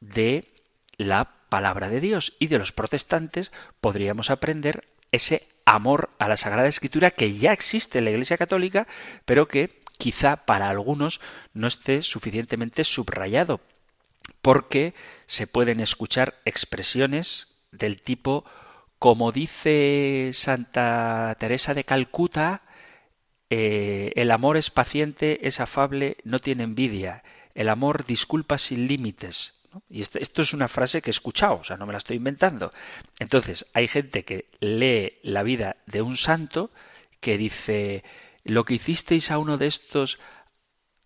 de 0.00 0.52
la 0.96 1.32
palabra 1.48 1.88
de 1.88 2.00
Dios. 2.00 2.34
Y 2.38 2.48
de 2.48 2.58
los 2.58 2.72
protestantes 2.72 3.52
podríamos 3.80 4.30
aprender 4.30 4.86
ese 5.12 5.46
amor 5.64 6.10
a 6.18 6.28
la 6.28 6.36
Sagrada 6.36 6.68
Escritura 6.68 7.10
que 7.10 7.34
ya 7.34 7.52
existe 7.52 7.98
en 7.98 8.04
la 8.04 8.10
Iglesia 8.10 8.36
Católica, 8.36 8.86
pero 9.24 9.48
que 9.48 9.82
quizá 9.98 10.44
para 10.44 10.68
algunos 10.68 11.20
no 11.52 11.66
esté 11.66 12.02
suficientemente 12.02 12.84
subrayado, 12.84 13.60
porque 14.42 14.94
se 15.26 15.46
pueden 15.46 15.80
escuchar 15.80 16.34
expresiones 16.44 17.48
del 17.70 18.00
tipo 18.00 18.44
como 19.04 19.32
dice 19.32 20.30
Santa 20.32 21.36
Teresa 21.38 21.74
de 21.74 21.84
Calcuta, 21.84 22.62
eh, 23.50 24.12
el 24.16 24.30
amor 24.30 24.56
es 24.56 24.70
paciente, 24.70 25.46
es 25.46 25.60
afable, 25.60 26.16
no 26.24 26.38
tiene 26.38 26.62
envidia. 26.62 27.22
El 27.54 27.68
amor 27.68 28.06
disculpa 28.06 28.56
sin 28.56 28.88
límites. 28.88 29.60
Y 29.90 30.00
esto, 30.00 30.18
esto, 30.20 30.40
es 30.40 30.54
una 30.54 30.68
frase 30.68 31.02
que 31.02 31.10
he 31.10 31.18
escuchado, 31.18 31.56
o 31.56 31.64
sea, 31.64 31.76
no 31.76 31.84
me 31.84 31.92
la 31.92 31.98
estoy 31.98 32.16
inventando. 32.16 32.72
Entonces, 33.18 33.66
hay 33.74 33.88
gente 33.88 34.24
que 34.24 34.46
lee 34.60 35.18
la 35.22 35.42
vida 35.42 35.76
de 35.84 36.00
un 36.00 36.16
santo 36.16 36.70
que 37.20 37.36
dice, 37.36 38.04
lo 38.42 38.64
que 38.64 38.72
hicisteis 38.72 39.30
a 39.30 39.36
uno 39.36 39.58
de 39.58 39.66
estos 39.66 40.18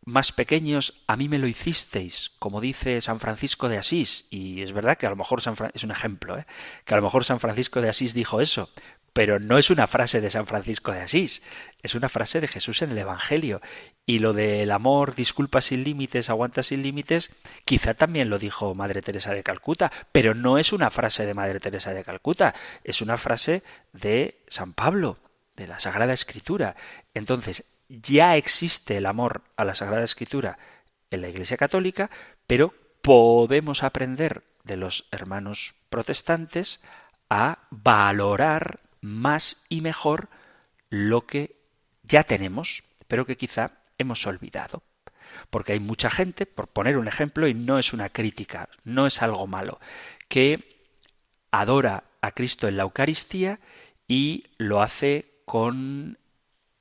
más 0.08 0.32
pequeños, 0.32 1.02
a 1.06 1.16
mí 1.16 1.28
me 1.28 1.38
lo 1.38 1.46
hicisteis, 1.46 2.32
como 2.38 2.60
dice 2.60 3.00
San 3.00 3.20
Francisco 3.20 3.68
de 3.68 3.78
Asís, 3.78 4.26
y 4.30 4.62
es 4.62 4.72
verdad 4.72 4.96
que 4.96 5.06
a 5.06 5.10
lo 5.10 5.16
mejor 5.16 5.40
San 5.40 5.54
es 5.74 5.84
un 5.84 5.90
ejemplo, 5.90 6.38
¿eh? 6.38 6.46
que 6.84 6.94
a 6.94 6.96
lo 6.96 7.02
mejor 7.02 7.24
San 7.24 7.40
Francisco 7.40 7.80
de 7.80 7.88
Asís 7.88 8.14
dijo 8.14 8.40
eso, 8.40 8.70
pero 9.12 9.40
no 9.40 9.58
es 9.58 9.70
una 9.70 9.86
frase 9.86 10.20
de 10.20 10.30
San 10.30 10.46
Francisco 10.46 10.92
de 10.92 11.00
Asís, 11.00 11.42
es 11.82 11.94
una 11.94 12.08
frase 12.08 12.40
de 12.40 12.48
Jesús 12.48 12.82
en 12.82 12.92
el 12.92 12.98
Evangelio. 12.98 13.60
Y 14.06 14.20
lo 14.20 14.32
del 14.32 14.70
amor 14.70 15.14
disculpa 15.14 15.60
sin 15.60 15.84
límites, 15.84 16.30
aguanta 16.30 16.62
sin 16.62 16.82
límites, 16.82 17.30
quizá 17.64 17.94
también 17.94 18.30
lo 18.30 18.38
dijo 18.38 18.74
Madre 18.74 19.02
Teresa 19.02 19.34
de 19.34 19.42
Calcuta, 19.42 19.90
pero 20.12 20.34
no 20.34 20.56
es 20.56 20.72
una 20.72 20.90
frase 20.90 21.26
de 21.26 21.34
Madre 21.34 21.60
Teresa 21.60 21.92
de 21.92 22.04
Calcuta, 22.04 22.54
es 22.84 23.02
una 23.02 23.16
frase 23.16 23.62
de 23.92 24.38
San 24.46 24.72
Pablo, 24.72 25.18
de 25.56 25.66
la 25.66 25.80
Sagrada 25.80 26.12
Escritura. 26.12 26.76
Entonces, 27.12 27.64
ya 27.88 28.36
existe 28.36 28.96
el 28.96 29.06
amor 29.06 29.42
a 29.56 29.64
la 29.64 29.74
Sagrada 29.74 30.04
Escritura 30.04 30.58
en 31.10 31.22
la 31.22 31.28
Iglesia 31.28 31.56
Católica, 31.56 32.10
pero 32.46 32.74
podemos 33.02 33.82
aprender 33.82 34.44
de 34.64 34.76
los 34.76 35.06
hermanos 35.10 35.74
protestantes 35.88 36.80
a 37.30 37.58
valorar 37.70 38.80
más 39.00 39.62
y 39.68 39.80
mejor 39.80 40.28
lo 40.90 41.26
que 41.26 41.56
ya 42.02 42.24
tenemos, 42.24 42.84
pero 43.06 43.26
que 43.26 43.36
quizá 43.36 43.72
hemos 43.98 44.26
olvidado. 44.26 44.82
Porque 45.50 45.74
hay 45.74 45.80
mucha 45.80 46.10
gente, 46.10 46.46
por 46.46 46.68
poner 46.68 46.96
un 46.96 47.08
ejemplo, 47.08 47.46
y 47.48 47.54
no 47.54 47.78
es 47.78 47.92
una 47.92 48.08
crítica, 48.08 48.68
no 48.84 49.06
es 49.06 49.22
algo 49.22 49.46
malo, 49.46 49.78
que 50.28 50.78
adora 51.50 52.04
a 52.20 52.32
Cristo 52.32 52.68
en 52.68 52.76
la 52.76 52.82
Eucaristía 52.84 53.60
y 54.06 54.46
lo 54.56 54.82
hace 54.82 55.42
con 55.44 56.18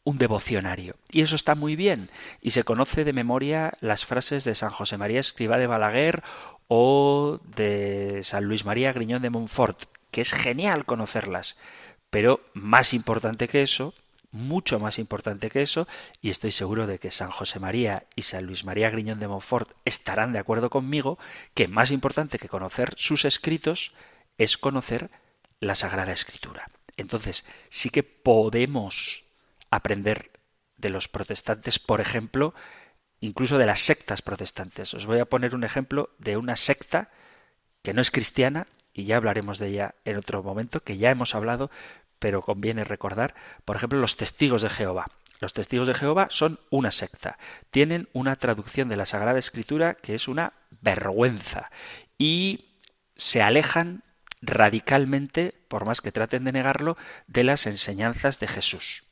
un 0.07 0.17
devocionario. 0.17 0.95
Y 1.11 1.21
eso 1.21 1.35
está 1.35 1.53
muy 1.53 1.75
bien. 1.75 2.09
Y 2.41 2.51
se 2.51 2.63
conoce 2.63 3.03
de 3.03 3.11
memoria 3.11 3.73
las 3.81 4.05
frases 4.05 4.45
de 4.45 4.55
San 4.55 4.69
José 4.69 4.97
María 4.97 5.19
Escribá 5.19 5.57
de 5.57 5.67
Balaguer 5.67 6.23
o 6.69 7.41
de 7.57 8.21
San 8.23 8.45
Luis 8.45 8.63
María 8.63 8.93
Griñón 8.93 9.21
de 9.21 9.29
Montfort, 9.29 9.83
que 10.09 10.21
es 10.21 10.31
genial 10.31 10.85
conocerlas. 10.85 11.57
Pero 12.09 12.39
más 12.53 12.93
importante 12.93 13.49
que 13.49 13.61
eso, 13.61 13.93
mucho 14.31 14.79
más 14.79 14.97
importante 14.97 15.49
que 15.49 15.61
eso, 15.61 15.89
y 16.21 16.29
estoy 16.29 16.53
seguro 16.53 16.87
de 16.87 16.99
que 16.99 17.11
San 17.11 17.29
José 17.29 17.59
María 17.59 18.05
y 18.15 18.21
San 18.21 18.45
Luis 18.45 18.63
María 18.63 18.89
Griñón 18.89 19.19
de 19.19 19.27
Montfort 19.27 19.71
estarán 19.83 20.31
de 20.31 20.39
acuerdo 20.39 20.69
conmigo, 20.69 21.19
que 21.53 21.67
más 21.67 21.91
importante 21.91 22.39
que 22.39 22.47
conocer 22.47 22.93
sus 22.95 23.25
escritos 23.25 23.91
es 24.37 24.57
conocer 24.57 25.09
la 25.59 25.75
Sagrada 25.75 26.13
Escritura. 26.13 26.69
Entonces, 26.95 27.43
sí 27.69 27.89
que 27.89 28.03
podemos 28.03 29.26
aprender 29.69 30.31
de 30.77 30.89
los 30.89 31.07
protestantes, 31.07 31.79
por 31.79 32.01
ejemplo, 32.01 32.53
incluso 33.19 33.57
de 33.57 33.65
las 33.65 33.81
sectas 33.81 34.21
protestantes. 34.21 34.93
Os 34.93 35.05
voy 35.05 35.19
a 35.19 35.25
poner 35.25 35.55
un 35.55 35.63
ejemplo 35.63 36.09
de 36.19 36.37
una 36.37 36.55
secta 36.55 37.09
que 37.81 37.93
no 37.93 38.01
es 38.01 38.11
cristiana, 38.11 38.67
y 38.93 39.05
ya 39.05 39.17
hablaremos 39.17 39.59
de 39.59 39.67
ella 39.67 39.95
en 40.05 40.17
otro 40.17 40.43
momento, 40.43 40.81
que 40.81 40.97
ya 40.97 41.11
hemos 41.11 41.35
hablado, 41.35 41.69
pero 42.19 42.41
conviene 42.41 42.83
recordar, 42.83 43.35
por 43.63 43.75
ejemplo, 43.75 43.99
los 43.99 44.17
testigos 44.17 44.61
de 44.61 44.69
Jehová. 44.69 45.05
Los 45.39 45.53
testigos 45.53 45.87
de 45.87 45.93
Jehová 45.93 46.27
son 46.31 46.59
una 46.71 46.91
secta. 46.91 47.37
Tienen 47.69 48.09
una 48.13 48.35
traducción 48.35 48.89
de 48.89 48.97
la 48.97 49.05
Sagrada 49.05 49.37
Escritura 49.37 49.93
que 49.93 50.15
es 50.15 50.27
una 50.27 50.53
vergüenza 50.81 51.69
y 52.17 52.79
se 53.15 53.41
alejan 53.43 54.03
radicalmente, 54.41 55.53
por 55.67 55.85
más 55.85 56.01
que 56.01 56.11
traten 56.11 56.43
de 56.43 56.51
negarlo, 56.51 56.97
de 57.27 57.43
las 57.43 57.67
enseñanzas 57.67 58.39
de 58.39 58.47
Jesús. 58.47 59.06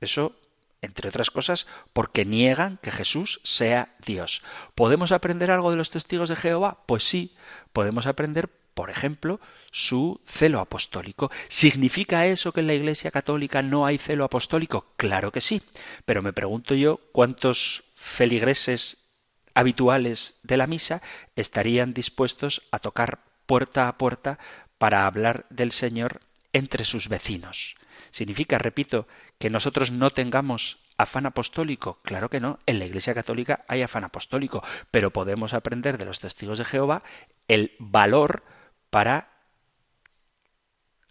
Eso, 0.00 0.34
entre 0.82 1.08
otras 1.08 1.30
cosas, 1.30 1.66
porque 1.92 2.24
niegan 2.24 2.78
que 2.82 2.90
Jesús 2.90 3.40
sea 3.44 3.94
Dios. 4.04 4.42
¿Podemos 4.74 5.12
aprender 5.12 5.50
algo 5.50 5.70
de 5.70 5.76
los 5.76 5.90
testigos 5.90 6.28
de 6.28 6.36
Jehová? 6.36 6.78
Pues 6.86 7.04
sí, 7.04 7.34
podemos 7.72 8.06
aprender, 8.06 8.48
por 8.74 8.90
ejemplo, 8.90 9.40
su 9.72 10.20
celo 10.26 10.60
apostólico. 10.60 11.30
¿Significa 11.48 12.26
eso 12.26 12.52
que 12.52 12.60
en 12.60 12.66
la 12.66 12.74
Iglesia 12.74 13.10
Católica 13.10 13.62
no 13.62 13.86
hay 13.86 13.98
celo 13.98 14.24
apostólico? 14.24 14.86
Claro 14.96 15.32
que 15.32 15.40
sí, 15.40 15.62
pero 16.04 16.22
me 16.22 16.32
pregunto 16.32 16.74
yo 16.74 17.00
cuántos 17.12 17.84
feligreses 17.94 19.06
habituales 19.54 20.38
de 20.42 20.56
la 20.58 20.66
misa 20.66 21.02
estarían 21.34 21.94
dispuestos 21.94 22.62
a 22.70 22.78
tocar 22.78 23.20
puerta 23.46 23.88
a 23.88 23.96
puerta 23.96 24.38
para 24.78 25.06
hablar 25.06 25.46
del 25.50 25.72
Señor 25.72 26.20
entre 26.52 26.84
sus 26.84 27.08
vecinos. 27.08 27.76
¿Significa, 28.10 28.58
repito, 28.58 29.06
que 29.38 29.50
nosotros 29.50 29.90
no 29.90 30.10
tengamos 30.10 30.78
afán 30.96 31.26
apostólico? 31.26 32.00
Claro 32.02 32.30
que 32.30 32.40
no. 32.40 32.58
En 32.66 32.78
la 32.78 32.86
Iglesia 32.86 33.14
Católica 33.14 33.64
hay 33.68 33.82
afán 33.82 34.04
apostólico, 34.04 34.62
pero 34.90 35.10
podemos 35.10 35.54
aprender 35.54 35.98
de 35.98 36.04
los 36.04 36.20
testigos 36.20 36.58
de 36.58 36.64
Jehová 36.64 37.02
el 37.48 37.72
valor 37.78 38.44
para 38.90 39.30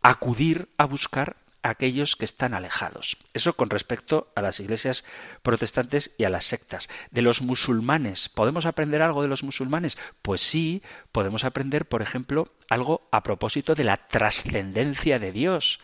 acudir 0.02 0.70
a 0.78 0.86
buscar 0.86 1.38
a 1.64 1.70
aquellos 1.70 2.16
que 2.16 2.26
están 2.26 2.54
alejados. 2.54 3.18
Eso 3.34 3.56
con 3.56 3.72
respecto 3.72 4.32
a 4.36 4.42
las 4.44 4.60
iglesias 4.60 5.04
protestantes 5.42 6.14
y 6.16 6.24
a 6.24 6.30
las 6.30 6.46
sectas. 6.46 6.90
De 7.10 7.24
los 7.24 7.42
musulmanes, 7.42 8.30
¿podemos 8.30 8.68
aprender 8.68 9.02
algo 9.02 9.24
de 9.24 9.28
los 9.28 9.44
musulmanes? 9.44 9.98
Pues 10.22 10.42
sí, 10.42 10.84
podemos 11.12 11.44
aprender, 11.44 11.88
por 11.88 12.04
ejemplo, 12.04 12.54
algo 12.70 13.10
a 13.12 13.24
propósito 13.24 13.74
de 13.74 13.84
la 13.84 13.98
trascendencia 14.08 15.18
de 15.18 15.32
Dios. 15.32 15.80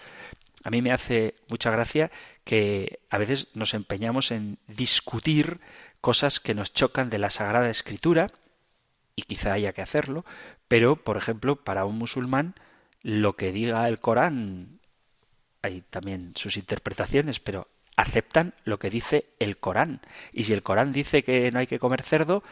A 0.63 0.69
mí 0.69 0.81
me 0.81 0.91
hace 0.91 1.35
mucha 1.47 1.71
gracia 1.71 2.11
que 2.43 2.99
a 3.09 3.17
veces 3.17 3.47
nos 3.53 3.73
empeñamos 3.73 4.31
en 4.31 4.59
discutir 4.67 5.59
cosas 6.01 6.39
que 6.39 6.53
nos 6.53 6.73
chocan 6.73 7.09
de 7.09 7.19
la 7.19 7.29
Sagrada 7.29 7.69
Escritura, 7.69 8.27
y 9.15 9.23
quizá 9.23 9.53
haya 9.53 9.73
que 9.73 9.81
hacerlo, 9.81 10.25
pero, 10.67 10.95
por 10.95 11.17
ejemplo, 11.17 11.57
para 11.57 11.85
un 11.85 11.97
musulmán, 11.97 12.55
lo 13.01 13.35
que 13.35 13.51
diga 13.51 13.87
el 13.87 13.99
Corán, 13.99 14.79
hay 15.61 15.81
también 15.81 16.33
sus 16.35 16.57
interpretaciones, 16.57 17.39
pero 17.39 17.67
aceptan 17.95 18.53
lo 18.63 18.79
que 18.79 18.89
dice 18.89 19.25
el 19.39 19.57
Corán. 19.57 20.01
Y 20.31 20.45
si 20.45 20.53
el 20.53 20.63
Corán 20.63 20.93
dice 20.93 21.23
que 21.23 21.51
no 21.51 21.59
hay 21.59 21.67
que 21.67 21.79
comer 21.79 22.03
cerdo, 22.03 22.43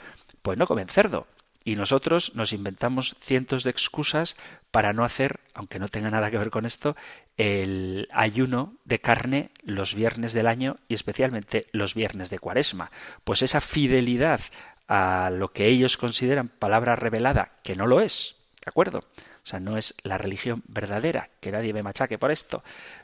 pues 0.42 0.58
no 0.58 0.68
comen 0.68 0.90
cerdo. 0.90 1.28
Y 1.64 1.76
nosotros 1.76 2.36
nos 2.36 2.54
inventamos 2.54 3.16
cientos 3.20 3.64
de 3.64 3.72
excusas 3.72 4.38
para 4.72 4.94
no 4.94 5.04
hacer, 5.04 5.42
aunque 5.54 5.80
no 5.80 5.90
tenga 5.90 6.10
nada 6.10 6.32
que 6.32 6.38
ver 6.38 6.50
con 6.50 6.66
esto, 6.66 6.96
el 7.38 8.08
ayuno 8.12 8.76
de 8.86 9.00
carne 9.00 9.52
los 9.64 9.94
viernes 9.94 10.34
del 10.34 10.48
año 10.48 10.78
y 10.88 10.94
especialmente 10.94 11.68
los 11.72 11.94
viernes 11.94 12.30
de 12.30 12.40
cuaresma. 12.40 12.92
Pues 13.24 13.42
esa 13.42 13.62
fidelidad 13.62 14.42
a 14.88 15.30
lo 15.30 15.52
que 15.52 15.68
ellos 15.68 15.98
consideran 15.98 16.50
palabra 16.50 16.96
revelada, 16.96 17.54
que 17.64 17.76
no 17.76 17.88
lo 17.88 18.02
es, 18.02 18.36
¿de 18.64 18.70
acuerdo? 18.70 19.00
O 19.00 19.48
sea, 19.48 19.60
no 19.60 19.78
es 19.78 19.96
la 20.04 20.18
religión 20.18 20.64
verdadera, 20.68 21.30
que 21.40 21.52
nadie 21.52 21.74
me 21.74 21.84
machaque 21.84 22.18
por 22.18 22.32
esto, 22.32 22.64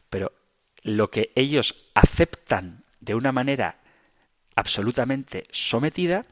pero 0.10 0.32
lo 0.82 1.10
que 1.12 1.32
ellos 1.36 1.90
aceptan 1.94 2.84
de 3.00 3.16
una 3.16 3.32
manera 3.32 3.78
absolutamente 4.56 5.44
sometida, 5.52 6.26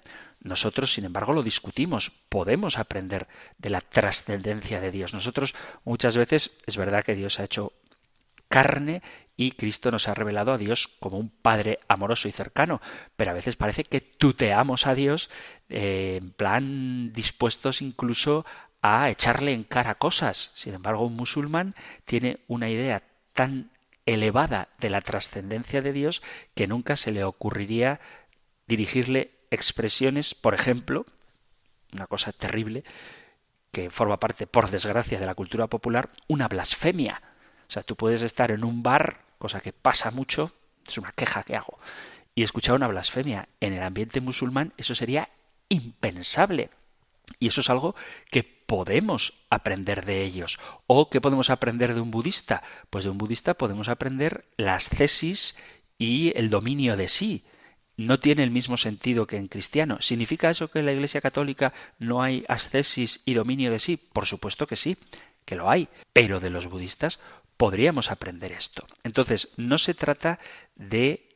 nosotros, 0.44 0.94
sin 0.94 1.06
embargo, 1.06 1.34
lo 1.34 1.42
discutimos. 1.42 2.12
Podemos 2.30 2.78
aprender 2.78 3.28
de 3.58 3.70
la 3.70 3.82
trascendencia 3.82 4.82
de 4.82 4.92
Dios. 4.92 5.14
Nosotros 5.14 5.56
muchas 5.86 6.18
veces 6.18 6.58
es 6.68 6.76
verdad 6.78 7.04
que 7.04 7.16
Dios 7.16 7.40
ha 7.40 7.46
hecho 7.46 7.72
carne 8.50 9.02
y 9.36 9.52
Cristo 9.52 9.90
nos 9.90 10.08
ha 10.08 10.14
revelado 10.14 10.52
a 10.54 10.58
Dios 10.58 10.90
como 11.00 11.18
un 11.18 11.30
Padre 11.30 11.80
amoroso 11.88 12.28
y 12.28 12.32
cercano, 12.32 12.82
pero 13.16 13.32
a 13.32 13.34
veces 13.34 13.56
parece 13.56 13.84
que 13.84 14.02
tuteamos 14.02 14.86
a 14.86 14.94
Dios 14.94 15.30
eh, 15.70 16.20
en 16.22 16.32
plan 16.32 17.14
dispuestos 17.14 17.82
incluso 17.82 18.46
a 18.82 19.10
echarle 19.10 19.54
en 19.54 19.64
cara 19.64 19.96
cosas. 19.96 20.52
Sin 20.54 20.74
embargo, 20.74 21.06
un 21.06 21.16
musulmán 21.16 21.74
tiene 22.06 22.40
una 22.48 22.70
idea 22.70 23.02
tan 23.34 23.72
elevada 24.06 24.68
de 24.80 24.90
la 24.90 25.02
trascendencia 25.02 25.82
de 25.82 25.94
Dios 25.94 26.22
que 26.54 26.68
nunca 26.68 26.98
se 26.98 27.12
le 27.12 27.24
ocurriría 27.24 28.02
dirigirle 28.68 29.32
expresiones, 29.54 30.36
por 30.36 30.54
ejemplo, 30.54 31.06
una 31.94 32.08
cosa 32.08 32.32
terrible, 32.32 32.84
que 33.72 33.90
forma 33.90 34.20
parte, 34.20 34.48
por 34.48 34.70
desgracia, 34.70 35.20
de 35.20 35.26
la 35.26 35.36
cultura 35.36 35.68
popular, 35.68 36.10
una 36.28 36.48
blasfemia. 36.48 37.22
O 37.68 37.72
sea, 37.72 37.84
tú 37.84 37.96
puedes 37.96 38.22
estar 38.22 38.52
en 38.52 38.64
un 38.64 38.84
bar, 38.84 39.22
cosa 39.38 39.62
que 39.62 39.74
pasa 39.74 40.12
mucho, 40.12 40.52
es 40.88 40.98
una 40.98 41.12
queja 41.12 41.44
que 41.44 41.56
hago, 41.56 41.80
y 42.36 42.44
escuchar 42.44 42.76
una 42.76 42.88
blasfemia. 42.88 43.48
En 43.60 43.74
el 43.74 43.84
ambiente 43.84 44.22
musulmán 44.22 44.74
eso 44.78 44.96
sería 44.96 45.30
impensable. 45.70 46.70
Y 47.40 47.48
eso 47.48 47.62
es 47.62 47.70
algo 47.70 47.96
que 48.30 48.44
podemos 48.44 49.34
aprender 49.50 50.06
de 50.06 50.24
ellos. 50.24 50.60
¿O 50.88 51.10
qué 51.10 51.22
podemos 51.22 51.50
aprender 51.50 51.94
de 51.94 52.02
un 52.02 52.12
budista? 52.12 52.64
Pues 52.90 53.06
de 53.06 53.10
un 53.10 53.18
budista 53.18 53.56
podemos 53.56 53.88
aprender 53.88 54.46
las 54.58 54.90
cesis 54.90 55.56
y 55.98 56.38
el 56.38 56.50
dominio 56.50 56.98
de 56.98 57.08
sí. 57.08 57.44
No 57.96 58.20
tiene 58.20 58.44
el 58.44 58.52
mismo 58.52 58.78
sentido 58.78 59.28
que 59.28 59.38
en 59.38 59.48
cristiano. 59.48 59.98
¿Significa 60.02 60.50
eso 60.50 60.70
que 60.70 60.80
en 60.80 60.86
la 60.88 60.94
Iglesia 60.94 61.22
Católica 61.22 61.74
no 62.00 62.24
hay 62.24 62.44
ascesis 62.48 63.22
y 63.26 63.36
dominio 63.36 63.72
de 63.72 63.80
sí? 63.80 63.98
Por 63.98 64.26
supuesto 64.26 64.66
que 64.68 64.76
sí, 64.76 64.98
que 65.46 65.56
lo 65.56 65.70
hay. 65.70 65.90
Pero 66.12 66.40
de 66.40 66.50
los 66.50 66.68
budistas 66.68 67.20
podríamos 67.58 68.10
aprender 68.10 68.52
esto. 68.52 68.88
Entonces, 69.04 69.50
no 69.58 69.78
se 69.78 69.94
trata 69.94 70.40
de 70.76 71.30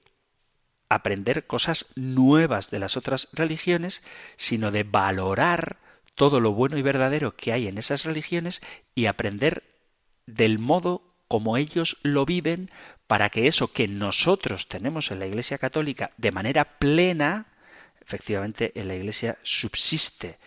aprender 0.90 1.46
cosas 1.46 1.86
nuevas 1.96 2.70
de 2.70 2.80
las 2.80 2.98
otras 2.98 3.28
religiones, 3.34 4.04
sino 4.36 4.72
de 4.72 4.84
valorar 4.84 5.78
todo 6.16 6.40
lo 6.40 6.54
bueno 6.54 6.78
y 6.78 6.82
verdadero 6.82 7.36
que 7.36 7.54
hay 7.54 7.68
en 7.68 7.78
esas 7.78 8.04
religiones 8.04 8.62
y 8.96 9.06
aprender 9.06 9.64
del 10.26 10.60
modo 10.60 11.14
como 11.28 11.58
ellos 11.58 11.98
lo 12.04 12.26
viven 12.26 12.72
para 13.08 13.30
que 13.30 13.48
eso 13.48 13.72
que 13.72 13.88
nosotros 13.88 14.68
tenemos 14.68 15.12
en 15.12 15.20
la 15.20 15.28
Iglesia 15.28 15.58
Católica 15.58 16.12
de 16.18 16.32
manera 16.32 16.78
plena, 16.78 17.48
efectivamente 18.02 18.74
en 18.76 18.88
la 18.88 18.96
Iglesia 18.96 19.38
subsiste 19.44 20.38